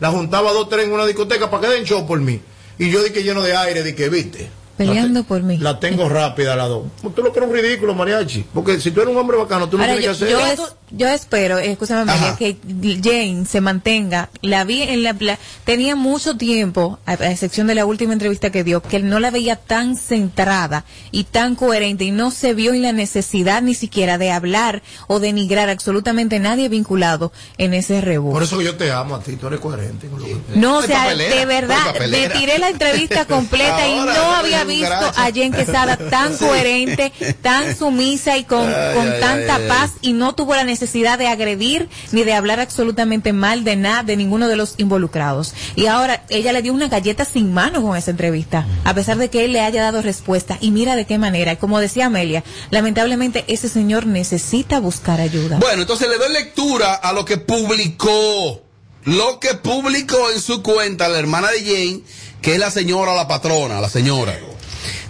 la 0.00 0.10
juntaba 0.10 0.52
dos, 0.52 0.68
tres 0.68 0.86
en 0.86 0.92
una 0.92 1.06
discoteca 1.06 1.50
para 1.50 1.68
que 1.68 1.74
den 1.74 1.84
show 1.84 2.06
por 2.06 2.20
mí. 2.20 2.40
Y 2.78 2.90
yo 2.90 3.02
dije 3.02 3.22
lleno 3.22 3.42
de 3.42 3.56
aire, 3.56 3.82
dije, 3.82 4.08
viste. 4.10 4.50
Peleando 4.76 5.24
por 5.24 5.42
mí. 5.42 5.56
La 5.56 5.80
tengo 5.80 6.06
rápida 6.06 6.54
las 6.54 6.68
dos. 6.68 6.84
Tú 7.14 7.22
lo 7.22 7.32
crees 7.32 7.48
un 7.48 7.54
ridículo, 7.54 7.94
mariachi. 7.94 8.44
Porque 8.52 8.78
si 8.78 8.90
tú 8.90 9.00
eres 9.00 9.14
un 9.14 9.18
hombre 9.20 9.38
bacano, 9.38 9.70
tú 9.70 9.78
no 9.78 9.84
Ahora, 9.84 9.96
tienes 9.96 10.18
yo, 10.18 10.26
que 10.26 10.32
yo 10.32 10.38
hacer. 10.38 10.58
es- 10.58 10.74
yo 10.90 11.08
espero, 11.08 11.58
escúchame, 11.58 12.12
Ajá. 12.12 12.36
que 12.36 12.56
Jane 13.02 13.44
se 13.44 13.60
mantenga. 13.60 14.30
La 14.40 14.62
vi 14.64 14.82
en 14.82 15.02
la, 15.02 15.16
la- 15.18 15.38
tenía 15.64 15.96
mucho 15.96 16.36
tiempo, 16.36 17.00
a, 17.06 17.12
a 17.12 17.30
excepción 17.32 17.66
de 17.66 17.74
la 17.74 17.84
última 17.84 18.12
entrevista 18.12 18.50
que 18.50 18.62
dio, 18.62 18.80
que 18.82 19.00
no 19.00 19.18
la 19.18 19.32
veía 19.32 19.56
tan 19.56 19.96
centrada 19.96 20.84
y 21.10 21.24
tan 21.24 21.56
coherente 21.56 22.04
y 22.04 22.12
no 22.12 22.30
se 22.30 22.54
vio 22.54 22.72
en 22.72 22.82
la 22.82 22.92
necesidad 22.92 23.62
ni 23.62 23.74
siquiera 23.74 24.16
de 24.16 24.30
hablar 24.30 24.82
o 25.08 25.18
denigrar 25.18 25.68
absolutamente 25.70 26.38
nadie 26.38 26.68
vinculado 26.68 27.32
en 27.58 27.74
ese 27.74 28.00
revuelo. 28.00 28.34
Por 28.34 28.44
eso 28.44 28.62
yo 28.62 28.76
te 28.76 28.92
amo 28.92 29.16
a 29.16 29.20
ti, 29.20 29.34
tú 29.34 29.48
eres 29.48 29.58
coherente. 29.58 30.06
con 30.06 30.20
lo 30.20 30.26
que- 30.26 30.36
No, 30.54 30.78
o 30.78 30.82
sea, 30.82 31.12
de 31.16 31.46
verdad, 31.46 31.96
me 32.08 32.28
tiré 32.28 32.58
la 32.60 32.68
entrevista 32.68 33.24
completa 33.26 33.88
y 33.88 33.96
no 33.96 34.34
había 34.36 34.62
visto 34.62 34.94
a 34.94 35.32
Jen 35.34 35.52
Quesada 35.52 35.96
tan 35.96 36.32
Sí. 36.38 36.44
coherente, 36.44 37.12
tan 37.42 37.76
sumisa 37.76 38.36
y 38.38 38.44
con, 38.44 38.68
Ay, 38.68 38.94
con 38.94 39.10
ay, 39.10 39.20
tanta 39.20 39.56
ay. 39.56 39.68
paz 39.68 39.90
y 40.00 40.12
no 40.12 40.34
tuvo 40.36 40.54
la 40.54 40.62
necesidad 40.62 40.75
de 40.80 41.26
agredir 41.28 41.88
ni 42.12 42.24
de 42.24 42.34
hablar 42.34 42.60
absolutamente 42.60 43.32
mal 43.32 43.64
de 43.64 43.76
nada, 43.76 44.02
de 44.02 44.16
ninguno 44.16 44.48
de 44.48 44.56
los 44.56 44.74
involucrados. 44.78 45.54
Y 45.74 45.86
ahora 45.86 46.24
ella 46.28 46.52
le 46.52 46.62
dio 46.62 46.72
una 46.72 46.88
galleta 46.88 47.24
sin 47.24 47.52
mano 47.52 47.82
con 47.82 47.96
esa 47.96 48.10
entrevista, 48.10 48.66
a 48.84 48.94
pesar 48.94 49.18
de 49.18 49.28
que 49.30 49.44
él 49.44 49.52
le 49.52 49.60
haya 49.60 49.82
dado 49.82 50.02
respuesta. 50.02 50.58
Y 50.60 50.70
mira 50.70 50.96
de 50.96 51.06
qué 51.06 51.18
manera, 51.18 51.52
Y 51.52 51.56
como 51.56 51.80
decía 51.80 52.06
Amelia, 52.06 52.42
lamentablemente 52.70 53.44
ese 53.48 53.68
señor 53.68 54.06
necesita 54.06 54.80
buscar 54.80 55.20
ayuda. 55.20 55.58
Bueno, 55.58 55.82
entonces 55.82 56.08
le 56.08 56.18
doy 56.18 56.32
lectura 56.32 56.94
a 56.94 57.12
lo 57.12 57.24
que 57.24 57.36
publicó, 57.36 58.62
lo 59.04 59.40
que 59.40 59.54
publicó 59.54 60.30
en 60.30 60.40
su 60.40 60.62
cuenta 60.62 61.08
la 61.08 61.18
hermana 61.18 61.48
de 61.50 61.60
Jane, 61.60 62.00
que 62.42 62.54
es 62.54 62.58
la 62.58 62.70
señora, 62.70 63.14
la 63.14 63.28
patrona, 63.28 63.80
la 63.80 63.88
señora. 63.88 64.38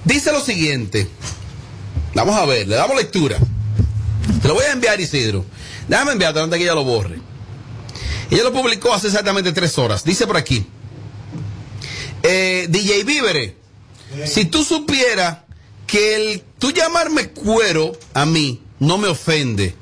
Dice 0.05 0.33
lo 0.33 0.40
siguiente. 0.40 1.09
Vamos 2.14 2.37
a 2.37 2.46
ver, 2.46 2.66
le 2.66 2.76
damos 2.76 2.96
lectura. 2.96 3.38
Te 4.43 4.49
lo 4.49 4.55
voy 4.55 4.65
a 4.65 4.73
enviar, 4.73 5.01
Isidro. 5.01 5.45
Déjame 5.89 6.12
enviarte 6.12 6.41
antes 6.41 6.59
que 6.59 6.65
ella 6.65 6.75
lo 6.75 6.85
borre. 6.85 7.19
Ella 8.31 8.43
lo 8.45 8.53
publicó 8.53 8.93
hace 8.93 9.09
exactamente 9.09 9.53
tres 9.53 9.79
horas. 9.79 10.05
Dice 10.05 10.27
por 10.27 10.37
aquí. 10.37 10.67
Eh, 12.23 12.67
DJ 12.69 13.05
Vívere, 13.05 13.57
si 14.25 14.47
tú 14.47 14.65
supieras 14.65 15.39
que 15.87 16.17
el 16.17 16.45
tú 16.59 16.73
llamarme 16.73 17.29
cuero 17.29 17.93
a 18.15 18.27
mí 18.27 18.62
no 18.81 18.99
me 18.99 19.09
ofende. 19.09 19.75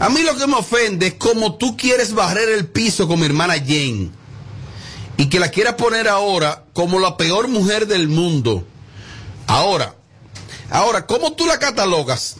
A 0.00 0.08
mí 0.08 0.22
lo 0.22 0.36
que 0.36 0.46
me 0.48 0.56
ofende 0.56 1.06
es 1.08 1.14
como 1.14 1.54
tú 1.54 1.76
quieres 1.76 2.14
barrer 2.14 2.48
el 2.48 2.66
piso 2.66 3.06
con 3.06 3.20
mi 3.20 3.26
hermana 3.26 3.54
Jane 3.54 4.10
y 5.16 5.28
que 5.28 5.38
la 5.38 5.50
quieras 5.50 5.74
poner 5.74 6.08
ahora 6.08 6.64
como 6.72 6.98
la 6.98 7.16
peor 7.16 7.46
mujer 7.46 7.86
del 7.86 8.08
mundo. 8.08 8.66
Ahora, 9.46 9.94
ahora, 10.70 11.06
¿cómo 11.06 11.34
tú 11.34 11.46
la 11.46 11.58
catalogas? 11.58 12.36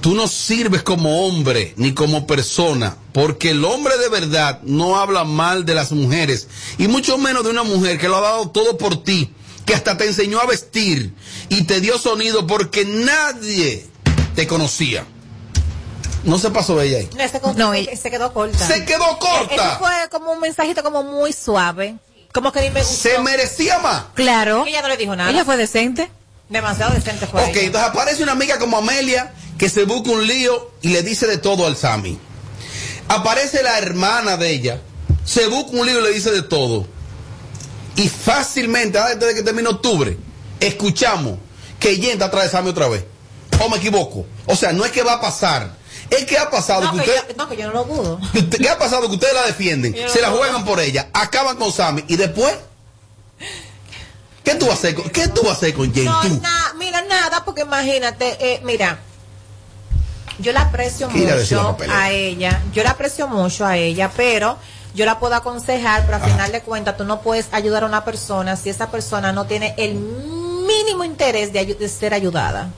Tú 0.00 0.14
no 0.14 0.28
sirves 0.28 0.82
como 0.82 1.26
hombre 1.26 1.74
ni 1.76 1.92
como 1.92 2.26
persona, 2.26 2.96
porque 3.12 3.50
el 3.50 3.64
hombre 3.64 3.98
de 3.98 4.08
verdad 4.08 4.60
no 4.62 4.96
habla 4.96 5.24
mal 5.24 5.66
de 5.66 5.74
las 5.74 5.92
mujeres, 5.92 6.48
y 6.78 6.88
mucho 6.88 7.18
menos 7.18 7.44
de 7.44 7.50
una 7.50 7.64
mujer 7.64 7.98
que 7.98 8.08
lo 8.08 8.16
ha 8.16 8.22
dado 8.22 8.50
todo 8.50 8.78
por 8.78 9.02
ti, 9.02 9.30
que 9.66 9.74
hasta 9.74 9.96
te 9.96 10.06
enseñó 10.06 10.40
a 10.40 10.46
vestir 10.46 11.12
y 11.50 11.64
te 11.64 11.80
dio 11.80 11.98
sonido 11.98 12.46
porque 12.46 12.84
nadie 12.84 13.86
te 14.34 14.46
conocía. 14.46 15.06
No 16.24 16.38
se 16.38 16.50
pasó 16.50 16.80
ella 16.80 16.98
ahí. 16.98 17.10
No, 17.56 17.74
se, 17.74 17.96
se 17.96 18.10
quedó 18.10 18.32
corta. 18.32 18.66
Se 18.66 18.84
quedó 18.86 19.18
corta. 19.18 19.54
Eso 19.54 19.78
fue 19.78 19.92
como 20.10 20.32
un 20.32 20.40
mensajito 20.40 20.82
como 20.82 21.02
muy 21.02 21.34
suave. 21.34 21.96
Como 22.32 22.50
que 22.50 22.62
dime. 22.62 22.82
Se 22.82 23.18
merecía 23.18 23.78
más. 23.78 24.06
Claro. 24.14 24.64
Ella 24.66 24.82
no 24.82 24.88
le 24.88 24.96
dijo 24.96 25.14
nada. 25.14 25.30
Ella 25.30 25.44
fue 25.44 25.56
decente. 25.56 26.10
Demasiado 26.54 26.94
decente 26.94 27.26
fue. 27.26 27.42
Ok, 27.42 27.48
ella. 27.50 27.60
entonces 27.62 27.90
aparece 27.90 28.22
una 28.22 28.32
amiga 28.32 28.58
como 28.58 28.78
Amelia 28.78 29.32
que 29.58 29.68
se 29.68 29.84
busca 29.84 30.10
un 30.10 30.26
lío 30.26 30.70
y 30.82 30.88
le 30.88 31.02
dice 31.02 31.26
de 31.26 31.36
todo 31.38 31.66
al 31.66 31.76
Sammy. 31.76 32.18
Aparece 33.08 33.62
la 33.62 33.76
hermana 33.78 34.36
de 34.36 34.50
ella, 34.50 34.80
se 35.24 35.46
busca 35.48 35.76
un 35.76 35.86
lío 35.86 35.98
y 36.00 36.02
le 36.02 36.10
dice 36.12 36.30
de 36.30 36.42
todo. 36.42 36.86
Y 37.96 38.08
fácilmente, 38.08 38.98
antes 38.98 39.28
de 39.28 39.34
que 39.34 39.42
termine 39.42 39.68
octubre, 39.68 40.16
escuchamos 40.60 41.38
que 41.78 41.96
Jen 41.96 42.12
está 42.12 42.26
atrás 42.26 42.44
de 42.44 42.50
Sammy 42.50 42.70
otra 42.70 42.88
vez. 42.88 43.04
¿O 43.64 43.68
me 43.68 43.76
equivoco? 43.76 44.24
O 44.46 44.56
sea, 44.56 44.72
no 44.72 44.84
es 44.84 44.90
que 44.92 45.02
va 45.02 45.14
a 45.14 45.20
pasar. 45.20 45.76
Es 46.10 46.24
que 46.24 46.38
ha 46.38 46.50
pasado 46.50 46.82
No 46.82 46.92
que 46.98 47.04
que, 47.04 47.10
usted... 47.10 47.28
yo, 47.30 47.34
no, 47.36 47.48
que 47.48 47.56
yo 47.56 47.66
no 47.66 47.72
lo 47.72 47.84
dudo. 47.84 48.20
que 48.32 48.38
usted- 48.40 48.58
¿Qué 48.58 48.68
ha 48.68 48.78
pasado? 48.78 49.08
Que 49.08 49.14
ustedes 49.14 49.34
la 49.34 49.42
defienden, 49.46 49.94
se 50.08 50.20
la 50.20 50.30
juegan 50.30 50.64
por 50.64 50.80
ella, 50.80 51.08
acaban 51.12 51.56
con 51.56 51.72
Sammy 51.72 52.04
y 52.08 52.16
después. 52.16 52.54
¿Qué 54.44 54.54
tú 54.56 54.66
vas 54.66 54.74
a 54.76 54.78
hacer 54.78 54.94
con, 54.94 55.08
¿qué 55.10 55.28
tú 55.28 55.42
vas 55.42 55.52
a 55.52 55.56
hacer 55.56 55.74
con? 55.74 55.90
No, 56.04 56.22
na- 56.40 56.74
mira, 56.78 57.02
nada, 57.02 57.44
porque 57.44 57.62
imagínate, 57.62 58.36
eh, 58.40 58.60
mira, 58.62 58.98
yo 60.38 60.52
la 60.52 60.62
aprecio 60.62 61.08
¿Qué 61.08 61.18
irá 61.20 61.32
a 61.34 61.36
decir 61.36 61.56
la 61.56 61.62
mucho 61.72 61.86
a 61.90 62.10
ella, 62.10 62.62
yo 62.72 62.82
la 62.82 62.90
aprecio 62.90 63.26
mucho 63.28 63.64
a 63.66 63.76
ella, 63.76 64.10
pero 64.16 64.58
yo 64.94 65.06
la 65.06 65.18
puedo 65.18 65.34
aconsejar, 65.34 66.04
pero 66.04 66.16
al 66.22 66.30
final 66.30 66.52
de 66.52 66.60
cuentas 66.60 66.96
tú 66.96 67.04
no 67.04 67.20
puedes 67.20 67.46
ayudar 67.52 67.84
a 67.84 67.86
una 67.86 68.04
persona 68.04 68.56
si 68.56 68.68
esa 68.70 68.90
persona 68.90 69.32
no 69.32 69.46
tiene 69.46 69.74
el 69.78 69.94
mínimo 69.94 71.04
interés 71.04 71.52
de, 71.52 71.64
de 71.64 71.88
ser 71.88 72.14
ayudada. 72.14 72.68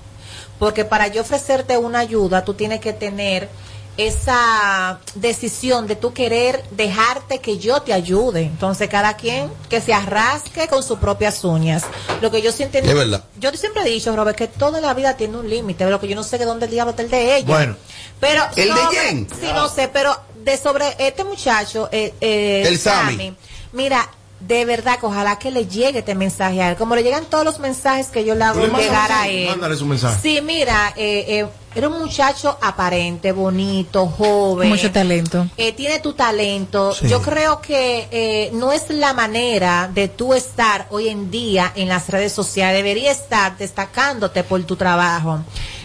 Porque 0.58 0.84
para 0.86 1.08
yo 1.08 1.20
ofrecerte 1.22 1.76
una 1.76 1.98
ayuda, 1.98 2.44
tú 2.44 2.54
tienes 2.54 2.80
que 2.80 2.92
tener 2.94 3.48
esa 3.96 4.98
decisión 5.14 5.86
de 5.86 5.96
tú 5.96 6.12
querer 6.12 6.62
dejarte 6.72 7.38
que 7.40 7.58
yo 7.58 7.82
te 7.82 7.92
ayude. 7.92 8.42
Entonces, 8.42 8.88
cada 8.88 9.16
quien 9.16 9.50
que 9.68 9.80
se 9.80 9.92
arrasque 9.94 10.68
con 10.68 10.82
sus 10.82 10.98
propias 10.98 11.42
uñas. 11.44 11.84
Lo 12.20 12.30
que 12.30 12.42
yo 12.42 12.52
siento 12.52 12.78
Es 12.78 12.94
verdad. 12.94 13.24
yo 13.38 13.50
siempre 13.52 13.82
he 13.82 13.86
dicho, 13.88 14.14
Robert, 14.14 14.36
que 14.36 14.48
toda 14.48 14.80
la 14.80 14.94
vida 14.94 15.16
tiene 15.16 15.36
un 15.38 15.48
límite, 15.48 15.88
lo 15.88 16.00
que 16.00 16.08
yo 16.08 16.16
no 16.16 16.22
sé 16.24 16.38
de 16.38 16.44
dónde 16.44 16.66
el 16.66 16.72
diablo 16.72 16.90
está 16.90 17.02
el 17.02 17.10
de 17.10 17.36
ella. 17.36 17.46
Bueno. 17.46 17.76
Pero 18.20 18.44
¿El 18.56 18.68
de 18.74 18.80
sobre- 18.80 18.96
Jen? 18.98 19.28
Sí, 19.40 19.46
no 19.54 19.68
sé, 19.68 19.88
pero 19.88 20.16
de 20.42 20.56
sobre 20.56 20.94
este 20.98 21.24
muchacho, 21.24 21.88
eh, 21.92 22.14
eh, 22.20 22.64
El 22.66 22.78
Sammy. 22.78 23.34
mira, 23.72 24.08
de 24.40 24.64
verdad 24.64 24.98
que 24.98 25.06
ojalá 25.06 25.38
que 25.38 25.50
le 25.50 25.66
llegue 25.66 26.00
este 26.00 26.14
mensaje 26.14 26.62
a 26.62 26.70
él, 26.70 26.76
como 26.76 26.94
le 26.94 27.02
llegan 27.02 27.24
todos 27.24 27.44
los 27.44 27.58
mensajes 27.58 28.08
que 28.08 28.24
yo 28.24 28.34
le 28.34 28.40
¿Tú 28.40 28.46
hago 28.46 28.66
le 28.66 28.84
llegar 28.84 29.10
a 29.10 29.28
él. 29.28 29.48
Mándale 29.48 29.76
su 29.76 29.86
mensaje. 29.86 30.18
Sí, 30.22 30.40
mira, 30.42 30.92
eh, 30.96 31.24
eh, 31.40 31.46
era 31.76 31.88
un 31.88 31.98
muchacho 31.98 32.56
aparente, 32.62 33.32
bonito, 33.32 34.06
joven. 34.06 34.70
Mucho 34.70 34.90
talento. 34.90 35.46
Eh, 35.58 35.72
tiene 35.72 36.00
tu 36.00 36.14
talento. 36.14 36.94
Sí. 36.94 37.06
Yo 37.06 37.20
creo 37.20 37.60
que 37.60 38.08
eh, 38.10 38.50
no 38.54 38.72
es 38.72 38.88
la 38.88 39.12
manera 39.12 39.90
de 39.92 40.08
tú 40.08 40.32
estar 40.32 40.86
hoy 40.90 41.08
en 41.08 41.30
día 41.30 41.72
en 41.76 41.88
las 41.88 42.08
redes 42.08 42.32
sociales. 42.32 42.78
Debería 42.78 43.12
estar 43.12 43.58
destacándote 43.58 44.42
por 44.42 44.62
tu 44.64 44.76
trabajo. 44.76 45.40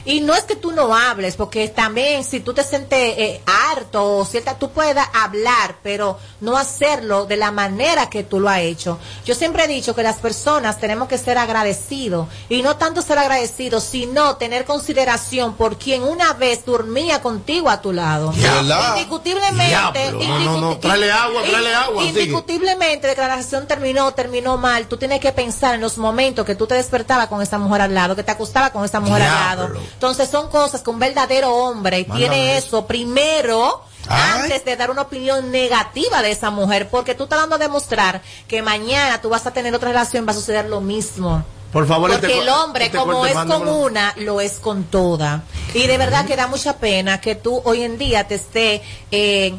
Y 0.05 0.21
no 0.21 0.33
es 0.33 0.43
que 0.43 0.55
tú 0.55 0.71
no 0.71 0.95
hables, 0.95 1.35
porque 1.35 1.67
también 1.69 2.23
si 2.23 2.39
tú 2.39 2.53
te 2.53 2.63
sientes 2.63 2.99
eh, 3.17 3.41
harto 3.45 4.17
o 4.17 4.25
cierta, 4.25 4.57
tú 4.57 4.71
puedes 4.71 4.95
hablar, 5.13 5.75
pero 5.83 6.17
no 6.39 6.57
hacerlo 6.57 7.25
de 7.25 7.37
la 7.37 7.51
manera 7.51 8.09
que 8.09 8.23
tú 8.23 8.39
lo 8.39 8.49
has 8.49 8.59
hecho. 8.59 8.97
Yo 9.25 9.35
siempre 9.35 9.65
he 9.65 9.67
dicho 9.67 9.95
que 9.95 10.03
las 10.03 10.17
personas 10.17 10.79
tenemos 10.79 11.07
que 11.07 11.17
ser 11.17 11.37
agradecidos 11.37 12.27
y 12.49 12.61
no 12.61 12.77
tanto 12.77 13.01
ser 13.01 13.17
agradecidos, 13.17 13.83
sino 13.83 14.35
tener 14.37 14.65
consideración 14.65 15.53
por 15.55 15.77
quien 15.77 16.03
una 16.03 16.33
vez 16.33 16.65
dormía 16.65 17.21
contigo 17.21 17.69
a 17.69 17.81
tu 17.81 17.93
lado. 17.93 18.33
Verdad. 18.35 18.95
Indiscutiblemente. 18.95 20.11
No, 20.11 20.39
no, 20.39 20.61
no. 20.61 20.77
Tráele 20.77 21.11
agua, 21.11 21.41
tráele 21.43 21.73
agua. 21.73 22.03
Indiscutiblemente, 22.03 23.07
declaración 23.07 23.67
terminó, 23.67 24.13
terminó 24.13 24.57
mal. 24.57 24.87
Tú 24.87 24.97
tienes 24.97 25.19
que 25.19 25.31
pensar 25.31 25.75
en 25.75 25.81
los 25.81 25.97
momentos 25.97 26.45
que 26.45 26.55
tú 26.55 26.67
te 26.67 26.75
despertabas 26.75 27.27
con 27.27 27.41
esa 27.41 27.57
mujer 27.57 27.81
al 27.81 27.93
lado, 27.93 28.15
que 28.15 28.23
te 28.23 28.31
acostabas 28.31 28.71
con 28.71 28.83
esa 28.85 28.99
mujer 28.99 29.21
al 29.23 29.57
lado. 29.57 29.69
Entonces 29.93 30.29
son 30.29 30.49
cosas 30.49 30.81
que 30.81 30.89
un 30.89 30.99
verdadero 30.99 31.53
hombre 31.55 32.05
Mándame 32.07 32.19
tiene 32.29 32.57
eso 32.57 32.85
primero 32.87 33.83
Ay. 34.07 34.41
antes 34.43 34.65
de 34.65 34.75
dar 34.75 34.89
una 34.91 35.03
opinión 35.03 35.51
negativa 35.51 36.21
de 36.21 36.31
esa 36.31 36.49
mujer, 36.49 36.89
porque 36.89 37.13
tú 37.15 37.23
estás 37.23 37.39
dando 37.39 37.55
a 37.55 37.59
demostrar 37.59 38.21
que 38.47 38.61
mañana 38.61 39.21
tú 39.21 39.29
vas 39.29 39.45
a 39.45 39.51
tener 39.53 39.73
otra 39.75 39.89
relación, 39.89 40.25
va 40.27 40.31
a 40.31 40.35
suceder 40.35 40.65
lo 40.65 40.81
mismo. 40.81 41.43
Por 41.71 41.87
favor, 41.87 42.11
Porque 42.11 42.25
este 42.27 42.39
el 42.39 42.47
co- 42.49 42.63
hombre, 42.63 42.85
este 42.87 42.97
como 42.97 43.25
es 43.25 43.33
con 43.33 43.65
una, 43.69 44.13
lo 44.17 44.41
es 44.41 44.53
con 44.59 44.83
toda. 44.83 45.43
Y 45.73 45.87
de 45.87 45.97
verdad 45.97 46.25
que 46.25 46.35
da 46.35 46.47
mucha 46.47 46.75
pena 46.77 47.21
que 47.21 47.35
tú 47.35 47.61
hoy 47.63 47.83
en 47.83 47.97
día 47.97 48.27
te 48.27 48.35
esté 48.35 48.81
eh, 49.09 49.57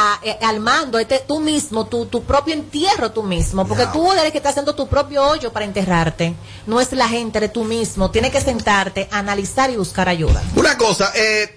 a- 0.00 0.18
eh, 0.22 0.38
al 0.42 0.60
mando, 0.60 0.98
este, 0.98 1.18
tú 1.26 1.40
mismo, 1.40 1.86
tu, 1.86 2.06
tu 2.06 2.22
propio 2.22 2.54
entierro 2.54 3.12
tú 3.12 3.22
mismo. 3.22 3.66
Porque 3.66 3.86
tú 3.92 4.10
eres 4.12 4.32
que 4.32 4.38
estás 4.38 4.52
haciendo 4.52 4.74
tu 4.74 4.88
propio 4.88 5.22
hoyo 5.24 5.52
para 5.52 5.64
enterrarte. 5.66 6.34
No 6.66 6.80
es 6.80 6.90
la 6.92 7.08
gente, 7.08 7.38
eres 7.38 7.52
tú 7.52 7.64
mismo. 7.64 8.10
Tienes 8.10 8.30
que 8.32 8.40
sentarte, 8.40 9.08
analizar 9.12 9.70
y 9.70 9.76
buscar 9.76 10.08
ayuda. 10.08 10.42
Una 10.56 10.78
cosa, 10.78 11.12
eh, 11.14 11.54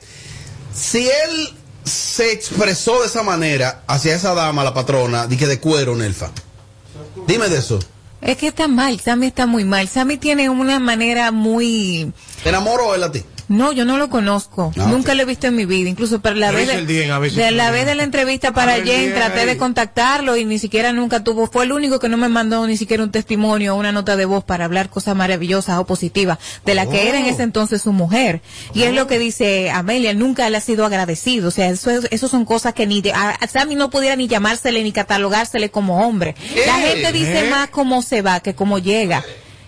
si 0.73 1.07
él 1.09 1.49
se 1.85 2.31
expresó 2.31 3.01
de 3.01 3.07
esa 3.07 3.23
manera 3.23 3.83
hacia 3.87 4.15
esa 4.15 4.33
dama, 4.33 4.63
la 4.63 4.73
patrona, 4.73 5.27
dije 5.27 5.47
de 5.47 5.59
cuero, 5.59 5.95
Nelfa. 5.95 6.29
Dime 7.27 7.47
de 7.49 7.57
eso. 7.59 7.79
Es 8.21 8.37
que 8.37 8.47
está 8.47 8.67
mal, 8.69 8.99
Sammy 9.01 9.27
está 9.27 9.45
muy 9.45 9.65
mal. 9.65 9.87
Sammy 9.89 10.17
tiene 10.17 10.49
una 10.49 10.79
manera 10.79 11.31
muy... 11.31 12.13
¿Te 12.41 12.49
enamoró 12.49 12.95
él 12.95 13.03
a 13.03 13.11
ti? 13.11 13.23
No, 13.49 13.73
yo 13.73 13.83
no 13.85 13.97
lo 13.97 14.09
conozco. 14.09 14.71
Ah, 14.77 14.87
Nunca 14.89 15.11
ok. 15.11 15.17
lo 15.17 15.23
he 15.23 15.25
visto 15.25 15.47
en 15.47 15.55
mi 15.55 15.65
vida. 15.65 15.89
Incluso 15.89 16.21
para 16.21 16.35
la 16.35 16.51
vez 16.51 16.67
de, 16.67 16.85
día, 16.85 17.19
de 17.19 17.51
la 17.51 17.71
vez 17.71 17.85
de 17.85 17.93
la 17.95 18.03
entrevista 18.03 18.53
para 18.53 18.75
Jen 18.81 19.13
traté 19.13 19.41
ahí. 19.41 19.45
de 19.45 19.57
contactarlo 19.57 20.37
y 20.37 20.45
ni 20.45 20.59
siquiera 20.59 20.93
nunca 20.93 21.23
tuvo. 21.23 21.47
Fue 21.47 21.65
el 21.65 21.71
único 21.73 21.99
que 21.99 22.07
no 22.09 22.17
me 22.17 22.29
mandó 22.29 22.65
ni 22.67 22.77
siquiera 22.77 23.03
un 23.03 23.11
testimonio 23.11 23.75
o 23.75 23.77
una 23.79 23.91
nota 23.91 24.15
de 24.15 24.25
voz 24.25 24.43
para 24.43 24.65
hablar 24.65 24.89
cosas 24.89 25.15
maravillosas 25.15 25.77
o 25.77 25.85
positivas 25.85 26.37
de 26.65 26.73
la 26.73 26.87
que 26.89 27.09
era 27.09 27.19
en 27.19 27.25
Oh. 27.25 27.29
ese 27.29 27.43
entonces 27.43 27.81
su 27.81 27.91
mujer. 27.91 28.41
Y 28.73 28.83
es 28.83 28.93
lo 28.93 29.07
que 29.07 29.19
dice 29.19 29.69
Amelia, 29.71 30.13
nunca 30.13 30.49
le 30.49 30.57
ha 30.57 30.61
sido 30.61 30.85
agradecido. 30.85 31.49
O 31.49 31.51
sea, 31.51 31.67
eso, 31.69 31.91
es- 31.91 32.07
eso 32.11 32.27
son 32.29 32.45
cosas 32.45 32.73
que 32.73 32.87
ni 32.87 33.01
de- 33.01 33.11
a, 33.13 33.31
a 33.31 33.47
Sammy 33.47 33.75
no 33.75 33.89
pudiera 33.89 34.15
ni 34.15 34.27
llamársele 34.27 34.81
ni 34.83 34.91
catalogársele 34.93 35.69
como 35.69 36.07
hombre. 36.07 36.35
La 36.65 36.75
gente 36.75 37.11
dice 37.11 37.47
¿Eh? 37.47 37.49
más 37.49 37.69
cómo 37.69 38.01
se 38.01 38.21
va 38.21 38.39
que 38.39 38.55
cómo 38.55 38.79
llega. 38.79 39.23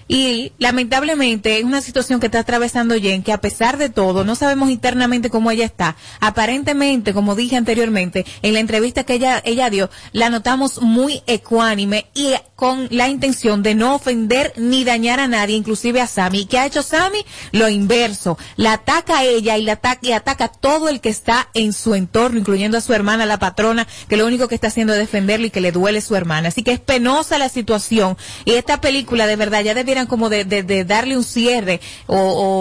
Y 0.08 0.52
lamentablemente 0.60 1.58
es 1.58 1.64
una 1.64 1.82
situación 1.82 2.20
que 2.20 2.28
está 2.28 2.40
atravesando 2.40 2.96
Jen, 2.96 3.24
que 3.24 3.34
a 3.34 3.42
pesar 3.42 3.78
de 3.78 3.90
todo, 3.90 4.24
no 4.24 4.36
sabemos 4.36 4.70
internamente 4.70 5.32
cómo 5.32 5.50
ella 5.50 5.66
está. 5.66 5.96
Aparentemente, 6.20 7.14
como 7.14 7.36
dije 7.36 7.56
anteriormente, 7.56 8.26
en 8.44 8.54
la 8.54 8.60
entrevista 8.60 9.04
que 9.04 9.16
ella, 9.16 9.42
ella 9.44 9.70
dio, 9.70 9.90
la 10.12 10.30
notamos 10.30 10.82
muy 10.82 11.24
ecuánime 11.26 12.06
y 12.14 12.34
con 12.56 12.88
la 12.92 13.10
intención 13.10 13.64
de 13.64 13.76
no 13.76 13.96
ofender 13.96 14.54
ni 14.58 14.84
dañar 14.84 15.20
a 15.20 15.28
nadie, 15.28 15.56
inclusive 15.56 16.02
a 16.02 16.08
Sammy. 16.08 16.42
¿Y 16.42 16.46
qué 16.46 16.60
ha 16.60 16.66
hecho 16.66 16.84
Sammy? 16.84 17.26
Lo 17.52 17.68
inverso. 17.68 18.38
La 18.56 18.74
ataca 18.74 19.20
a 19.20 19.24
ella 19.24 19.58
y 19.58 19.64
la 19.64 19.74
ataca 19.74 20.00
y 20.04 20.12
ataca 20.12 20.46
a 20.46 20.52
todo 20.52 20.88
el 20.88 21.02
que 21.02 21.10
está 21.10 21.50
en 21.54 21.74
su 21.74 21.96
entorno, 21.96 22.40
incluyendo 22.40 22.78
a 22.78 22.82
su 22.82 22.94
hermana, 22.94 23.26
la 23.26 23.40
patrona, 23.40 23.88
que 24.08 24.18
lo 24.18 24.28
único 24.28 24.48
que 24.48 24.56
está 24.56 24.68
haciendo 24.68 24.94
es 24.94 25.00
defenderle 25.00 25.48
y 25.48 25.50
que 25.50 25.62
le 25.62 25.72
duele 25.72 26.02
su 26.02 26.16
hermana. 26.16 26.50
Así 26.50 26.64
que 26.64 26.72
es 26.72 26.80
penosa 26.80 27.38
la 27.38 27.50
situación. 27.50 28.18
Y 28.46 28.54
esta 28.54 28.80
película, 28.80 29.28
de 29.28 29.36
verdad, 29.36 29.62
ya 29.62 29.74
debieran 29.96 30.08
como 30.08 30.30
de, 30.30 30.44
de- 30.44 30.64
de 30.64 30.84
darle 30.84 31.16
un 31.18 31.24
cierre. 31.24 31.80
O, 32.08 32.18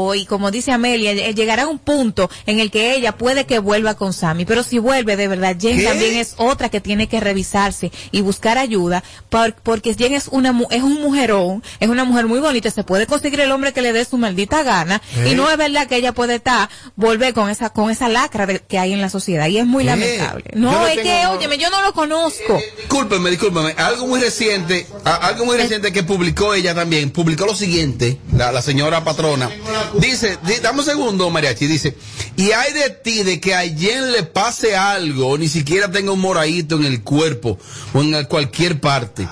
o- 0.09 0.14
y 0.14 0.25
como 0.27 0.51
dice 0.53 0.70
Amelia, 0.73 1.11
eh, 1.12 1.35
llegará 1.35 1.66
un 1.66 1.79
punto 1.79 2.31
en 2.47 2.61
el 2.61 2.70
que 2.70 2.94
ella 2.94 3.12
puede 3.16 3.44
que 3.44 3.59
vuelva 3.59 3.94
con 3.94 4.12
Sammy. 4.12 4.44
Pero 4.44 4.62
si 4.62 4.79
vuelve, 4.79 5.16
de 5.16 5.27
verdad, 5.29 5.57
Jen 5.61 5.79
¿Qué? 5.79 5.85
también 5.85 6.16
es 6.16 6.35
otra 6.37 6.68
que 6.68 6.81
tiene 6.81 7.09
que 7.09 7.18
revisarse 7.20 7.90
y 8.12 8.20
buscar 8.20 8.57
ayuda. 8.59 9.03
por- 9.31 9.55
porque 9.55 9.94
Jen 9.94 10.14
es 10.14 10.29
una, 10.31 10.55
es 10.70 10.83
un 10.83 11.03
mujerón, 11.03 11.62
es 11.81 11.88
una 11.88 12.05
mujer 12.05 12.27
muy 12.27 12.38
bonita. 12.38 12.70
Se 12.70 12.85
puede 12.85 13.07
conseguir 13.07 13.40
el 13.40 13.51
hombre 13.51 13.73
que 13.73 13.83
le 13.83 13.92
dé 13.92 14.05
su 14.05 14.16
maldita 14.16 14.62
gana. 14.62 15.03
¿Eh? 15.16 15.31
Y 15.33 15.35
no 15.35 15.51
es 15.51 15.57
verdad 15.57 15.88
que 15.88 15.97
ella 15.97 16.12
puede 16.12 16.37
estar, 16.37 16.68
volver 16.94 17.35
con 17.35 17.51
esa, 17.51 17.70
con 17.70 17.90
esa 17.90 18.09
lacra 18.09 18.47
de- 18.47 18.61
que 18.61 18.79
hay 18.79 18.92
en 18.92 19.01
la 19.01 19.09
sociedad. 19.11 19.49
Y 19.49 19.59
es 19.59 19.66
muy 19.66 19.83
¿Qué? 19.85 19.90
lamentable. 19.90 20.44
No, 20.55 20.87
es 20.87 21.01
que, 21.01 21.27
óyeme, 21.27 21.59
yo 21.59 21.68
no 21.70 21.83
lo 21.83 21.92
conozco. 21.92 22.61
Discúlpeme, 22.94 23.28
discúlpeme. 23.30 23.72
Algo 23.76 24.07
muy 24.07 24.20
reciente, 24.20 24.87
algo 25.04 25.44
muy 25.46 25.57
reciente 25.57 25.90
que 25.92 26.04
publicó 26.04 26.54
ella 26.54 26.76
también, 26.76 27.11
publicó 27.11 27.44
lo 27.44 27.57
siguiente, 27.57 28.18
la, 28.37 28.52
la 28.52 28.62
señora 28.62 29.02
patrona. 29.02 29.50
Dice, 29.98 30.38
di- 30.46 30.61
dame 30.62 30.78
un 30.78 30.85
segundo, 30.85 31.28
Mariachi, 31.28 31.66
dice, 31.66 31.96
y 32.37 32.52
hay 32.52 32.72
de 32.72 32.90
ti 32.90 33.24
de 33.24 33.40
que 33.40 33.52
a 33.52 33.62
Jen 33.62 34.12
le 34.12 34.22
pase 34.22 34.76
algo, 34.76 35.26
o 35.30 35.37
ni 35.38 35.48
siquiera 35.48 35.90
tenga 35.90 36.12
un 36.12 36.20
moradito 36.20 36.76
en 36.76 36.85
el 36.85 37.02
cuerpo, 37.02 37.59
o 37.94 38.00
en 38.00 38.24
cualquier 38.26 38.80
parte. 38.80 39.26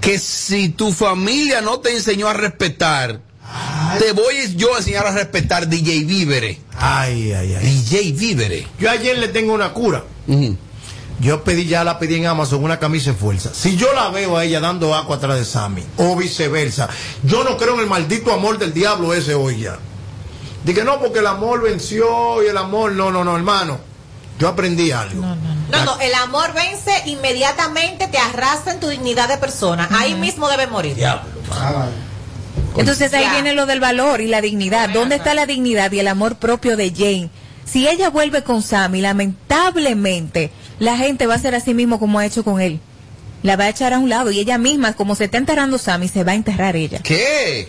Que 0.00 0.18
si 0.18 0.70
tu 0.70 0.90
familia 0.90 1.60
no 1.60 1.80
te 1.80 1.94
enseñó 1.94 2.26
a 2.26 2.32
respetar, 2.32 3.20
te 3.98 4.12
voy 4.12 4.34
yo 4.56 4.74
a 4.74 4.78
enseñar 4.78 5.06
a 5.06 5.10
respetar 5.10 5.68
DJ 5.68 6.04
Vívere. 6.04 6.58
Ay, 6.78 7.32
ay, 7.32 7.54
ay. 7.54 7.66
DJ 7.66 8.12
Vívere. 8.12 8.66
Yo 8.80 8.90
ayer 8.90 9.18
le 9.18 9.28
tengo 9.28 9.52
una 9.52 9.74
cura. 9.74 10.04
Yo 11.20 11.42
pedí, 11.42 11.66
ya 11.66 11.82
la 11.82 11.98
pedí 11.98 12.14
en 12.16 12.26
Amazon 12.26 12.62
una 12.62 12.78
camisa 12.78 13.10
de 13.10 13.16
fuerza. 13.16 13.50
Si 13.52 13.76
yo 13.76 13.92
la 13.92 14.08
veo 14.10 14.36
a 14.36 14.44
ella 14.44 14.60
dando 14.60 14.94
agua 14.94 15.16
atrás 15.16 15.36
de 15.38 15.44
Sammy, 15.44 15.82
o 15.96 16.14
viceversa, 16.14 16.88
yo 17.24 17.42
no 17.42 17.56
creo 17.56 17.74
en 17.74 17.80
el 17.80 17.86
maldito 17.86 18.32
amor 18.32 18.58
del 18.58 18.72
diablo 18.72 19.12
ese 19.12 19.34
hoy 19.34 19.60
ya. 19.60 19.78
Dije, 20.64 20.84
no, 20.84 21.00
porque 21.00 21.18
el 21.20 21.26
amor 21.26 21.62
venció 21.62 22.42
y 22.44 22.46
el 22.46 22.56
amor, 22.56 22.92
no, 22.92 23.10
no, 23.10 23.24
no, 23.24 23.36
hermano. 23.36 23.78
Yo 24.38 24.46
aprendí 24.46 24.92
algo. 24.92 25.20
No, 25.20 25.84
no, 25.84 25.98
el 26.00 26.14
amor 26.14 26.52
vence 26.54 26.92
inmediatamente, 27.06 28.06
te 28.06 28.18
arrastra 28.18 28.74
en 28.74 28.80
tu 28.80 28.86
dignidad 28.88 29.28
de 29.28 29.36
persona. 29.38 29.88
Ahí 29.90 30.14
mismo 30.14 30.48
debe 30.48 30.68
morir. 30.68 30.96
Entonces 32.76 33.12
ahí 33.12 33.24
Ya. 33.24 33.32
viene 33.32 33.54
lo 33.54 33.66
del 33.66 33.80
valor 33.80 34.20
y 34.20 34.28
la 34.28 34.40
dignidad. 34.40 34.90
¿Dónde 34.90 35.16
está 35.16 35.34
la 35.34 35.46
dignidad 35.46 35.90
y 35.90 35.98
el 35.98 36.06
amor 36.08 36.36
propio 36.36 36.76
de 36.76 36.90
Jane? 36.90 37.30
Si 37.64 37.88
ella 37.88 38.10
vuelve 38.10 38.42
con 38.44 38.62
Sammy, 38.62 39.00
lamentablemente 39.00 40.52
la 40.78 40.96
gente 40.96 41.26
va 41.26 41.34
a 41.34 41.36
hacer 41.36 41.54
así 41.54 41.74
mismo 41.74 41.98
como 41.98 42.18
ha 42.18 42.26
hecho 42.26 42.44
con 42.44 42.60
él. 42.60 42.80
La 43.42 43.56
va 43.56 43.64
a 43.64 43.68
echar 43.68 43.92
a 43.94 43.98
un 43.98 44.08
lado 44.08 44.30
y 44.30 44.40
ella 44.40 44.58
misma, 44.58 44.94
como 44.94 45.14
se 45.14 45.24
está 45.24 45.38
enterrando 45.38 45.78
Sammy, 45.78 46.08
se 46.08 46.24
va 46.24 46.32
a 46.32 46.34
enterrar 46.34 46.76
ella. 46.76 47.00
¿Qué? 47.02 47.68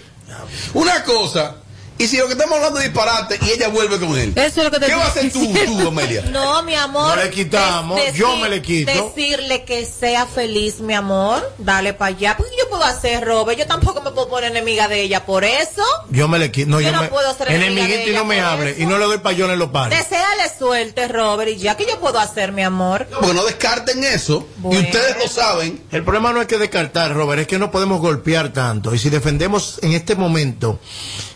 Una 0.74 1.04
cosa, 1.04 1.58
y 2.00 2.08
si 2.08 2.16
lo 2.16 2.28
que 2.28 2.32
estamos 2.32 2.56
hablando 2.56 2.80
es 2.80 2.86
disparate 2.86 3.38
y 3.46 3.50
ella 3.50 3.68
vuelve 3.68 4.00
con 4.00 4.18
él. 4.18 4.32
Eso 4.36 4.62
es 4.62 4.64
lo 4.64 4.72
que 4.72 4.80
te 4.80 4.86
¿Qué 4.86 4.96
vas 4.96 5.08
a 5.08 5.10
hacer 5.10 5.32
tú, 5.34 5.54
tú, 5.66 5.88
Amelia? 5.90 6.22
No, 6.32 6.64
mi 6.64 6.74
amor. 6.74 7.18
No 7.18 7.24
le 7.24 7.30
quitamos, 7.30 8.00
de- 8.00 8.14
yo 8.14 8.38
me 8.38 8.48
le 8.48 8.62
quito. 8.62 8.90
Decirle 8.92 9.66
que 9.66 9.86
sea 9.86 10.26
feliz, 10.26 10.80
mi 10.80 10.94
amor. 10.94 11.54
Dale 11.58 11.94
para 11.94 12.16
allá. 12.16 12.38
Porque 12.38 12.54
yo 12.58 12.70
puedo 12.70 12.86
hacer, 12.86 13.26
Robert. 13.26 13.60
Yo 13.60 13.68
tampoco 13.68 14.02
me 14.02 14.12
puedo 14.12 14.30
poner 14.30 14.52
enemiga 14.52 14.88
de 14.88 15.02
ella 15.02 15.26
por 15.26 15.44
eso. 15.44 15.84
Yo 16.10 16.30
me 16.30 16.40
le 16.40 16.52
quito. 16.52 16.70
No, 16.70 16.80
Yo 16.80 16.88
yo, 16.88 16.96
no 16.96 17.02
me, 17.02 17.10
puedo 17.10 17.36
ser 17.36 17.50
enemiga 17.52 17.68
de 17.76 17.82
enemiguito 17.82 18.12
y 18.12 18.16
no 18.16 18.24
me 18.24 18.40
hable. 18.40 18.76
Y 18.80 18.86
no 18.86 18.98
le 18.98 19.04
doy 19.04 19.18
payones 19.18 19.56
en 19.56 19.60
los 19.60 19.70
pares. 19.72 19.98
Deseale 20.00 20.44
suerte, 20.58 21.08
Robert. 21.10 21.52
Y 21.52 21.58
ya 21.58 21.76
que 21.76 21.86
yo 21.86 22.00
puedo 22.00 22.18
hacer, 22.18 22.54
mi 22.54 22.64
amor. 22.64 23.08
Porque 23.12 23.34
no 23.34 23.44
descarten 23.44 24.04
eso. 24.06 24.48
Y 24.72 24.78
ustedes 24.78 25.18
lo 25.18 25.28
saben. 25.28 25.84
El 25.92 26.04
problema 26.06 26.32
no 26.32 26.42
es 26.42 26.48
que 26.48 26.58
descartar, 26.58 27.14
Robert, 27.14 27.42
es 27.42 27.48
que 27.48 27.60
no 27.60 27.72
podemos 27.72 28.00
golpear 28.00 28.54
tanto. 28.54 28.96
Y 28.96 29.00
si 29.00 29.10
defendemos 29.10 29.80
en 29.82 29.92
este 29.92 30.16
momento, 30.16 30.80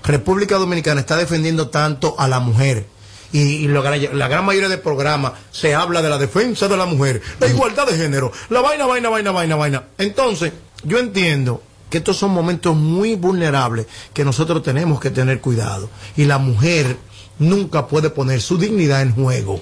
República 0.04 0.58
Dominicana 0.58 1.02
está 1.02 1.16
defendiendo 1.16 1.70
tanto 1.70 2.16
a 2.18 2.28
la 2.28 2.40
mujer. 2.40 2.86
Y, 3.32 3.68
la 3.68 4.28
gran 4.28 4.46
mayoría 4.46 4.70
de 4.70 4.78
programas 4.78 5.34
se 5.52 5.74
habla 5.74 6.04
de 6.04 6.10
la 6.10 6.20
defensa 6.20 6.68
de 6.68 6.78
la 6.78 6.86
mujer, 6.86 7.20
la 7.40 7.48
igualdad 7.48 7.88
de 7.88 7.98
género, 7.98 8.32
la 8.50 8.62
vaina, 8.62 8.86
vaina, 8.86 9.10
vaina, 9.10 9.32
vaina, 9.32 9.56
vaina. 9.56 9.84
Entonces, 9.98 10.54
yo 10.84 11.00
entiendo 11.00 11.64
que 11.90 11.98
estos 11.98 12.18
son 12.18 12.30
momentos 12.30 12.76
muy 12.76 13.16
vulnerables 13.16 13.88
que 14.14 14.24
nosotros 14.24 14.62
tenemos 14.62 15.00
que 15.00 15.10
tener 15.10 15.42
cuidado. 15.42 15.90
Y 16.16 16.26
la 16.26 16.38
mujer 16.38 16.98
nunca 17.40 17.88
puede 17.88 18.12
poner 18.12 18.40
su 18.40 18.60
dignidad 18.60 19.02
en 19.02 19.16
juego. 19.16 19.60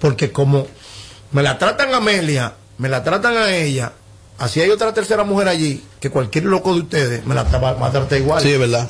Porque 0.00 0.32
como 0.32 0.66
me 1.32 1.42
la 1.42 1.58
tratan 1.58 1.92
a 1.92 1.98
Amelia, 1.98 2.54
me 2.78 2.88
la 2.88 3.04
tratan 3.04 3.36
a 3.36 3.54
ella, 3.54 3.92
así 4.38 4.60
hay 4.60 4.70
otra 4.70 4.94
tercera 4.94 5.24
mujer 5.24 5.48
allí, 5.48 5.82
que 6.00 6.10
cualquier 6.10 6.44
loco 6.44 6.74
de 6.74 6.80
ustedes 6.80 7.26
me 7.26 7.34
la 7.34 7.44
va 7.44 7.72
va 7.72 7.88
a 7.88 7.90
tratar 7.90 8.18
igual. 8.18 8.42
Sí, 8.42 8.52
es 8.52 8.58
verdad. 8.58 8.88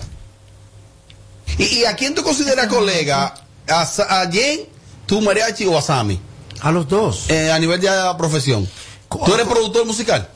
¿Y, 1.59 1.65
y 1.65 1.85
a 1.85 1.95
quién 1.95 2.15
tú 2.15 2.23
consideras 2.23 2.67
colega? 2.67 3.35
¿A, 3.69 3.83
a 3.83 4.31
Jen, 4.31 4.61
tu 5.07 5.21
mariachi 5.21 5.67
o 5.67 5.79
a 5.79 5.83
Sammy? 5.83 6.21
A 6.61 6.71
los 6.71 6.89
dos. 6.89 7.29
Eh, 7.29 7.53
a 7.53 7.59
nivel 7.59 7.81
ya 7.81 7.95
de 7.95 8.03
la 8.05 8.17
profesión. 8.17 8.69
¿Tú 9.09 9.35
eres 9.35 9.47
productor 9.47 9.87
musical? 9.87 10.29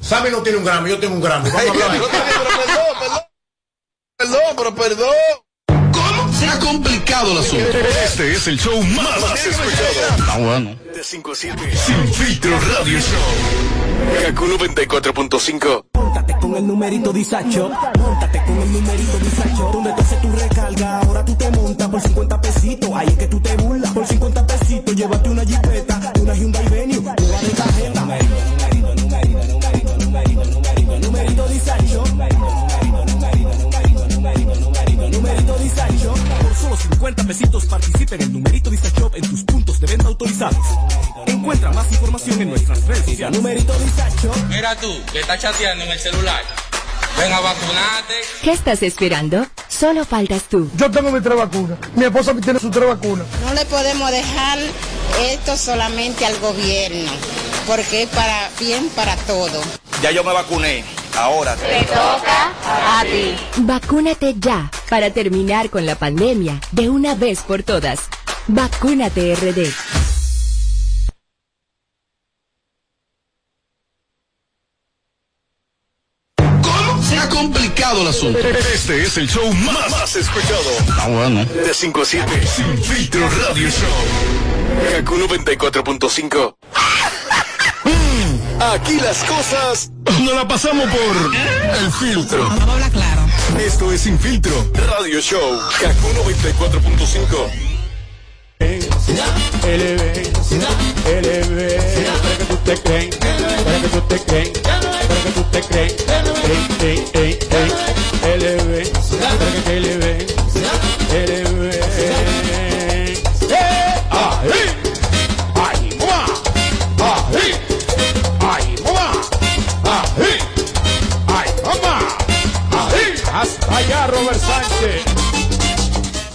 Sammy 0.00 0.30
no 0.30 0.42
tiene 0.42 0.58
un 0.58 0.64
Grammy, 0.64 0.90
yo 0.90 0.98
tengo 0.98 1.14
un 1.14 1.20
Grammy. 1.20 1.48
Vamos 1.50 1.66
a 1.66 1.70
hablar 1.70 1.90
ahí. 1.92 2.00
perdón, 2.00 2.98
perdón. 3.00 3.20
Perdón, 4.16 4.40
pero 4.56 4.74
perdón. 4.74 5.14
¿Cómo 5.92 6.32
se 6.32 6.46
ha 6.48 6.58
complicado 6.58 7.32
el 7.32 7.38
asunto? 7.38 7.78
Este 8.04 8.32
es 8.32 8.46
el 8.48 8.58
show 8.58 8.82
más, 8.82 9.20
más 9.20 9.46
escuchado. 9.46 10.16
Está 10.18 10.38
bueno. 10.38 10.76
De 10.94 11.04
5 11.04 11.32
a 11.32 11.34
7. 11.34 11.76
Sin 11.86 12.14
filtro 12.14 12.58
radio 12.60 12.98
show. 12.98 13.81
Kaku 14.22 14.44
94.5. 14.46 15.84
Móntate 15.94 16.34
con 16.40 16.56
el 16.56 16.66
numerito 16.66 17.12
Disacho. 17.12 17.70
Móntate 17.98 18.42
con 18.44 18.58
el 18.60 18.72
numerito 18.72 19.18
Disacho. 19.18 19.70
Donde 19.72 19.92
tú 19.92 20.00
haces 20.02 20.20
tu 20.20 20.32
recarga, 20.32 20.98
ahora 21.00 21.24
tú 21.24 21.34
te 21.34 21.50
montas 21.50 21.88
por 21.88 22.00
50 22.00 22.40
pesitos. 22.40 22.90
Ahí 22.94 23.08
es 23.08 23.16
que 23.16 23.26
tú 23.26 23.40
te 23.40 23.56
burlas. 23.56 23.90
Por 23.92 24.06
50 24.06 24.46
pesitos, 24.46 24.96
llévate 24.96 25.30
una 25.30 25.44
jipeta, 25.44 26.12
una 26.20 26.34
Hyundai 26.34 26.68
Venue, 26.68 26.98
una 26.98 27.14
de 27.14 27.50
cajeta. 27.56 28.61
50 37.02 37.24
pesitos 37.24 37.66
participa 37.66 38.14
en 38.14 38.22
el 38.22 38.32
numerito 38.32 38.70
Disacho 38.70 39.10
en 39.12 39.28
tus 39.28 39.42
puntos 39.42 39.80
de 39.80 39.88
venta 39.88 40.06
autorizados. 40.06 40.64
Encuentra 41.26 41.72
más 41.72 41.90
información 41.90 42.40
en 42.42 42.50
nuestras 42.50 42.86
redes. 42.86 43.18
Numerito 43.32 43.76
Disacho. 43.80 44.30
Mira 44.48 44.76
tú, 44.76 44.88
que 45.12 45.18
estás 45.18 45.40
chateando 45.40 45.82
en 45.82 45.90
el 45.90 45.98
celular. 45.98 46.71
Ven 47.18 47.32
a 47.32 47.40
vacunarte. 47.40 48.14
¿Qué 48.42 48.52
estás 48.52 48.82
esperando? 48.82 49.46
Solo 49.68 50.04
faltas 50.04 50.44
tú. 50.44 50.70
Yo 50.76 50.90
tengo 50.90 51.10
mis 51.10 51.22
tres 51.22 51.36
vacunas. 51.36 51.78
Mi 51.94 52.04
esposa 52.04 52.34
tiene 52.34 52.58
sus 52.58 52.70
tres 52.70 52.86
vacunas. 52.88 53.26
No 53.44 53.54
le 53.54 53.64
podemos 53.66 54.10
dejar 54.10 54.58
esto 55.20 55.56
solamente 55.56 56.24
al 56.26 56.38
gobierno, 56.40 57.10
porque 57.66 58.02
es 58.04 58.08
para 58.08 58.50
bien 58.58 58.88
para 58.90 59.14
todo. 59.16 59.60
Ya 60.02 60.10
yo 60.10 60.24
me 60.24 60.32
vacuné. 60.32 60.84
Ahora 61.14 61.54
Te 61.56 61.84
toca 61.84 62.52
a 62.66 63.02
ti. 63.04 63.36
Vacúnate 63.58 64.34
ya 64.38 64.70
para 64.88 65.10
terminar 65.10 65.68
con 65.68 65.84
la 65.84 65.94
pandemia 65.94 66.58
de 66.70 66.88
una 66.88 67.14
vez 67.14 67.40
por 67.40 67.62
todas. 67.62 68.00
Vacúnate 68.48 69.34
RD. 69.34 70.01
Complicado 77.42 78.02
el 78.02 78.08
asunto? 78.08 78.38
Este 78.38 79.02
es 79.02 79.16
el 79.16 79.28
show 79.28 79.52
más, 79.52 79.90
más 79.90 80.16
escuchado. 80.16 80.70
Está 80.88 81.08
bueno. 81.08 81.44
De 81.44 81.74
5 81.74 82.02
a 82.02 82.04
7. 82.04 82.46
Sin 82.46 82.78
filtro 82.78 83.28
radio 83.28 83.68
show. 83.68 83.88
Kaku 84.92 85.16
94.5. 85.16 86.54
Aquí 88.74 89.00
las 89.00 89.24
cosas 89.24 89.90
no 90.22 90.34
la 90.34 90.46
pasamos 90.46 90.88
por 90.88 91.16
el 91.78 91.92
filtro. 91.92 92.44
Vamos 92.44 92.68
a 92.68 92.72
hablar 92.72 92.90
claro. 92.92 93.22
Esto 93.58 93.92
es 93.92 94.02
Sin 94.02 94.18
filtro 94.18 94.52
radio 94.74 95.20
show. 95.20 95.58
Kaku 95.80 96.08
94.5. 96.30 97.71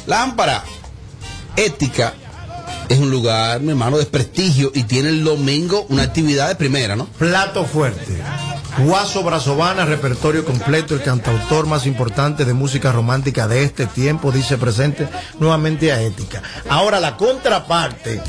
Lámpara. 0.07 0.63
Ética 1.57 2.13
es 2.87 2.99
un 2.99 3.09
lugar, 3.09 3.59
mi 3.59 3.71
hermano, 3.71 3.97
de 3.97 4.05
prestigio 4.05 4.71
y 4.73 4.83
tiene 4.83 5.09
el 5.09 5.23
domingo 5.23 5.85
una 5.89 6.03
actividad 6.03 6.47
de 6.47 6.55
primera, 6.55 6.95
¿no? 6.95 7.05
Plato 7.17 7.65
fuerte. 7.65 8.17
Guaso 8.77 9.23
Brazovana, 9.23 9.85
repertorio 9.85 10.45
completo, 10.45 10.93
el 10.93 11.01
cantautor 11.01 11.65
más 11.65 11.87
importante 11.87 12.45
de 12.45 12.53
música 12.53 12.91
romántica 12.91 13.47
de 13.47 13.63
este 13.63 13.87
tiempo, 13.87 14.31
dice 14.31 14.57
presente 14.57 15.07
nuevamente 15.39 15.91
a 15.91 16.01
Ética. 16.01 16.43
Ahora 16.69 16.99
la 16.99 17.17
contraparte, 17.17 18.21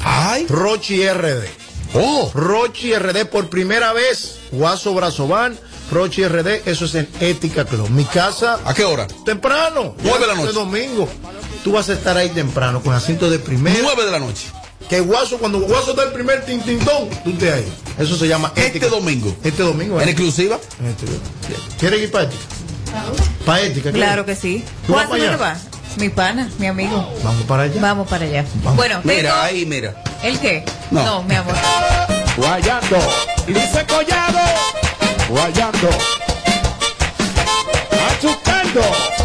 Rochi 0.48 1.06
RD. 1.06 1.44
Oh. 1.94 2.30
Rochi 2.34 2.94
RD 2.94 3.26
por 3.26 3.50
primera 3.50 3.92
vez, 3.92 4.38
Guaso 4.52 4.94
Brazovan, 4.94 5.58
Rochi 5.90 6.26
RD, 6.26 6.62
eso 6.66 6.86
es 6.86 6.94
en 6.94 7.08
Ética 7.20 7.64
Club. 7.64 7.90
Mi 7.90 8.04
casa. 8.04 8.58
¿A 8.64 8.74
qué 8.74 8.84
hora? 8.84 9.06
Temprano. 9.24 9.94
Nueve 10.02 10.20
de 10.20 10.26
la 10.26 10.34
noche. 10.34 10.52
domingo. 10.52 11.08
Tú 11.68 11.74
vas 11.74 11.90
a 11.90 11.92
estar 11.92 12.16
ahí 12.16 12.30
temprano 12.30 12.80
con 12.80 12.94
asiento 12.94 13.28
de 13.28 13.38
primera. 13.38 13.76
Nueve 13.82 14.06
de 14.06 14.10
la 14.10 14.18
noche. 14.18 14.46
Que 14.88 15.00
Guaso, 15.00 15.36
cuando 15.36 15.60
Guaso 15.60 15.92
da 15.92 16.04
el 16.04 16.12
primer 16.12 16.42
tintintón, 16.46 17.10
tú 17.22 17.34
te 17.34 17.52
ahí. 17.52 17.70
Eso 17.98 18.16
se 18.16 18.26
llama 18.26 18.50
Este 18.56 18.88
domingo. 18.88 19.36
Este 19.44 19.62
domingo. 19.62 20.00
¿En 20.00 20.08
¿eh? 20.08 20.12
exclusiva? 20.12 20.58
En 20.80 20.86
este- 20.86 21.04
¿Quieres 21.78 22.00
ir 22.00 22.10
para 22.10 22.24
ética? 22.24 22.42
Para 23.44 23.60
ética. 23.60 23.92
Claro 23.92 24.24
que 24.24 24.34
sí. 24.34 24.64
¿Tú. 24.86 24.96
Mi 25.98 26.08
pana, 26.08 26.48
mi 26.58 26.68
amigo. 26.68 27.06
Vamos 27.22 27.42
para 27.42 27.64
allá. 27.64 27.82
Vamos 27.82 28.08
para 28.08 28.24
allá. 28.24 28.46
Vamos. 28.64 28.76
Bueno, 28.76 29.00
Mira, 29.04 29.30
tengo- 29.32 29.42
ahí, 29.42 29.66
mira. 29.66 30.02
¿El 30.22 30.38
qué? 30.38 30.64
No. 30.90 31.04
no 31.04 31.22
mi 31.24 31.34
amor. 31.34 31.54
Guayando, 32.38 32.96
dice 33.46 33.84
Collado, 33.86 34.38
guayando, 35.28 35.90
achucando. 38.08 39.17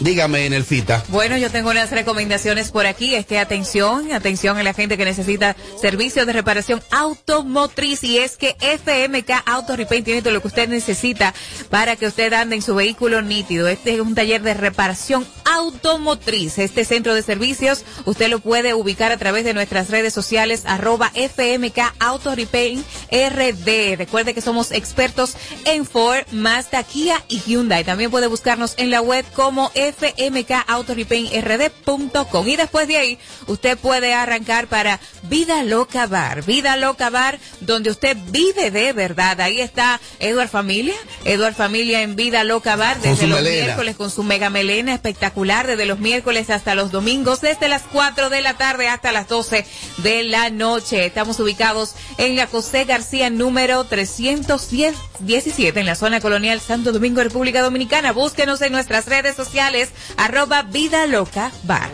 Dígame, 0.00 0.46
en 0.46 0.52
el 0.52 0.64
FITA. 0.64 1.04
Bueno, 1.08 1.36
yo 1.38 1.50
tengo 1.50 1.70
unas 1.70 1.90
recomendaciones 1.90 2.70
por 2.70 2.86
aquí. 2.86 3.14
Es 3.14 3.24
que 3.24 3.38
atención, 3.38 4.12
atención 4.12 4.58
a 4.58 4.62
la 4.62 4.74
gente 4.74 4.98
que 4.98 5.04
necesita 5.04 5.56
servicios 5.80 6.26
de 6.26 6.32
reparación 6.34 6.82
automotriz. 6.90 8.04
Y 8.04 8.18
es 8.18 8.36
que 8.36 8.56
FMK 8.60 9.42
Auto 9.46 9.74
Repaint 9.74 10.04
tiene 10.04 10.20
todo 10.20 10.34
lo 10.34 10.42
que 10.42 10.48
usted 10.48 10.68
necesita 10.68 11.32
para 11.70 11.96
que 11.96 12.06
usted 12.06 12.32
ande 12.34 12.56
en 12.56 12.62
su 12.62 12.74
vehículo 12.74 13.22
nítido. 13.22 13.68
Este 13.68 13.94
es 13.94 14.00
un 14.00 14.14
taller 14.14 14.42
de 14.42 14.54
reparación 14.54 15.26
automotriz. 15.44 16.58
Este 16.58 16.84
centro 16.84 17.14
de 17.14 17.22
servicios 17.22 17.84
usted 18.04 18.28
lo 18.28 18.40
puede 18.40 18.74
ubicar 18.74 19.12
a 19.12 19.16
través 19.16 19.44
de 19.44 19.54
nuestras 19.54 19.88
redes 19.88 20.12
sociales 20.12 20.64
arroba 20.66 21.10
FMK 21.14 21.94
Auto 22.00 22.34
Repaint 22.34 22.84
RD. 23.10 23.96
Recuerde 23.96 24.34
que 24.34 24.42
somos 24.42 24.72
expertos 24.72 25.36
en 25.64 25.86
Ford, 25.86 26.24
Mazda, 26.32 26.82
Kia 26.82 27.24
y 27.28 27.40
Hyundai. 27.40 27.84
También 27.84 28.10
puede 28.10 28.26
buscarnos 28.26 28.74
en 28.76 28.90
la 28.90 29.00
web 29.00 29.24
como 29.34 29.70
fmkautorepaintrd.com 29.92 32.48
y 32.48 32.56
después 32.56 32.88
de 32.88 32.96
ahí 32.96 33.18
usted 33.46 33.76
puede 33.78 34.14
arrancar 34.14 34.68
para 34.68 35.00
Vida 35.24 35.62
Loca 35.62 36.06
Bar. 36.06 36.44
Vida 36.44 36.76
Loca 36.76 37.10
Bar 37.10 37.38
donde 37.60 37.90
usted 37.90 38.16
vive 38.30 38.70
de 38.70 38.92
verdad. 38.92 39.40
Ahí 39.40 39.60
está 39.60 40.00
Eduard 40.18 40.48
Familia. 40.48 40.94
Eduard 41.24 41.54
Familia 41.54 42.02
en 42.02 42.16
Vida 42.16 42.44
Loca 42.44 42.76
Bar 42.76 43.00
desde 43.00 43.26
los 43.26 43.42
melena. 43.42 43.64
miércoles 43.66 43.96
con 43.96 44.10
su 44.10 44.22
mega 44.22 44.50
melena 44.50 44.94
espectacular 44.94 45.66
desde 45.66 45.86
los 45.86 45.98
miércoles 45.98 46.50
hasta 46.50 46.74
los 46.74 46.90
domingos 46.90 47.40
desde 47.40 47.68
las 47.68 47.82
4 47.92 48.30
de 48.30 48.42
la 48.42 48.54
tarde 48.54 48.88
hasta 48.88 49.12
las 49.12 49.28
12 49.28 49.66
de 49.98 50.22
la 50.24 50.50
noche. 50.50 51.06
Estamos 51.06 51.38
ubicados 51.40 51.94
en 52.18 52.36
la 52.36 52.46
José 52.46 52.84
García 52.84 53.30
número 53.30 53.84
317 53.84 55.80
en 55.80 55.86
la 55.86 55.94
zona 55.94 56.20
colonial 56.20 56.60
Santo 56.60 56.92
Domingo, 56.92 57.22
República 57.22 57.62
Dominicana. 57.62 58.12
Búsquenos 58.12 58.60
en 58.62 58.72
nuestras 58.72 59.06
redes 59.06 59.36
sociales 59.36 59.75
arroba 60.16 60.62
Vida 60.62 61.06
Loca 61.06 61.50
Bar. 61.64 61.90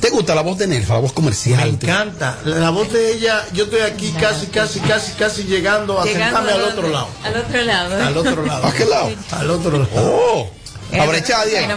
¿Te 0.00 0.08
gusta 0.08 0.34
la 0.34 0.40
voz 0.40 0.56
de 0.56 0.66
Nelfa, 0.66 0.94
la 0.94 1.00
voz 1.00 1.12
comercial? 1.12 1.60
Me 1.64 1.68
encanta. 1.68 2.38
La 2.44 2.70
voz 2.70 2.90
de 2.90 3.12
ella, 3.12 3.44
yo 3.52 3.64
estoy 3.64 3.80
aquí 3.80 4.10
casi, 4.18 4.46
casi, 4.46 4.80
casi, 4.80 5.12
casi 5.12 5.44
llegando 5.44 6.00
a 6.00 6.04
Llegando 6.04 6.38
sentarme 6.38 6.52
a 6.52 6.54
al 6.54 6.72
otro 6.72 6.88
lado. 6.88 7.08
Al 7.22 7.36
otro 7.36 7.62
lado. 7.62 8.06
Al 8.06 8.16
otro 8.16 8.46
lado. 8.46 8.66
¿A 8.66 8.72
qué 8.72 8.84
lado? 8.86 9.10
Al 9.32 9.50
otro 9.50 9.78
lado. 9.78 9.88
Oh, 9.94 10.50
abrechada, 10.98 11.44
Diego. 11.44 11.68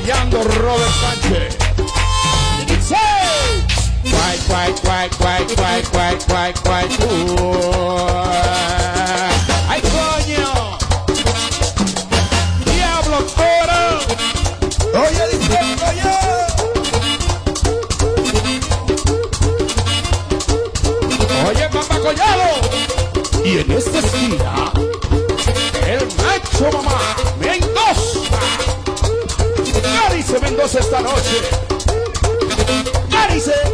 fallando 0.00 0.42
Robert 0.42 0.90
Sánchez. 1.00 1.56
Guay, 4.02 4.38
guay, 4.48 4.72
guay, 4.82 5.08
guay, 5.18 5.44
guay, 5.56 5.82
guay, 5.92 6.16
guay, 6.28 6.54
guay, 6.64 6.86
¡Ay, 9.68 9.80
coño! 9.82 10.78
¡Diablo, 12.64 13.18
coro! 13.36 13.82
¡Oye, 15.04 15.24
diciendo 15.32 15.86
yo! 16.02 16.16
¡Oye, 21.48 21.66
papá 21.68 21.96
collado! 22.00 22.50
Y 23.44 23.58
en 23.58 23.72
esta 23.72 23.98
esquina, 23.98 24.72
el 25.86 26.06
macho 26.16 26.64
mamá. 26.72 27.39
esta 30.62 31.00
noche. 31.00 31.40
Arice. 33.12 33.69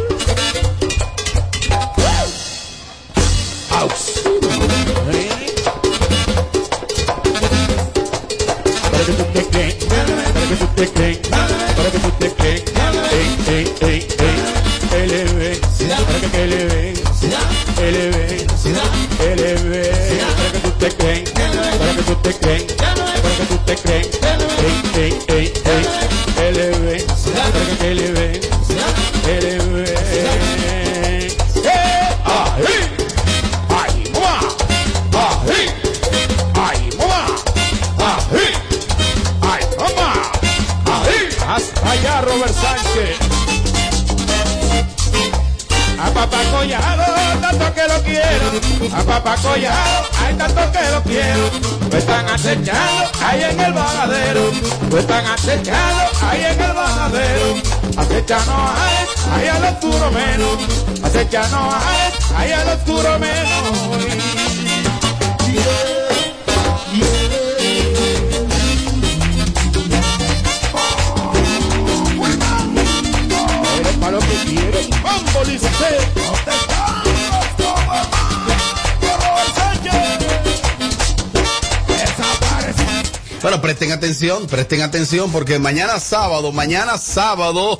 Presten 84.47 84.81
atención 84.81 85.31
porque 85.31 85.59
mañana 85.59 85.99
sábado, 85.99 86.51
mañana 86.51 86.97
sábado, 86.97 87.77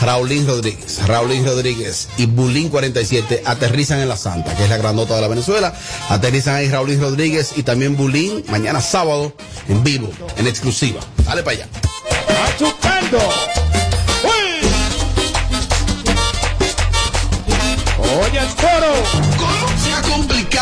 Raulín 0.00 0.46
Rodríguez, 0.46 1.06
Raulín 1.06 1.44
Rodríguez 1.44 2.08
y 2.16 2.26
Bulín 2.26 2.70
47 2.70 3.42
aterrizan 3.44 4.00
en 4.00 4.08
la 4.08 4.16
Santa, 4.16 4.54
que 4.56 4.64
es 4.64 4.70
la 4.70 4.78
grandota 4.78 5.16
de 5.16 5.20
la 5.20 5.28
Venezuela. 5.28 5.74
Aterrizan 6.08 6.54
ahí 6.54 6.70
Raulín 6.70 7.00
Rodríguez 7.00 7.52
y 7.56 7.62
también 7.62 7.96
Bulín 7.96 8.42
mañana 8.48 8.80
sábado 8.80 9.34
en 9.68 9.84
vivo, 9.84 10.10
en 10.38 10.46
exclusiva. 10.46 11.00
Dale 11.26 11.42
para 11.42 11.56
allá. 11.56 11.68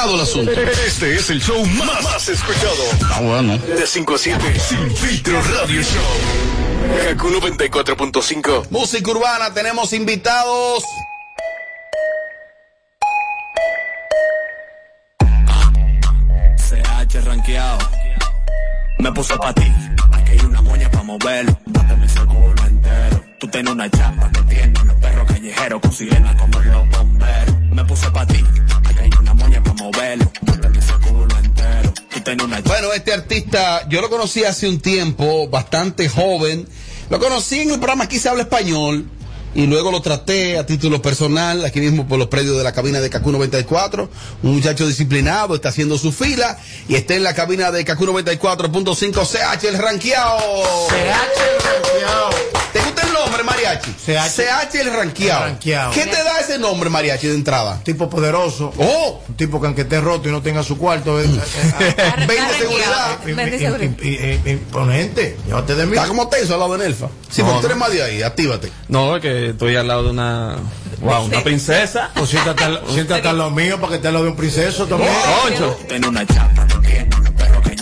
Complicado 0.05 0.15
el 0.15 0.21
asunto. 0.21 0.53
Este 0.87 1.15
es 1.17 1.31
el 1.31 1.41
show 1.41 1.65
más, 1.67 2.03
más 2.03 2.29
escuchado. 2.29 2.85
Ah, 3.13 3.21
bueno. 3.21 3.59
De 3.59 3.87
5 3.87 4.15
a 4.15 4.19
7. 4.19 4.61
Sin 4.61 4.97
filtro 4.97 5.41
radio 5.43 5.83
show. 5.83 7.09
Kaku 7.09 7.29
94.5. 7.29 8.71
Música 8.71 9.11
urbana, 9.11 9.53
tenemos 9.53 9.93
invitados. 9.93 10.85
CH 16.57 17.25
rankeado. 17.25 17.79
Me 18.99 19.13
puse 19.13 19.37
pa' 19.37 19.53
ti. 19.55 19.73
Aquí 20.13 20.33
hay 20.33 20.41
una 20.41 20.63
moña 20.63 20.91
pa' 20.91 21.03
moverlo. 21.03 21.59
Dáteme 21.67 22.07
ese 22.07 22.21
culo 22.21 22.67
entero. 22.67 23.25
Tú 23.41 23.49
tienes 23.49 23.73
una 23.73 23.91
chapa 23.91 24.31
que 24.31 24.43
tiene 24.43 24.85
los 24.85 24.97
perros 24.97 25.27
callejeros 25.29 25.81
con 25.81 25.93
sirena 25.93 26.37
como 26.37 26.61
los 26.61 26.89
bomberos. 26.91 27.61
Me 27.73 27.85
puse 27.85 28.11
pa' 28.11 28.27
ti. 28.27 28.45
Moverlo. 29.79 30.31
Bueno, 32.65 32.93
este 32.95 33.12
artista 33.12 33.87
yo 33.89 34.01
lo 34.01 34.09
conocí 34.09 34.45
hace 34.45 34.69
un 34.69 34.81
tiempo, 34.81 35.49
bastante 35.49 36.09
joven. 36.09 36.67
Lo 37.11 37.19
conocí 37.19 37.61
en 37.61 37.71
el 37.71 37.79
programa 37.79 38.05
Aquí 38.05 38.19
se 38.19 38.29
habla 38.29 38.45
español 38.45 39.07
y 39.55 39.67
luego 39.67 39.91
lo 39.91 40.01
traté 40.03 40.59
a 40.59 40.67
título 40.67 41.01
personal, 41.01 41.65
aquí 41.65 41.81
mismo 41.81 42.09
por 42.09 42.19
los 42.19 42.29
predios 42.29 42.57
de 42.57 42.65
la 42.65 42.73
cabina 42.73 43.01
de 43.01 43.09
Kaku 43.09 43.31
94. 43.31 44.11
Un 44.43 44.55
muchacho 44.55 44.87
disciplinado, 44.87 45.55
está 45.55 45.69
haciendo 45.69 45.97
su 45.97 46.12
fila 46.12 46.59
y 46.89 46.97
está 46.97 47.15
en 47.15 47.23
la 47.23 47.35
cabina 47.35 47.71
de 47.71 47.85
Kaku 47.85 48.07
94.5 48.07 49.27
CH, 49.27 49.65
el 49.69 49.79
ranqueado. 49.79 50.89
¿Te 52.73 52.81
gusta 52.81 53.03
el 53.03 53.04
nombre? 53.15 53.43
Mariachi. 53.45 53.91
CH, 53.93 54.75
el 54.81 54.93
ranqueado. 54.93 55.45
El 55.45 55.51
ranqueado. 55.53 55.93
¿Qué 55.93 56.05
te 56.07 56.23
da 56.23 56.41
ese 56.41 56.59
nombre, 56.59 56.91
Mariachi, 56.91 57.29
de 57.29 57.35
entrada? 57.35 57.81
Tipo 57.83 58.11
poderoso. 58.11 58.73
Oh. 58.79 59.23
Un 59.29 59.37
tipo 59.37 59.61
que 59.61 59.67
aunque 59.69 59.83
esté 59.83 60.01
roto 60.01 60.29
y 60.29 60.33
no 60.33 60.43
tenga 60.43 60.62
su 60.62 60.77
cuarto. 60.77 61.21
eh, 61.21 61.25
eh, 61.25 61.95
eh, 61.97 62.12
Vende 62.29 62.55
seguridad. 62.59 63.19
im- 63.25 63.39
im- 63.39 63.39
im- 63.39 63.97
im- 64.03 64.47
im- 64.47 64.49
Imponente. 64.53 65.37
Llévate 65.47 65.75
de 65.75 65.87
mí. 65.87 65.97
Está 65.97 66.09
como 66.09 66.29
tenso 66.29 66.55
al 66.55 66.61
lado 66.61 66.77
de 66.77 66.85
Nelfa. 66.85 67.07
Sí, 67.31 67.43
No, 67.43 67.49
porque 67.49 67.61
tú 67.61 67.62
no. 67.62 67.67
eres 67.69 67.77
más 67.79 67.93
de 67.93 68.03
ahí, 68.03 68.23
actívate. 68.23 68.73
No, 68.89 69.17
es 69.17 69.23
que 69.23 69.51
estoy 69.51 69.77
al 69.77 69.89
lado 69.89 70.05
de 70.05 70.11
una. 70.11 70.57
Wow, 71.01 71.25
una 71.27 71.43
princesa. 71.43 72.11
Pues 72.15 72.31
siéntate, 72.31 72.65
al- 72.65 72.83
siéntate 72.89 73.29
al 73.29 73.39
lado 73.39 73.51
mío 73.51 73.77
para 73.79 73.91
que 73.91 73.95
esté 73.97 74.09
al 74.09 74.15
lado 74.15 74.25
de 74.27 74.31
un 74.33 74.37
princeso 74.37 74.87
también. 74.87 75.11
Concho. 75.43 75.79
Tiene 75.89 76.09
una 76.09 76.27
chapa, 76.27 76.65
no 76.67 76.81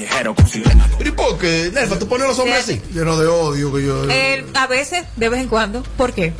tiene 0.09 0.25
los 0.25 0.35
perros 0.35 0.35
callejeros 0.35 0.37
con 0.37 0.49
sirena. 0.49 0.91
¿Pero 0.99 1.11
y 1.11 1.13
por 1.13 1.39
qué? 1.39 1.71
Nelfa, 1.73 1.99
tú 1.99 2.09
pones 2.09 2.25
a 2.25 2.29
los 2.29 2.39
hombres 2.39 2.59
así. 2.59 2.81
Lleno 2.93 3.17
de 3.17 3.27
odio 3.27 3.73
que 3.73 3.85
yo. 3.85 4.11
Eh, 4.11 4.45
a 4.55 4.67
veces, 4.67 5.05
de 5.17 5.29
vez 5.29 5.41
en 5.41 5.49
cuando. 5.49 5.83
¿Por 5.97 6.13
qué? 6.13 6.33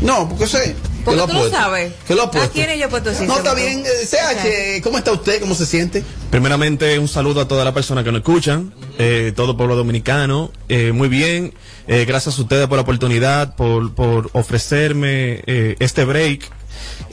No, 0.00 0.28
porque 0.28 0.46
sé. 0.46 0.76
Porque 1.04 1.20
tú 1.22 1.26
lo 1.26 1.40
puesto. 1.40 1.56
sabes. 1.56 1.92
Que 2.06 2.14
lo 2.14 2.22
ha 2.24 2.26
¿A 2.26 2.48
quién 2.48 2.78
yo 2.78 2.84
he 2.84 2.88
puesto 2.88 3.10
así? 3.10 3.26
No, 3.26 3.38
está 3.38 3.54
bien. 3.54 3.84
Eh, 3.84 4.06
CH, 4.06 4.82
¿cómo 4.82 4.98
está 4.98 5.12
usted? 5.12 5.40
¿Cómo 5.40 5.54
se 5.54 5.66
siente? 5.66 6.04
Primeramente, 6.30 6.98
un 6.98 7.08
saludo 7.08 7.40
a 7.40 7.48
todas 7.48 7.64
las 7.64 7.74
personas 7.74 8.04
que 8.04 8.12
nos 8.12 8.20
escuchan, 8.20 8.72
eh, 8.98 9.32
todo 9.34 9.52
el 9.52 9.56
pueblo 9.56 9.74
dominicano. 9.74 10.52
Eh, 10.68 10.92
muy 10.92 11.08
bien, 11.08 11.54
eh, 11.86 12.04
gracias 12.06 12.38
a 12.38 12.42
ustedes 12.42 12.66
por 12.66 12.76
la 12.76 12.82
oportunidad, 12.82 13.56
por, 13.56 13.94
por 13.94 14.30
ofrecerme 14.34 15.42
eh, 15.46 15.76
este 15.78 16.04
break. 16.04 16.42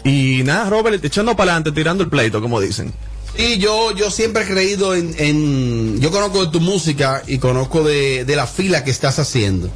Y 0.04 0.42
nada, 0.44 0.70
Robert, 0.70 1.04
echando 1.04 1.36
para 1.36 1.52
adelante, 1.54 1.72
tirando 1.72 2.04
el 2.04 2.10
pleito, 2.10 2.42
como 2.42 2.60
dicen. 2.60 2.94
Y 3.38 3.58
yo, 3.58 3.92
yo 3.94 4.10
siempre 4.12 4.44
he 4.44 4.46
creído 4.48 4.96
en, 4.96 5.14
en- 5.18 6.00
yo 6.00 6.10
conozco 6.10 6.46
de 6.46 6.52
tu 6.52 6.62
música 6.62 7.22
y 7.28 7.38
conozco 7.38 7.84
de, 7.84 8.24
de 8.24 8.36
la 8.36 8.48
fila 8.48 8.84
que 8.86 8.92
estás 8.92 9.20
haciendo. 9.20 9.70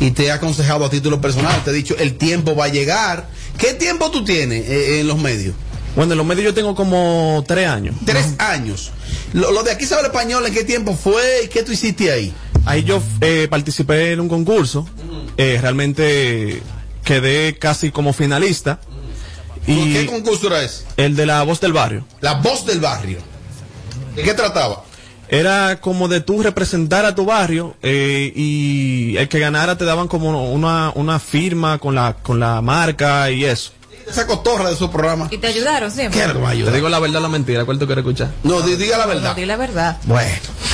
Y 0.00 0.12
te 0.12 0.24
he 0.26 0.30
aconsejado 0.32 0.84
a 0.86 0.90
título 0.90 1.20
personal, 1.20 1.62
te 1.62 1.70
he 1.70 1.74
dicho, 1.74 1.94
el 1.98 2.14
tiempo 2.16 2.56
va 2.56 2.66
a 2.66 2.68
llegar. 2.68 3.28
¿Qué 3.58 3.74
tiempo 3.74 4.10
tú 4.10 4.24
tienes 4.24 4.66
eh, 4.68 5.00
en 5.00 5.08
los 5.08 5.18
medios? 5.18 5.54
Bueno, 5.94 6.12
en 6.12 6.18
los 6.18 6.26
medios 6.26 6.44
yo 6.46 6.54
tengo 6.54 6.74
como 6.74 7.44
tres 7.46 7.68
años. 7.68 7.94
Tres 8.06 8.34
años. 8.38 8.92
Lo, 9.34 9.52
lo 9.52 9.62
de 9.62 9.72
aquí 9.72 9.84
sabe 9.84 10.00
el 10.00 10.06
español, 10.06 10.46
¿en 10.46 10.54
qué 10.54 10.64
tiempo 10.64 10.96
fue 10.96 11.42
y 11.44 11.48
qué 11.48 11.62
tú 11.62 11.72
hiciste 11.72 12.10
ahí? 12.10 12.32
Ahí 12.64 12.82
yo 12.82 13.02
eh, 13.20 13.46
participé 13.50 14.12
en 14.12 14.20
un 14.20 14.28
concurso, 14.30 14.86
eh, 15.36 15.58
realmente 15.60 16.62
quedé 17.04 17.58
casi 17.58 17.90
como 17.90 18.14
finalista. 18.14 18.80
Y 19.66 19.92
¿Qué 19.92 20.06
concurso 20.06 20.48
era 20.48 20.62
ese? 20.62 20.84
el 20.96 21.14
de 21.16 21.26
la 21.26 21.42
voz 21.44 21.60
del 21.60 21.72
barrio. 21.72 22.04
La 22.20 22.34
voz 22.34 22.66
del 22.66 22.80
barrio. 22.80 23.18
¿De 24.16 24.22
qué 24.22 24.34
trataba? 24.34 24.84
Era 25.28 25.80
como 25.80 26.08
de 26.08 26.20
tú 26.20 26.42
representar 26.42 27.04
a 27.06 27.14
tu 27.14 27.24
barrio 27.24 27.74
eh, 27.82 28.30
y 28.36 29.16
el 29.16 29.28
que 29.28 29.38
ganara 29.38 29.78
te 29.78 29.84
daban 29.86 30.06
como 30.08 30.52
una, 30.52 30.90
una 30.94 31.18
firma 31.18 31.78
con 31.78 31.94
la, 31.94 32.14
con 32.22 32.38
la 32.38 32.60
marca 32.60 33.30
y 33.30 33.44
eso. 33.44 33.72
Esa 34.06 34.26
cotorra 34.26 34.68
de 34.68 34.76
su 34.76 34.90
programa. 34.90 35.28
¿Y 35.30 35.38
te 35.38 35.46
ayudaron 35.46 35.90
siempre? 35.90 36.20
¿Qué? 36.20 36.26
Te 36.64 36.72
digo 36.72 36.88
la 36.88 36.98
verdad 36.98 37.18
o 37.18 37.20
la 37.20 37.28
mentira, 37.28 37.64
¿cuál 37.64 37.78
tú 37.78 37.86
quieres 37.86 38.02
escuchar? 38.04 38.30
No, 38.42 38.60
di- 38.60 38.74
diga 38.76 38.98
la 38.98 39.04
No, 39.06 39.10
verdad. 39.14 39.36
di 39.36 39.46
la 39.46 39.56
verdad. 39.56 39.96
Bueno. 40.04 40.28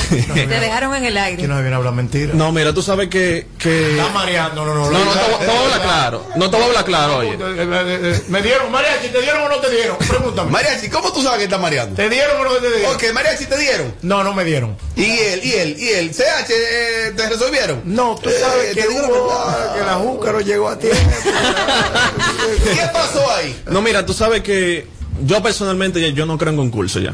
Te 0.33 0.47
dejaron 0.59 0.95
en 0.95 1.05
el 1.05 1.17
aire. 1.17 1.41
Que 1.41 1.47
no 1.47 1.55
me 1.55 1.61
viene 1.61 1.75
a 1.75 1.77
hablar 1.77 1.93
mentira. 1.93 2.33
No, 2.33 2.51
mira, 2.51 2.73
tú 2.73 2.81
sabes 2.81 3.09
que... 3.09 3.47
que... 3.57 3.91
Está 3.97 4.09
mareando, 4.09 4.65
no, 4.65 4.73
no, 4.75 4.89
No, 4.91 5.05
no, 5.05 5.11
te, 5.11 5.19
voy- 5.19 5.39
te 5.39 5.45
voy 5.45 5.55
a 5.55 5.61
hablar 5.63 5.81
claro. 5.81 6.25
No 6.35 6.49
te 6.49 6.55
voy 6.55 6.65
a 6.65 6.67
hablar 6.67 6.85
claro, 6.85 7.17
oye. 7.17 7.37
Eh, 7.39 8.21
¿Me 8.27 8.41
dieron, 8.41 8.71
mariachi? 8.71 9.09
¿Te 9.09 9.21
dieron 9.21 9.43
o 9.43 9.49
no 9.49 9.57
te 9.57 9.69
dieron? 9.69 9.97
Pregúntame. 9.97 10.51
Mariachi, 10.51 10.89
¿cómo 10.89 11.11
tú 11.13 11.21
sabes 11.21 11.37
que 11.39 11.43
está 11.45 11.57
mareando? 11.57 11.95
¿Te 11.95 12.09
dieron 12.09 12.39
o 12.39 12.43
no 12.43 12.51
te 12.55 12.71
dieron? 12.71 12.95
Ok, 12.95 13.03
Mariachi, 13.13 13.45
¿te 13.45 13.57
dieron? 13.57 13.93
No, 14.01 14.23
no 14.23 14.33
me 14.33 14.43
dieron. 14.43 14.75
¿Y 14.95 15.05
él, 15.05 15.41
y 15.43 15.53
él, 15.53 15.75
y 15.79 15.89
él? 15.89 16.11
¿CH 16.13 16.49
eh, 16.49 17.13
te 17.15 17.29
resolvieron? 17.29 17.81
No, 17.85 18.15
tú 18.21 18.29
Eh, 18.29 18.33
sabes 18.39 18.73
te 18.73 18.81
que, 18.81 18.87
la 18.87 18.93
hubo- 19.07 19.27
verdad. 19.27 19.73
que 19.75 19.79
la 19.85 19.93
juca 19.95 20.31
no 20.31 20.41
llegó 20.41 20.69
a 20.69 20.79
tiempo. 20.79 20.99
¿Qué 22.63 22.81
pasó 22.93 23.29
ahí? 23.35 23.61
No, 23.69 23.81
mira, 23.81 24.05
tú 24.05 24.13
sabes 24.13 24.41
que 24.41 24.87
yo 25.23 25.41
personalmente 25.43 26.01
ya- 26.01 26.09
yo 26.09 26.25
no 26.25 26.37
creo 26.37 26.51
en 26.51 26.57
concurso 26.57 26.99
ya. 26.99 27.13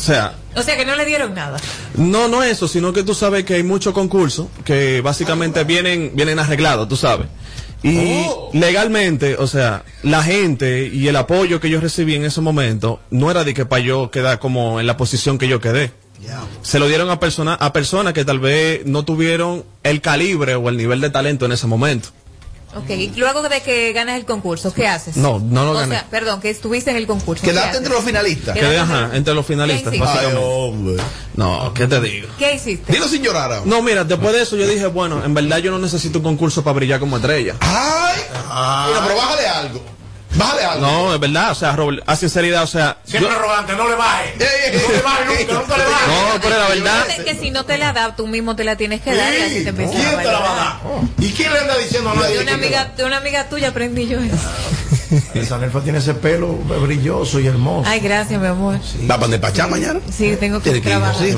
O 0.00 0.02
sea, 0.02 0.32
O 0.56 0.62
sea 0.62 0.76
que 0.76 0.86
no 0.86 0.96
le 0.96 1.04
dieron 1.04 1.34
nada. 1.34 1.58
no, 1.94 2.26
no 2.26 2.42
eso, 2.42 2.66
sino 2.66 2.92
que 2.92 3.02
tú 3.02 3.14
sabes 3.14 3.44
que 3.44 3.54
hay 3.54 3.62
muchos 3.62 3.92
concursos 3.92 4.46
que 4.64 5.00
básicamente 5.02 5.62
vienen, 5.64 6.12
vienen 6.14 6.38
arreglados, 6.38 6.88
tú 6.88 6.96
sabes. 6.96 7.26
Y 7.82 8.24
Oh. 8.26 8.50
legalmente, 8.52 9.36
o 9.36 9.46
sea, 9.46 9.84
la 10.02 10.22
gente 10.22 10.86
y 10.92 11.08
el 11.08 11.16
apoyo 11.16 11.60
que 11.60 11.70
yo 11.70 11.80
recibí 11.80 12.14
en 12.14 12.24
ese 12.24 12.40
momento 12.40 13.00
no 13.10 13.30
era 13.30 13.44
de 13.44 13.54
que 13.54 13.64
para 13.66 13.82
yo 13.82 14.10
quedar 14.10 14.38
como 14.38 14.80
en 14.80 14.86
la 14.86 14.96
posición 14.96 15.38
que 15.38 15.48
yo 15.48 15.60
quedé. 15.60 15.92
Se 16.62 16.78
lo 16.78 16.86
dieron 16.88 17.08
a 17.10 17.18
personas 17.18 17.56
a 17.60 17.72
personas 17.72 18.12
que 18.12 18.26
tal 18.26 18.38
vez 18.38 18.84
no 18.84 19.04
tuvieron 19.06 19.64
el 19.82 20.02
calibre 20.02 20.54
o 20.54 20.68
el 20.68 20.76
nivel 20.76 21.00
de 21.00 21.08
talento 21.10 21.46
en 21.46 21.52
ese 21.52 21.66
momento. 21.66 22.10
Ok, 22.76 22.88
y 22.90 23.08
luego 23.16 23.42
de 23.42 23.60
que 23.62 23.92
ganas 23.92 24.16
el 24.16 24.24
concurso, 24.24 24.72
¿qué 24.72 24.86
haces? 24.86 25.16
No, 25.16 25.40
no 25.40 25.64
lo 25.64 25.72
o 25.72 25.74
gané. 25.74 25.96
sea, 25.96 26.06
perdón, 26.08 26.40
que 26.40 26.50
estuviste 26.50 26.90
en 26.92 26.96
el 26.98 27.06
concurso. 27.06 27.44
Quedaste 27.44 27.78
entre 27.78 27.92
los 27.92 28.04
finalistas. 28.04 28.54
Quedé 28.56 28.78
ajá, 28.78 29.10
entre 29.12 29.34
los 29.34 29.44
finalistas, 29.44 29.92
¿Qué? 29.92 30.00
Ay, 30.00 30.34
hombre. 30.40 31.02
No, 31.34 31.74
¿qué 31.74 31.88
te 31.88 32.00
digo? 32.00 32.28
¿Qué 32.38 32.54
hiciste? 32.54 32.92
Dilo 32.92 33.08
sin 33.08 33.22
llorar. 33.24 33.62
No, 33.64 33.82
mira, 33.82 34.04
después 34.04 34.32
de 34.32 34.42
eso 34.42 34.56
yo 34.56 34.68
dije, 34.68 34.86
bueno, 34.86 35.24
en 35.24 35.34
verdad 35.34 35.58
yo 35.58 35.72
no 35.72 35.78
necesito 35.80 36.18
un 36.18 36.24
concurso 36.24 36.62
para 36.62 36.74
brillar 36.74 37.00
como 37.00 37.16
estrella. 37.16 37.56
Ay, 37.60 38.20
mira, 38.88 39.00
pero 39.04 39.16
bájale 39.16 39.46
algo. 39.48 39.82
Bájale 40.40 40.64
algo. 40.64 40.86
No, 40.86 41.14
es 41.14 41.20
verdad, 41.20 41.52
o 41.52 41.54
sea, 41.54 41.76
Robert, 41.76 42.02
a 42.06 42.16
sinceridad, 42.16 42.62
o 42.62 42.66
sea, 42.66 42.96
yo- 43.06 43.18
Siempre 43.18 43.34
arrogante, 43.36 43.74
no 43.74 43.88
le 43.88 43.94
baje. 43.94 44.34
No 44.40 44.92
le 44.94 45.02
baje 45.02 45.24
nunca, 45.26 45.54
nunca 45.60 45.76
le 45.78 45.84
baje. 45.84 46.06
no, 46.08 46.40
pero 46.40 46.58
la 46.58 46.68
verdad, 46.68 47.00
Recuerden 47.06 47.24
que 47.36 47.40
si 47.42 47.50
no 47.50 47.64
te 47.64 47.78
la 47.78 47.92
da, 47.92 48.16
tú 48.16 48.26
mismo 48.26 48.56
te 48.56 48.64
la 48.64 48.76
tienes 48.76 49.00
que 49.02 49.14
dar 49.14 49.32
y 49.34 49.42
así 49.42 49.64
te 49.64 49.72
¿Quién 49.72 49.88
a 49.88 50.18
te 50.22 50.24
la 50.24 50.38
va 50.40 50.52
a 50.52 50.56
dar? 50.56 50.76
¿Y 51.18 51.30
quién 51.32 51.52
le 51.52 51.58
anda 51.60 51.76
diciendo 51.78 52.10
a 52.10 52.14
nadie? 52.14 52.36
De 52.38 52.42
una 52.42 52.54
amiga, 52.54 52.92
de 52.96 53.04
una 53.04 53.16
amiga 53.18 53.48
tuya 53.48 53.68
aprendí 53.68 54.06
yo 54.08 54.18
eso. 54.18 54.36
Esa 55.34 55.58
Nelfa 55.58 55.80
tiene 55.80 55.98
ese 55.98 56.14
pelo 56.14 56.52
brilloso 56.54 57.40
y 57.40 57.46
hermoso. 57.48 57.88
Ay, 57.90 58.00
gracias, 58.00 58.40
mi 58.40 58.46
amor. 58.46 58.76
¿Va 59.10 59.16
para 59.18 59.28
despachar 59.28 59.68
mañana? 59.68 60.00
Sí, 60.16 60.36
tengo 60.38 60.60
que 60.62 60.70
que 60.70 60.76
ir, 60.78 60.82
trabajar. 60.84 61.16
sí. 61.16 61.30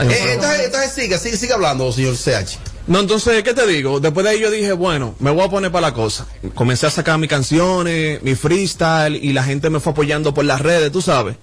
Eh, 0.00 0.32
entonces, 0.64 0.92
sigue, 0.94 1.18
sigue 1.18 1.52
hablando, 1.52 1.92
señor 1.92 2.14
CH. 2.16 2.58
No, 2.88 3.00
entonces, 3.00 3.42
¿qué 3.42 3.52
te 3.54 3.66
digo? 3.66 4.00
Después 4.00 4.24
de 4.24 4.30
ahí 4.30 4.40
yo 4.40 4.50
dije, 4.50 4.72
bueno, 4.72 5.14
me 5.20 5.30
voy 5.30 5.44
a 5.44 5.48
poner 5.50 5.70
para 5.70 5.88
la 5.88 5.94
cosa. 5.94 6.26
Comencé 6.54 6.86
a 6.86 6.90
sacar 6.90 7.18
mis 7.18 7.28
canciones, 7.28 8.22
mi 8.22 8.34
freestyle, 8.34 9.14
y 9.22 9.32
la 9.34 9.44
gente 9.44 9.68
me 9.68 9.78
fue 9.78 9.92
apoyando 9.92 10.32
por 10.32 10.46
las 10.46 10.60
redes, 10.62 10.90
tú 10.90 11.02
sabes. 11.02 11.36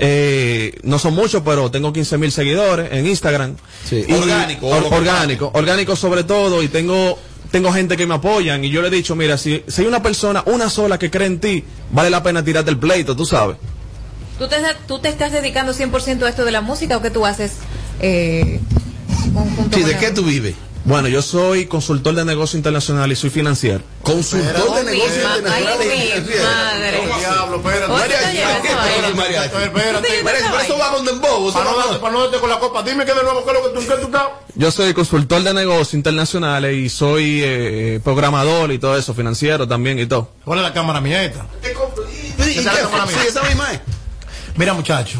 Eh, 0.00 0.74
no 0.82 0.98
son 0.98 1.14
muchos, 1.14 1.42
pero 1.44 1.70
tengo 1.70 1.92
15 1.92 2.18
mil 2.18 2.32
seguidores 2.32 2.88
en 2.92 3.06
Instagram. 3.06 3.56
Sí. 3.88 4.04
Y- 4.08 4.12
Orgánico, 4.12 4.66
or- 4.66 4.92
orgánico, 4.92 5.50
orgánico 5.54 5.94
sobre 5.96 6.24
todo, 6.24 6.62
y 6.62 6.68
tengo 6.68 7.18
tengo 7.52 7.72
gente 7.72 7.96
que 7.96 8.06
me 8.06 8.14
apoyan, 8.14 8.64
y 8.64 8.70
yo 8.70 8.80
le 8.80 8.88
he 8.88 8.90
dicho, 8.92 9.16
mira, 9.16 9.36
si, 9.36 9.64
si 9.66 9.82
hay 9.82 9.88
una 9.88 10.02
persona, 10.02 10.42
una 10.46 10.70
sola 10.70 10.98
que 11.00 11.10
cree 11.10 11.26
en 11.26 11.40
ti, 11.40 11.64
vale 11.90 12.08
la 12.08 12.22
pena 12.22 12.44
tirarte 12.44 12.70
el 12.70 12.78
pleito, 12.78 13.16
tú 13.16 13.26
sabes. 13.26 13.56
¿Tú 14.38 14.46
te, 14.48 14.56
¿Tú 14.86 15.00
te 15.00 15.08
estás 15.08 15.32
dedicando 15.32 15.72
100% 15.74 16.22
a 16.22 16.28
esto 16.28 16.44
de 16.44 16.52
la 16.52 16.60
música 16.60 16.96
o 16.96 17.02
qué 17.02 17.10
tú 17.10 17.26
haces 17.26 17.54
eh, 18.00 18.60
Sí, 19.24 19.30
con 19.32 19.84
¿de 19.84 19.96
qué 19.98 20.10
tú 20.12 20.22
vives? 20.24 20.54
Bueno, 20.84 21.08
yo 21.08 21.20
soy 21.20 21.66
consultor 21.66 22.14
de 22.14 22.24
negocio 22.24 22.56
internacional 22.56 23.12
y 23.12 23.16
soy 23.16 23.28
financiero. 23.30 23.82
Consultor 24.02 24.74
de 24.76 24.84
negocios 24.84 25.16
mi 25.18 25.22
ma- 25.22 25.36
internacionales. 25.36 25.88
ay, 25.92 26.20
mi 26.22 26.42
madre. 26.42 26.98
¿Cómo 27.06 27.18
diablo? 27.18 27.56
Espérate. 27.56 27.92
Oye, 27.92 28.00
Mariachi, 28.00 28.24
te 28.24 28.32
llevas 28.32 28.60
¿qué 28.60 28.68
esa 28.68 28.76
pasa, 28.78 28.90
vaina. 29.02 29.16
Mariachi? 29.16 29.56
Espérate. 29.62 30.08
Pero 30.24 30.60
eso 30.60 30.78
va 30.78 30.92
con 30.94 31.04
dembow. 31.04 31.48
eso 31.50 31.58
Para 31.58 31.70
no 31.70 31.76
darte, 31.76 31.90
con- 31.92 32.00
para 32.00 32.12
no 32.14 32.20
darte 32.22 32.38
con 32.40 32.50
la 32.50 32.58
copa. 32.58 32.82
Dime 32.82 33.04
que 33.04 33.12
de 33.12 33.22
nuevo, 33.22 33.44
¿qué 33.44 33.50
es 33.50 33.56
lo 33.56 33.62
que 33.84 33.86
tú, 33.86 34.06
estás? 34.06 34.22
Yo 34.54 34.70
soy 34.70 34.94
consultor 34.94 35.42
de 35.42 35.52
negocios 35.54 35.94
internacionales 35.94 36.74
y 36.74 36.88
soy 36.88 37.42
eh, 37.44 38.00
programador 38.02 38.72
y 38.72 38.78
todo 38.78 38.96
eso, 38.96 39.12
financiero 39.14 39.68
también 39.68 39.98
y 39.98 40.06
todo. 40.06 40.30
¿Cuál 40.44 40.60
es 40.60 40.64
la 40.64 40.72
cámara 40.72 41.00
mía 41.02 41.22
esta? 41.24 41.46
¿Y 41.62 41.66
Esa 42.42 42.48
es 42.48 42.56
qué? 42.56 42.62
la 42.64 42.72
cámara 42.88 43.06
mía. 43.06 43.16
Sí, 43.22 43.28
esa 43.28 43.42
misma 43.42 43.72
es. 43.74 43.80
Mira, 44.56 44.72
muchacho. 44.72 45.18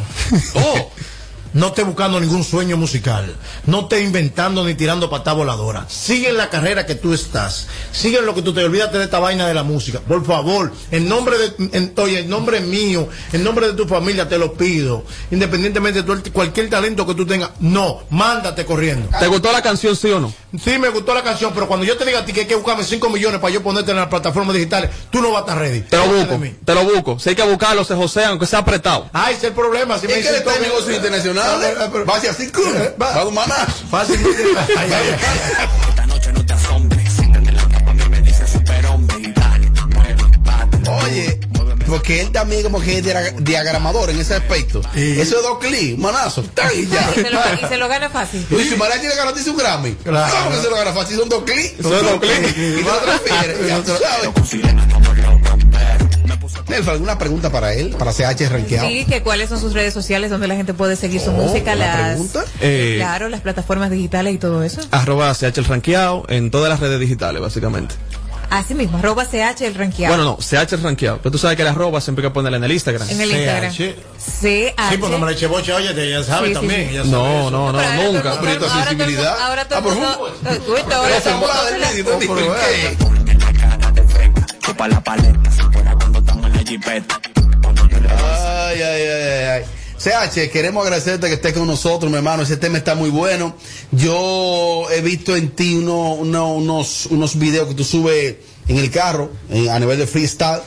Oh, 0.54 0.90
No 1.52 1.68
esté 1.68 1.82
buscando 1.82 2.20
ningún 2.20 2.44
sueño 2.44 2.76
musical. 2.76 3.34
No 3.66 3.80
esté 3.80 4.00
inventando 4.02 4.64
ni 4.64 4.74
tirando 4.74 5.10
patada 5.10 5.36
voladora. 5.36 5.86
Sigue 5.88 6.28
en 6.28 6.36
la 6.36 6.48
carrera 6.50 6.86
que 6.86 6.94
tú 6.94 7.12
estás. 7.12 7.66
Sigue 7.92 8.18
en 8.18 8.26
lo 8.26 8.34
que 8.34 8.42
tú 8.42 8.52
te 8.54 8.62
olvídate 8.64 8.98
de 8.98 9.04
esta 9.04 9.18
vaina 9.18 9.46
de 9.48 9.54
la 9.54 9.62
música. 9.62 10.00
Por 10.00 10.24
favor, 10.24 10.72
en 10.90 11.08
nombre 11.08 11.36
de, 11.38 11.52
en, 11.76 11.92
oye, 11.96 12.20
en 12.20 12.30
nombre 12.30 12.60
mío, 12.60 13.08
en 13.32 13.42
nombre 13.44 13.66
de 13.66 13.72
tu 13.74 13.86
familia, 13.86 14.28
te 14.28 14.38
lo 14.38 14.52
pido. 14.54 15.04
Independientemente 15.30 16.02
de 16.02 16.16
tu- 16.16 16.32
cualquier 16.32 16.68
talento 16.70 17.06
que 17.06 17.14
tú 17.14 17.26
tengas, 17.26 17.50
no, 17.60 18.02
mándate 18.10 18.64
corriendo. 18.64 19.08
¿Te 19.18 19.26
gustó 19.26 19.50
la 19.52 19.62
canción, 19.62 19.96
sí 19.96 20.10
o 20.10 20.20
no? 20.20 20.32
Sí, 20.62 20.78
me 20.78 20.88
gustó 20.88 21.14
la 21.14 21.22
canción, 21.22 21.52
pero 21.54 21.66
cuando 21.68 21.86
yo 21.86 21.96
te 21.96 22.04
diga 22.04 22.20
a 22.20 22.24
ti 22.24 22.32
que 22.32 22.40
hay 22.40 22.46
que 22.46 22.56
buscarme 22.56 22.84
5 22.84 23.08
millones 23.10 23.40
para 23.40 23.52
yo 23.54 23.62
ponerte 23.62 23.90
en 23.92 23.96
las 23.98 24.08
plataformas 24.08 24.54
digitales, 24.54 24.90
tú 25.10 25.20
no 25.20 25.30
vas 25.30 25.38
a 25.38 25.40
estar 25.46 25.58
ready. 25.58 25.80
Te 25.82 25.96
lo 25.96 26.06
busco, 26.06 26.40
te 26.64 26.74
lo 26.74 26.84
busco. 26.84 27.18
Si 27.18 27.28
hay 27.30 27.34
que 27.36 27.42
buscarlo, 27.44 27.84
se 27.84 27.94
José, 27.94 28.24
aunque 28.24 28.46
sea 28.46 28.60
apretado. 28.60 29.08
Ah, 29.12 29.30
ese 29.30 29.38
es 29.38 29.44
el 29.44 29.52
problema. 29.52 29.98
Si 29.98 30.06
es 30.06 30.12
que 30.26 30.36
está 30.36 30.56
en 30.56 30.62
negocios 30.62 31.02
Va 32.08 32.16
hacia 32.16 32.30
así, 32.30 32.50
va 33.00 33.14
a 33.14 33.24
un 33.26 33.34
maná. 33.34 33.66
Fácil. 33.90 34.20
Ay, 34.56 34.74
ay, 34.78 34.92
ay. 34.92 35.16
Esta 35.88 36.06
noche 36.06 36.32
no 36.32 36.44
te 36.46 36.52
asombres. 36.52 37.00
La 37.52 38.08
me 38.08 38.20
dice 38.22 38.46
superhombre 38.46 39.16
y. 39.20 39.34
Oye, 41.04 41.38
¿por 41.86 42.02
qué 42.02 42.10
que 42.10 42.20
él 42.22 42.32
también 42.32 42.62
como 42.64 42.80
que 42.80 42.98
es 42.98 43.04
dia- 43.04 43.34
diagramador 43.38 44.10
en 44.10 44.18
ese 44.18 44.34
aspecto. 44.34 44.80
Eso 44.94 45.36
es 45.36 45.42
dos 45.42 45.58
clics, 45.58 45.96
manazo. 45.98 46.42
tan 46.42 46.68
y 46.74 46.86
ya. 46.86 47.08
Se, 47.14 47.30
lo, 47.30 47.38
y 47.38 47.68
se 47.68 47.76
lo 47.76 47.88
gana 47.88 48.08
fácil. 48.10 48.44
Y 48.50 48.64
si 48.64 48.74
Mariachi 48.76 49.06
le 49.06 49.14
garantiza 49.14 49.50
un 49.50 49.56
Grammy, 49.56 49.94
Claro. 49.94 50.34
¿cómo 50.44 50.56
que 50.56 50.62
se 50.62 50.70
lo 50.70 50.76
gana 50.76 50.92
fácil? 50.92 51.16
Son 51.18 51.28
dos 51.28 51.44
clics. 51.44 51.74
Son 51.82 51.90
dos 51.90 52.20
clics. 52.20 52.56
Y 52.56 52.82
lo 52.82 52.96
transfiere. 52.96 53.56
Ya 53.68 53.76
Nelfa, 56.70 56.92
¿alguna 56.92 57.18
pregunta 57.18 57.50
para 57.50 57.74
él? 57.74 57.94
Para 57.98 58.12
CH 58.12 58.48
rankeado. 58.48 58.88
Sí, 58.88 59.04
que 59.04 59.22
cuáles 59.22 59.48
son 59.48 59.60
sus 59.60 59.72
redes 59.74 59.92
sociales 59.92 60.30
donde 60.30 60.46
la 60.48 60.54
gente 60.56 60.72
puede 60.72 60.96
seguir 60.96 61.20
su 61.20 61.32
música, 61.32 61.74
¿una 61.74 61.86
las, 61.86 62.08
pregunta? 62.10 62.44
Eh, 62.60 62.94
claro, 62.96 63.28
las 63.28 63.40
plataformas 63.40 63.90
digitales 63.90 64.34
y 64.34 64.38
todo 64.38 64.62
eso. 64.62 64.80
Arroba 64.90 65.32
CH 65.34 65.58
el 65.58 65.64
rankeado 65.66 66.24
en 66.28 66.50
todas 66.50 66.70
las 66.70 66.80
redes 66.80 66.98
digitales, 67.00 67.42
básicamente. 67.42 67.94
Así 68.50 68.74
mismo, 68.74 68.98
arroba 68.98 69.24
CH 69.26 69.60
el 69.64 69.74
rankeado. 69.76 70.16
Bueno, 70.16 70.30
no, 70.32 70.38
CH 70.38 70.72
el 70.74 70.82
rankeado. 70.82 71.18
Pero 71.18 71.30
tú 71.30 71.38
sabes 71.38 71.56
que 71.56 71.62
la 71.62 71.70
arroba 71.70 72.00
siempre 72.00 72.24
hay 72.24 72.30
que 72.30 72.34
ponerla 72.34 72.56
en 72.58 72.64
el 72.64 72.72
Instagram. 72.72 73.08
En 73.08 73.20
el 73.20 73.30
Instagram. 73.30 73.72
Sí, 73.72 73.94
CH. 74.18 74.74
sí, 74.90 74.96
porque 74.98 75.18
me 75.18 75.26
le 75.26 75.32
eché 75.32 75.46
boche, 75.46 75.72
oye, 75.72 75.90
ella 75.90 76.24
sabe 76.24 76.50
también. 76.50 76.90
No, 77.10 77.48
no, 77.50 77.72
no, 77.72 77.80
nunca. 78.12 78.38
Pero 78.40 78.52
esta 78.52 78.66
ahora 78.66 78.66
todo 78.66 78.66
el 78.66 78.72
mundo- 78.72 78.84
sensibilidad. 78.88 79.38
Ahora 79.40 79.64
todo 79.68 79.76
Ah, 79.76 79.78
el 79.78 79.84
por 79.84 79.94
favor. 80.02 80.30
eh, 80.30 80.94
ahora 80.94 81.20
todo 81.20 81.30
el 81.30 81.38
mundo 81.38 81.48
la- 81.78 81.90
Oh, 84.68 85.59
jipeta. 86.70 87.20
Ay, 88.08 88.80
ay, 88.82 89.02
ay, 89.02 89.44
ay. 89.48 89.62
CH, 89.98 90.50
queremos 90.50 90.82
agradecerte 90.84 91.26
que 91.26 91.34
estés 91.34 91.52
con 91.52 91.66
nosotros, 91.66 92.10
mi 92.10 92.16
hermano. 92.16 92.42
Ese 92.44 92.56
tema 92.56 92.78
está 92.78 92.94
muy 92.94 93.10
bueno. 93.10 93.54
Yo 93.90 94.86
he 94.90 95.00
visto 95.02 95.36
en 95.36 95.50
ti 95.50 95.74
uno- 95.74 96.14
uno- 96.14 96.54
unos, 96.54 97.06
unos 97.06 97.38
videos 97.38 97.68
que 97.68 97.74
tú 97.74 97.84
subes 97.84 98.36
en 98.68 98.78
el 98.78 98.90
carro, 98.90 99.30
en- 99.50 99.68
a 99.68 99.78
nivel 99.78 99.98
de 99.98 100.06
freestyle. 100.06 100.60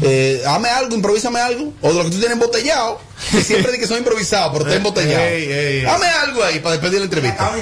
Eh, 0.00 0.40
dame 0.42 0.68
algo, 0.70 0.94
improvísame 0.94 1.38
algo. 1.40 1.72
O 1.82 1.88
de 1.88 1.94
lo 1.94 2.04
que 2.04 2.10
tú 2.10 2.16
tienes 2.18 2.32
embotellado, 2.32 2.98
que 3.30 3.42
siempre 3.42 3.72
di 3.72 3.78
que 3.78 3.86
son 3.86 3.98
improvisados, 3.98 4.52
pero 4.52 4.64
está 4.64 4.76
embotellado. 4.82 5.24
Ey, 5.26 5.42
ey, 5.44 5.76
ey. 5.78 5.82
Dame 5.82 6.06
algo 6.06 6.42
ahí 6.44 6.60
para 6.60 6.76
despedir 6.76 6.98
la 7.00 7.04
entrevista. 7.04 7.52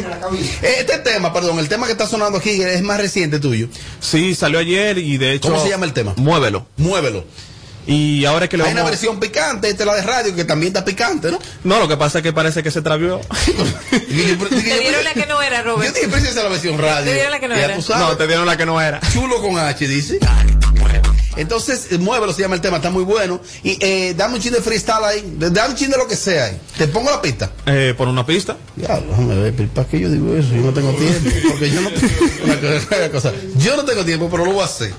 Eh, 0.62 0.76
Este 0.80 0.98
tema, 0.98 1.32
perdón, 1.32 1.58
el 1.58 1.68
tema 1.68 1.86
que 1.86 1.92
está 1.92 2.06
sonando 2.06 2.38
aquí 2.38 2.62
es 2.62 2.82
más 2.82 3.00
reciente 3.00 3.40
tuyo. 3.40 3.68
Sí, 4.00 4.34
salió 4.36 4.58
ayer 4.60 4.98
y 4.98 5.16
de 5.18 5.32
hecho. 5.32 5.48
¿Cómo 5.48 5.62
se 5.62 5.70
llama 5.70 5.86
el 5.86 5.92
tema? 5.92 6.12
Muévelo. 6.16 6.66
Muévelo. 6.76 7.24
Y 7.86 8.24
ahora 8.24 8.46
es 8.46 8.50
que 8.50 8.56
le 8.56 8.64
Hay 8.64 8.72
una 8.72 8.82
versión 8.82 9.20
picante, 9.20 9.68
esta 9.68 9.84
es 9.84 9.86
la 9.86 9.94
de 9.94 10.02
radio, 10.02 10.34
que 10.34 10.44
también 10.44 10.68
está 10.68 10.84
picante, 10.84 11.30
¿no? 11.30 11.38
No, 11.64 11.78
lo 11.78 11.86
que 11.88 11.96
pasa 11.96 12.18
es 12.18 12.22
que 12.24 12.32
parece 12.32 12.62
que 12.62 12.70
se 12.70 12.82
travió. 12.82 13.20
Te 13.90 14.00
dieron 14.00 15.04
la 15.04 15.14
que 15.14 15.26
no 15.26 15.40
era, 15.40 15.58
Yo 15.64 15.74
Robert. 15.76 15.94
dije, 15.94 16.06
pero 16.08 16.18
esa 16.18 16.28
es 16.28 16.34
la 16.36 16.48
versión 16.48 16.78
radio. 16.78 17.04
Te 17.06 17.14
dieron 17.14 17.30
la 17.30 17.38
que 17.40 17.48
no 17.48 17.54
era. 17.54 17.76
No, 17.98 18.16
te 18.16 18.26
dieron 18.26 18.46
la 18.46 18.56
que 18.56 18.66
no 18.66 18.80
era. 18.80 19.00
Chulo 19.12 19.40
con 19.40 19.58
H, 19.58 19.86
dice. 19.86 20.18
Entonces, 21.36 21.88
eh, 21.90 21.98
muévelo, 21.98 22.32
se 22.32 22.40
llama 22.40 22.54
el 22.54 22.62
tema, 22.62 22.76
está 22.78 22.88
muy 22.90 23.04
bueno. 23.04 23.40
Y 23.62 23.76
eh, 23.84 24.14
dame 24.16 24.36
un 24.36 24.40
chin 24.40 24.52
de 24.52 24.62
freestyle 24.62 25.04
ahí. 25.04 25.34
Dame 25.36 25.68
un 25.68 25.74
chin 25.76 25.90
de 25.90 25.98
lo 25.98 26.08
que 26.08 26.16
sea 26.16 26.46
ahí. 26.46 26.58
Te 26.78 26.88
pongo 26.88 27.10
la 27.10 27.20
pista. 27.20 27.50
Eh, 27.66 27.92
por 27.96 28.08
una 28.08 28.24
pista. 28.24 28.56
Ya, 28.76 28.98
déjame 28.98 29.34
ver, 29.50 29.68
¿para 29.68 29.86
qué 29.86 30.00
yo 30.00 30.08
digo 30.10 30.34
eso? 30.34 30.48
Yo 30.48 30.62
no 30.62 30.72
tengo 30.72 30.92
tiempo. 30.94 31.30
Porque 31.50 31.70
yo 31.70 31.82
no 31.82 31.90
cosa- 31.90 32.96
una 32.96 33.10
cosa. 33.10 33.32
Yo 33.58 33.76
no 33.76 33.84
tengo 33.84 34.02
tiempo, 34.04 34.28
pero 34.30 34.46
lo 34.46 34.52
voy 34.52 34.62
a 34.62 34.64
hacer. 34.64 34.92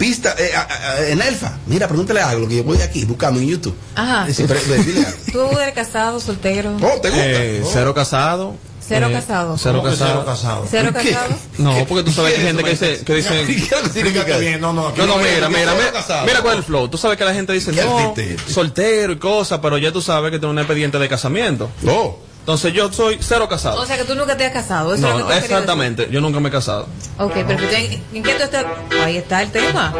Pista, 0.00 0.34
eh, 0.38 0.50
a- 0.56 0.62
a- 0.94 1.08
en 1.08 1.20
Elfa, 1.20 1.58
mira, 1.66 1.86
pregúntale 1.86 2.22
algo 2.22 2.48
que 2.48 2.56
yo 2.56 2.64
voy 2.64 2.80
aquí 2.80 3.04
buscando 3.04 3.38
en 3.38 3.46
YouTube. 3.48 3.76
Ajá. 3.94 4.24
Dice, 4.24 4.46
pero, 4.48 4.58
pero, 4.66 4.82
dile 4.82 5.04
algo. 5.04 5.18
Tú 5.52 5.58
eres 5.60 5.74
casado, 5.74 6.18
soltero. 6.20 6.74
Oh, 6.76 7.00
¿te 7.02 7.10
gusta? 7.10 7.22
Eh, 7.26 7.62
cero 7.70 7.92
casado. 7.94 8.54
Cero 8.88 9.08
Eh, 9.10 9.12
casado. 9.12 9.58
Cero 9.58 9.78
¿Cómo 9.82 9.84
que 9.84 9.90
casado. 9.98 10.66
cero 10.68 10.90
casado? 10.94 11.34
No, 11.58 11.84
porque 11.86 12.02
tú 12.02 12.12
sabes 12.12 12.32
que 12.32 12.40
hay 12.40 12.46
gente 12.46 12.64
que 12.64 12.70
dice, 12.70 13.04
que 13.04 14.38
bien, 14.40 14.60
no, 14.60 14.72
no, 14.72 14.90
no, 14.90 15.16
mira, 15.18 15.48
mira, 15.50 15.74
mira, 15.74 16.40
cuál 16.40 16.54
es 16.54 16.58
el 16.60 16.64
flow. 16.64 16.88
Tú 16.88 16.96
sabes 16.96 17.18
que 17.18 17.24
la 17.26 17.34
gente 17.34 17.52
dice, 17.52 17.70
¿Qué 17.70 17.84
no, 17.84 18.14
este? 18.16 18.36
soltero 18.50 19.12
y 19.12 19.18
cosas, 19.18 19.60
pero 19.62 19.76
ya 19.76 19.92
tú 19.92 20.00
sabes 20.00 20.30
que 20.30 20.38
tiene 20.38 20.52
un 20.52 20.58
expediente 20.58 20.98
de 20.98 21.08
casamiento. 21.10 21.70
Oh. 21.86 22.18
Entonces 22.50 22.72
yo 22.72 22.92
soy 22.92 23.16
cero 23.20 23.48
casado. 23.48 23.80
O 23.80 23.86
sea 23.86 23.96
que 23.96 24.02
tú 24.02 24.16
nunca 24.16 24.36
te 24.36 24.44
has 24.44 24.52
casado. 24.52 24.92
Eso 24.92 25.06
es 25.06 25.12
lo 25.12 25.20
No, 25.20 25.28
que 25.28 25.34
tú 25.34 25.38
exactamente. 25.38 26.08
Yo 26.10 26.20
nunca 26.20 26.40
me 26.40 26.48
he 26.48 26.52
casado. 26.52 26.88
Ok, 27.16 27.32
perfecto. 27.44 27.76
¿En, 27.76 27.92
en 28.16 28.22
qué 28.24 28.34
tú 28.34 28.42
estás? 28.42 28.64
Ahí 29.04 29.18
está 29.18 29.42
el 29.42 29.52
tema. 29.52 29.94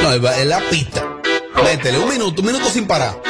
No, 0.00 0.12
es 0.12 0.38
es 0.38 0.46
la 0.46 0.60
pista. 0.70 1.04
Métele 1.64 1.98
un 1.98 2.08
minuto, 2.08 2.40
un 2.40 2.46
minuto 2.46 2.70
sin 2.70 2.86
parar. 2.86 3.20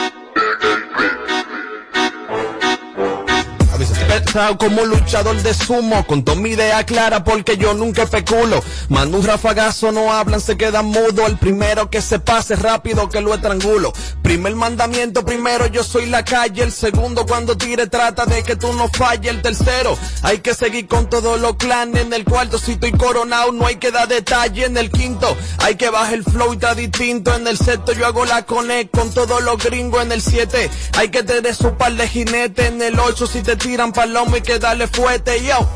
Como 4.59 4.85
luchador 4.85 5.37
de 5.43 5.55
sumo, 5.55 6.07
con 6.07 6.25
toda 6.25 6.41
mi 6.41 6.51
idea 6.51 6.85
clara 6.85 7.25
porque 7.25 7.57
yo 7.57 7.75
nunca 7.75 8.03
especulo. 8.03 8.63
Mando 8.89 9.19
un 9.19 9.25
rafagazo, 9.25 9.93
no 9.93 10.13
hablan, 10.13 10.41
se 10.41 10.57
quedan 10.57 10.87
mudo. 10.87 11.27
El 11.27 11.37
primero 11.37 11.91
que 11.91 12.03
se 12.03 12.19
pase 12.19 12.57
rápido 12.57 13.09
que 13.09 13.21
lo 13.21 13.35
estrangulo. 13.35 13.93
Primer 14.23 14.55
mandamiento, 14.55 15.25
primero 15.25 15.67
yo 15.67 15.83
soy 15.85 16.07
la 16.07 16.25
calle. 16.25 16.63
El 16.63 16.73
segundo 16.73 17.25
cuando 17.27 17.57
tire 17.57 17.87
trata 17.87 18.27
de 18.27 18.43
que 18.43 18.57
tú 18.57 18.73
no 18.73 18.89
falles. 18.89 19.31
El 19.33 19.43
tercero, 19.43 19.97
hay 20.23 20.39
que 20.39 20.55
seguir 20.55 20.87
con 20.87 21.09
todos 21.09 21.41
los 21.41 21.57
clanes. 21.57 22.03
En 22.03 22.13
el 22.13 22.25
cuarto 22.25 22.59
si 22.59 22.73
estoy 22.73 22.93
coronado 22.93 23.53
no 23.53 23.67
hay 23.67 23.77
que 23.77 23.91
dar 23.91 24.09
detalle. 24.09 24.67
En 24.67 24.77
el 24.77 24.91
quinto, 24.91 25.37
hay 25.59 25.77
que 25.77 25.91
bajar 25.91 26.15
el 26.15 26.25
flow 26.25 26.53
y 26.53 26.57
está 26.57 26.75
distinto. 26.75 27.35
En 27.35 27.47
el 27.47 27.59
sexto 27.59 27.93
yo 27.93 28.07
hago 28.07 28.25
la 28.25 28.43
connect 28.45 28.97
con 28.97 29.11
todos 29.13 29.43
los 29.43 29.63
gringos. 29.63 30.03
En 30.03 30.13
el 30.13 30.21
siete, 30.23 30.71
hay 30.99 31.09
que 31.09 31.23
tener 31.23 31.55
su 31.55 31.75
par 31.75 31.95
de 31.95 32.07
jinete. 32.09 32.67
En 32.67 32.83
el 32.83 32.99
ocho 32.99 33.27
si 33.27 33.43
te 33.43 33.57
tiran 33.57 33.93
palomo 34.01 34.35
hay 34.35 34.41
que 34.41 34.59
darle 34.59 34.87
fuerte, 34.87 35.45
yo. 35.45 35.69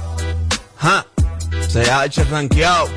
Ja, 0.79 1.07
CH 1.69 2.25
rankeado. 2.31 2.89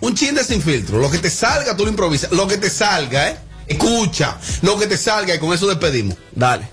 Un 0.00 0.14
chin 0.14 0.32
de 0.36 0.44
sin 0.44 0.62
filtro. 0.62 0.98
Lo 0.98 1.10
que 1.10 1.18
te 1.18 1.28
salga, 1.28 1.76
tú 1.76 1.82
lo 1.82 1.90
improvisas. 1.90 2.30
Lo 2.30 2.46
que 2.46 2.58
te 2.58 2.70
salga, 2.70 3.30
¿eh? 3.30 3.36
Escucha. 3.66 4.38
Lo 4.60 4.78
que 4.78 4.86
te 4.86 4.96
salga 4.96 5.34
y 5.34 5.40
con 5.40 5.52
eso 5.52 5.66
despedimos. 5.66 6.16
Dale. 6.30 6.68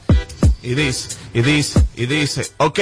Y 0.62 0.76
dice, 0.76 1.10
y 1.34 1.42
dice, 1.42 1.84
y 1.96 2.06
dice, 2.06 2.46
ok. 2.58 2.80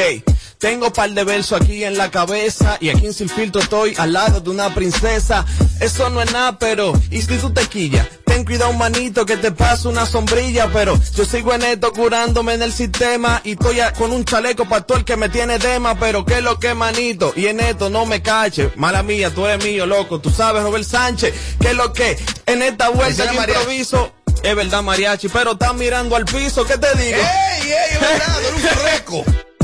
Tengo 0.58 0.92
par 0.92 1.12
de 1.12 1.24
versos 1.24 1.62
aquí 1.62 1.86
en 1.86 1.98
la 1.98 2.12
cabeza 2.12 2.78
y 2.82 2.90
aquí 2.90 3.06
en 3.06 3.14
Sin 3.14 3.30
Filtro 3.30 3.62
estoy 3.62 3.94
al 3.98 4.12
lado 4.12 4.42
de 4.42 4.50
una 4.50 4.74
princesa. 4.76 5.46
Eso 5.80 6.10
no 6.10 6.22
es 6.22 6.34
nada, 6.34 6.60
pero 6.60 6.92
¿y 7.12 7.22
si 7.22 7.38
tú 7.38 7.50
te 7.54 7.66
quillas? 7.68 8.08
Ten 8.38 8.46
cuidado, 8.46 8.72
manito, 8.74 9.26
que 9.26 9.36
te 9.36 9.52
pasa 9.52 9.90
una 9.90 10.06
sombrilla, 10.06 10.70
pero 10.72 10.94
yo 11.16 11.26
sigo 11.26 11.56
en 11.56 11.64
esto 11.64 11.92
curándome 11.92 12.54
en 12.54 12.62
el 12.62 12.72
sistema 12.72 13.42
y 13.44 13.54
estoy 13.54 13.80
con 13.98 14.12
un 14.12 14.26
chaleco 14.26 14.66
para 14.70 14.86
todo 14.86 15.00
el 15.00 15.06
que 15.06 15.18
me 15.18 15.28
tiene 15.28 15.58
dema, 15.58 15.98
pero 16.00 16.24
¿qué 16.24 16.36
es 16.36 16.44
lo 16.44 16.60
que, 16.60 16.76
manito? 16.76 17.34
Y 17.36 17.48
en 17.48 17.60
esto 17.60 17.90
no 17.90 18.06
me 18.06 18.22
cache. 18.22 18.72
Mala 18.76 19.02
mía, 19.02 19.34
tú 19.34 19.48
eres 19.48 19.66
mío, 19.66 19.88
loco. 19.88 20.20
Tú 20.20 20.30
sabes, 20.30 20.62
Robert 20.62 20.84
Sánchez, 20.84 21.34
¿qué 21.60 21.70
es 21.70 21.76
lo 21.76 21.92
que? 21.94 22.16
En 22.46 22.62
esta 22.62 22.90
vuelta 22.90 23.26
yo 23.26 23.34
mariachi. 23.34 23.60
improviso. 23.60 24.14
Es 24.44 24.56
verdad, 24.56 24.84
mariachi, 24.84 25.30
pero 25.30 25.54
estás 25.54 25.74
mirando 25.74 26.16
al 26.16 26.26
piso, 26.26 26.64
¿qué 26.64 26.78
te 26.78 26.94
digo? 26.94 27.18
¡Ey, 27.18 27.72
ey, 27.72 27.72
es 27.94 28.00
verdad! 28.00 28.38
¡Eres 28.40 29.04
un! 29.10 29.48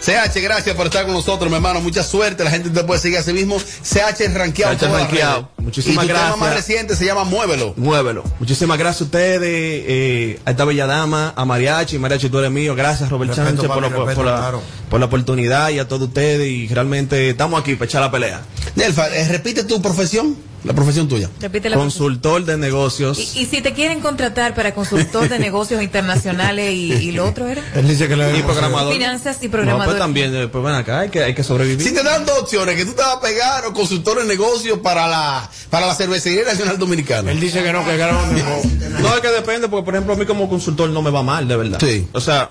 CH, 0.00 0.40
gracias 0.40 0.76
por 0.76 0.86
estar 0.86 1.04
con 1.04 1.12
nosotros, 1.12 1.50
mi 1.50 1.56
hermano. 1.56 1.80
Mucha 1.80 2.02
suerte. 2.02 2.44
La 2.44 2.50
gente 2.50 2.70
te 2.70 2.84
puede 2.84 3.00
seguir 3.00 3.18
a 3.18 3.22
sí 3.22 3.32
mismo. 3.32 3.58
CH 3.58 4.32
rankeado. 4.32 4.72
en 4.72 4.78
CH 4.78 5.10
redes. 5.10 5.44
Muchísimas 5.56 6.04
y 6.04 6.08
tu 6.08 6.14
tema 6.14 6.36
más 6.36 6.54
reciente 6.54 6.96
se 6.96 7.04
llama 7.04 7.24
Muévelo. 7.24 7.74
Muévelo. 7.76 8.24
Muchísimas 8.38 8.78
gracias 8.78 9.02
a 9.02 9.04
ustedes, 9.04 9.40
eh, 9.42 10.40
a 10.44 10.52
esta 10.52 10.64
bella 10.64 10.86
dama, 10.86 11.34
a 11.36 11.44
Mariachi. 11.44 11.98
Mariachi, 11.98 12.30
tú 12.30 12.38
eres 12.38 12.50
mío. 12.50 12.74
Gracias, 12.74 13.10
Robert 13.10 13.30
Respeto, 13.30 13.48
Sánchez, 13.48 13.68
por, 13.68 13.82
papi, 13.82 13.92
la, 13.92 14.14
por, 14.14 14.24
la, 14.24 14.36
claro. 14.36 14.62
por 14.88 15.00
la 15.00 15.06
oportunidad 15.06 15.70
y 15.70 15.78
a 15.78 15.88
todos 15.88 16.08
ustedes. 16.08 16.48
Y 16.48 16.68
realmente 16.68 17.30
estamos 17.30 17.60
aquí 17.60 17.74
para 17.74 17.86
echar 17.86 18.00
la 18.00 18.10
pelea. 18.10 18.40
Nelfa, 18.78 19.08
eh, 19.14 19.26
repite 19.28 19.64
tu 19.64 19.82
profesión, 19.82 20.36
la 20.64 20.72
profesión 20.72 21.08
tuya. 21.08 21.28
Repite 21.40 21.68
la 21.68 21.76
Consultor 21.76 22.44
de 22.44 22.56
negocios. 22.56 23.18
y, 23.18 23.40
y 23.40 23.46
si 23.46 23.60
te 23.60 23.72
quieren 23.72 24.00
contratar 24.00 24.54
para 24.54 24.72
consultor 24.74 25.28
de 25.28 25.38
negocios 25.40 25.82
internacionales 25.82 26.72
y, 26.74 26.92
y 26.92 27.12
lo 27.12 27.26
otro 27.28 27.48
era 27.48 27.62
Él 27.74 27.88
dice 27.88 28.06
que 28.08 28.16
le 28.16 28.38
y 28.38 28.42
programador. 28.42 28.92
finanzas 28.92 29.38
y 29.42 29.46
No, 29.46 29.50
programador. 29.52 29.86
pues 29.86 29.98
también, 29.98 30.34
eh, 30.34 30.48
pues 30.48 30.62
ven 30.64 30.74
acá, 30.74 31.00
hay 31.00 31.08
que, 31.08 31.24
hay 31.24 31.34
que 31.34 31.42
sobrevivir. 31.42 31.86
Si 31.86 31.92
te 31.92 32.02
dan 32.04 32.24
dos 32.24 32.38
opciones, 32.38 32.76
que 32.76 32.84
tú 32.84 32.92
te 32.92 33.02
vas 33.02 33.16
a 33.16 33.20
pegar 33.20 33.66
o 33.66 33.72
consultor 33.72 34.20
en 34.20 34.28
negocios 34.28 34.78
para 34.78 35.06
la, 35.08 35.50
para 35.70 35.86
la 35.86 35.94
cervecería 35.94 36.44
nacional 36.44 36.78
dominicana. 36.78 37.30
Él 37.32 37.40
dice 37.40 37.62
que 37.62 37.72
no, 37.72 37.84
que 37.84 37.96
grabó 37.96 38.20
No, 39.00 39.14
es 39.14 39.20
que 39.20 39.28
depende, 39.28 39.68
porque 39.68 39.84
por 39.84 39.94
ejemplo 39.94 40.14
a 40.14 40.16
mí 40.16 40.24
como 40.24 40.48
consultor 40.48 40.88
no 40.90 41.02
me 41.02 41.10
va 41.10 41.22
mal, 41.22 41.46
de 41.48 41.56
verdad. 41.56 41.78
Sí. 41.80 42.06
O 42.12 42.20
sea, 42.20 42.50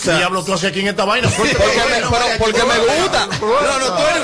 ¿Qué 0.00 0.12
diablo 0.16 0.42
tú 0.44 0.52
haces 0.54 0.70
aquí 0.70 0.80
en 0.80 0.88
esta 0.88 1.04
vaina? 1.04 1.28
porque 1.36 1.52
me, 1.54 1.58
pero- 1.60 2.10
porque 2.38 2.62
me 2.64 2.78
gusta. 3.00 3.26
No, 3.40 3.78
no, 3.78 3.86
tú 3.96 4.02
eres... 4.02 4.22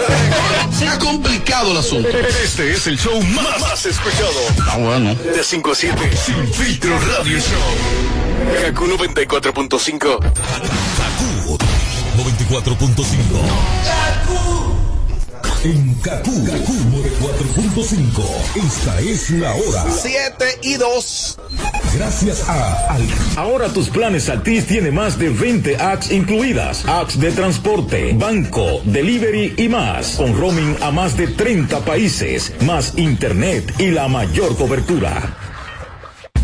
Se 0.79 0.89
ha 0.89 0.99
complicado 0.99 1.73
el 1.73 1.77
asunto. 1.79 2.09
Este 2.09 2.73
es 2.73 2.87
el 2.87 2.99
show 2.99 3.21
más, 3.23 3.61
más 3.61 3.85
escuchado. 3.87 4.31
Ah, 4.71 4.77
bueno. 4.79 5.15
De 5.15 5.43
5 5.43 5.73
a 5.73 5.75
7. 5.75 6.17
Sin 6.25 6.55
filtro 6.55 6.99
radio 7.01 7.39
show. 7.39 7.59
Kaku 8.63 8.87
94.5. 8.87 10.19
94.5. 12.17 14.58
en 15.69 15.95
Kaku, 15.97 16.45
Kaku 16.45 16.73
4.5. 17.21 18.67
Esta 18.67 19.01
es 19.01 19.31
la 19.31 19.55
hora. 19.55 19.85
7 19.91 20.45
y 20.63 20.75
2. 20.75 21.39
Gracias 21.95 22.49
a 22.49 22.95
Al. 22.95 23.03
Ahora 23.37 23.69
tus 23.69 23.91
planes 23.91 24.29
Altis 24.31 24.67
tiene 24.67 24.91
más 24.91 25.19
de 25.19 25.29
20 25.29 25.77
apps 25.77 26.11
incluidas. 26.11 26.87
Apps 26.87 27.21
de 27.21 27.33
transporte, 27.33 28.15
banco, 28.15 28.81
delivery 28.85 29.55
y 29.59 29.69
más. 29.69 30.17
Con 30.17 30.39
roaming 30.39 30.77
a 30.81 30.91
más 30.91 31.17
de 31.17 31.27
30 31.27 31.85
países, 31.85 32.53
más 32.65 32.97
internet 32.97 33.75
y 33.79 33.91
la 33.91 34.09
mayor 34.09 34.57
cobertura. 34.57 35.37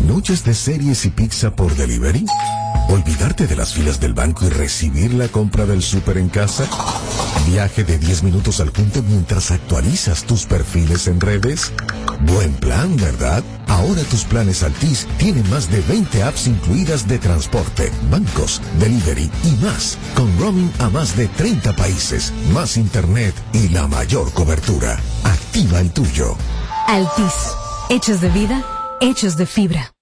¿Noches 0.07 0.43
de 0.43 0.53
series 0.53 1.03
y 1.05 1.09
pizza 1.09 1.55
por 1.55 1.75
delivery? 1.75 2.25
¿Olvidarte 2.87 3.47
de 3.47 3.55
las 3.55 3.73
filas 3.73 3.99
del 3.99 4.13
banco 4.13 4.45
y 4.45 4.49
recibir 4.49 5.13
la 5.13 5.27
compra 5.27 5.65
del 5.65 5.81
súper 5.81 6.17
en 6.17 6.29
casa? 6.29 6.67
¿Viaje 7.47 7.83
de 7.83 7.97
10 7.97 8.23
minutos 8.23 8.59
al 8.59 8.71
punto 8.71 9.01
mientras 9.03 9.51
actualizas 9.51 10.23
tus 10.23 10.45
perfiles 10.45 11.07
en 11.07 11.19
redes? 11.19 11.71
Buen 12.21 12.53
plan, 12.53 12.95
¿verdad? 12.97 13.43
Ahora 13.67 14.01
tus 14.03 14.23
planes 14.23 14.63
Altis 14.63 15.07
tienen 15.17 15.49
más 15.49 15.69
de 15.71 15.81
20 15.81 16.23
apps 16.23 16.47
incluidas 16.47 17.07
de 17.07 17.17
transporte, 17.17 17.91
bancos, 18.09 18.61
delivery 18.79 19.29
y 19.43 19.51
más, 19.63 19.97
con 20.15 20.37
roaming 20.39 20.71
a 20.79 20.89
más 20.89 21.17
de 21.17 21.27
30 21.27 21.75
países, 21.75 22.33
más 22.53 22.77
internet 22.77 23.33
y 23.53 23.69
la 23.69 23.87
mayor 23.87 24.31
cobertura. 24.31 24.99
Activa 25.23 25.79
el 25.79 25.91
tuyo. 25.91 26.37
Altis. 26.87 27.33
Hechos 27.89 28.21
de 28.21 28.29
vida, 28.29 28.63
hechos 29.01 29.37
de 29.37 29.45
fibra. 29.45 29.94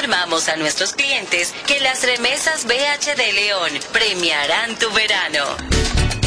Informamos 0.00 0.48
a 0.48 0.56
nuestros 0.56 0.94
clientes 0.94 1.52
que 1.66 1.78
las 1.78 2.02
remesas 2.02 2.64
BH 2.64 3.16
de 3.18 3.32
León 3.34 3.70
premiarán 3.92 4.74
tu 4.78 4.90
verano. 4.92 5.44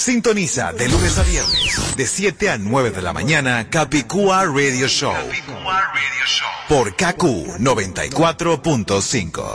Sintoniza 0.00 0.72
de 0.72 0.88
lunes 0.88 1.18
a 1.18 1.22
viernes, 1.24 1.78
de 1.94 2.06
7 2.06 2.48
a 2.48 2.56
9 2.56 2.90
de 2.90 3.02
la 3.02 3.12
mañana, 3.12 3.68
Capicúa 3.68 4.46
Radio 4.46 4.88
Show. 4.88 5.12
Por 6.70 6.96
KQ 6.96 7.58
94.5. 7.58 9.52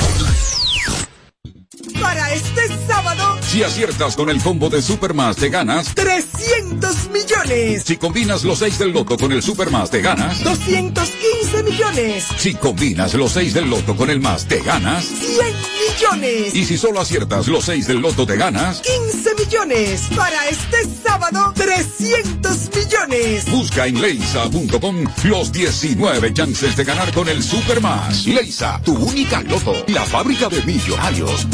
Para 2.00 2.32
este 2.32 2.62
sábado, 2.88 3.40
Si 3.42 3.64
aciertas 3.64 4.16
con 4.16 4.30
el 4.30 4.40
combo 4.40 4.70
de 4.70 4.84
Supermas 4.84 5.36
te 5.36 5.50
ganas 5.50 5.96
300 5.96 7.10
millones, 7.10 7.82
Si 7.84 7.98
combinas 7.98 8.44
los 8.44 8.60
6 8.60 8.78
del 8.78 8.92
loto 8.92 9.18
con 9.18 9.32
el 9.32 9.42
Supermas 9.42 9.90
te 9.90 10.02
ganas 10.02 10.44
215 10.44 11.64
millones, 11.64 12.28
Si 12.38 12.54
combinas 12.54 13.16
los 13.16 13.32
6 13.32 13.52
del 13.56 13.68
loto 13.68 13.96
con 13.96 14.12
el 14.12 14.20
más 14.20 14.48
te 14.48 14.60
ganas 14.62 15.06
100 15.06 15.75
millones, 15.90 16.56
Y 16.56 16.66
si 16.66 16.78
solo 16.78 17.02
aciertas 17.02 17.48
los 17.48 17.66
6 17.66 17.88
del 17.88 18.00
loto 18.00 18.26
te 18.26 18.38
ganas 18.38 18.82
15 18.82 19.36
millones. 19.36 20.02
Para 20.16 20.48
este 20.48 20.78
sábado, 21.04 21.54
300 21.56 22.70
millones. 22.76 23.52
Busca 23.52 23.88
en 23.88 24.02
leisa.com 24.02 25.06
los 25.24 25.52
19 25.52 26.34
chances 26.34 26.76
de 26.76 26.84
ganar 26.84 27.12
con 27.14 27.30
el 27.30 27.44
Supermas. 27.44 28.26
Leisa, 28.26 28.82
tu 28.84 28.96
única 28.96 29.42
loto, 29.42 29.74
la 29.88 30.04
fábrica 30.04 30.50
de 30.50 30.62
millonarios. 30.64 31.48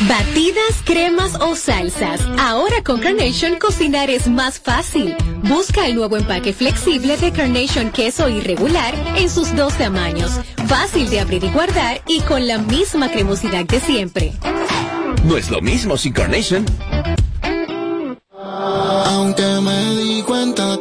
Batidas, 0.00 0.82
cremas 0.84 1.36
o 1.40 1.56
salsas. 1.56 2.20
Ahora 2.38 2.82
con 2.84 3.00
Carnation 3.00 3.58
cocinar 3.58 4.10
es 4.10 4.28
más 4.28 4.60
fácil. 4.60 5.16
Busca 5.44 5.86
el 5.86 5.94
nuevo 5.94 6.18
empaque 6.18 6.52
flexible 6.52 7.16
de 7.16 7.32
Carnation 7.32 7.90
queso 7.90 8.28
irregular 8.28 8.94
en 9.16 9.30
sus 9.30 9.56
dos 9.56 9.72
tamaños. 9.78 10.30
Fácil 10.66 11.08
de 11.08 11.20
abrir 11.20 11.44
y 11.44 11.50
guardar 11.50 12.02
y 12.06 12.20
con 12.20 12.46
la 12.46 12.58
misma 12.58 13.10
cremosidad 13.10 13.64
de 13.64 13.80
siempre. 13.80 14.32
No 15.24 15.38
es 15.38 15.50
lo 15.50 15.62
mismo 15.62 15.96
sin 15.96 16.12
Carnation. 16.12 16.66
Aunque 18.34 19.46
me 19.62 19.96
di 19.96 20.22
cuenta 20.22 20.76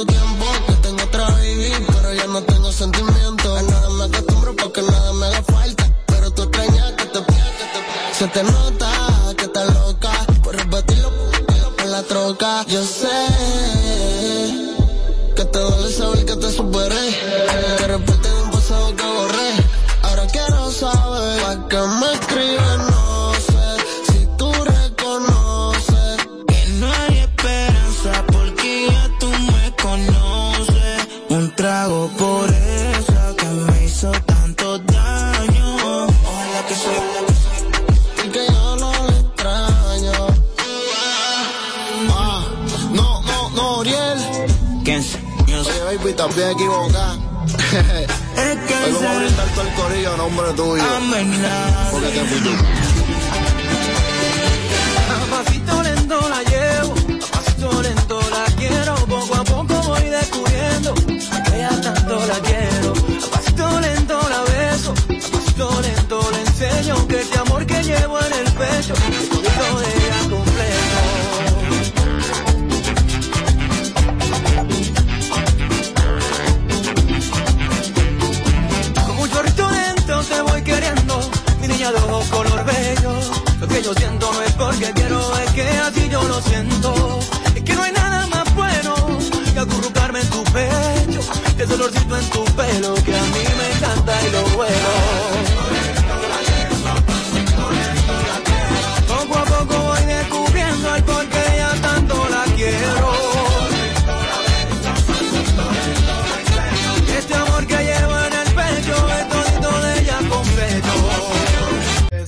no 0.00 0.06
pierdas 0.06 0.06
tu 0.06 0.06
tiempo. 0.06 0.39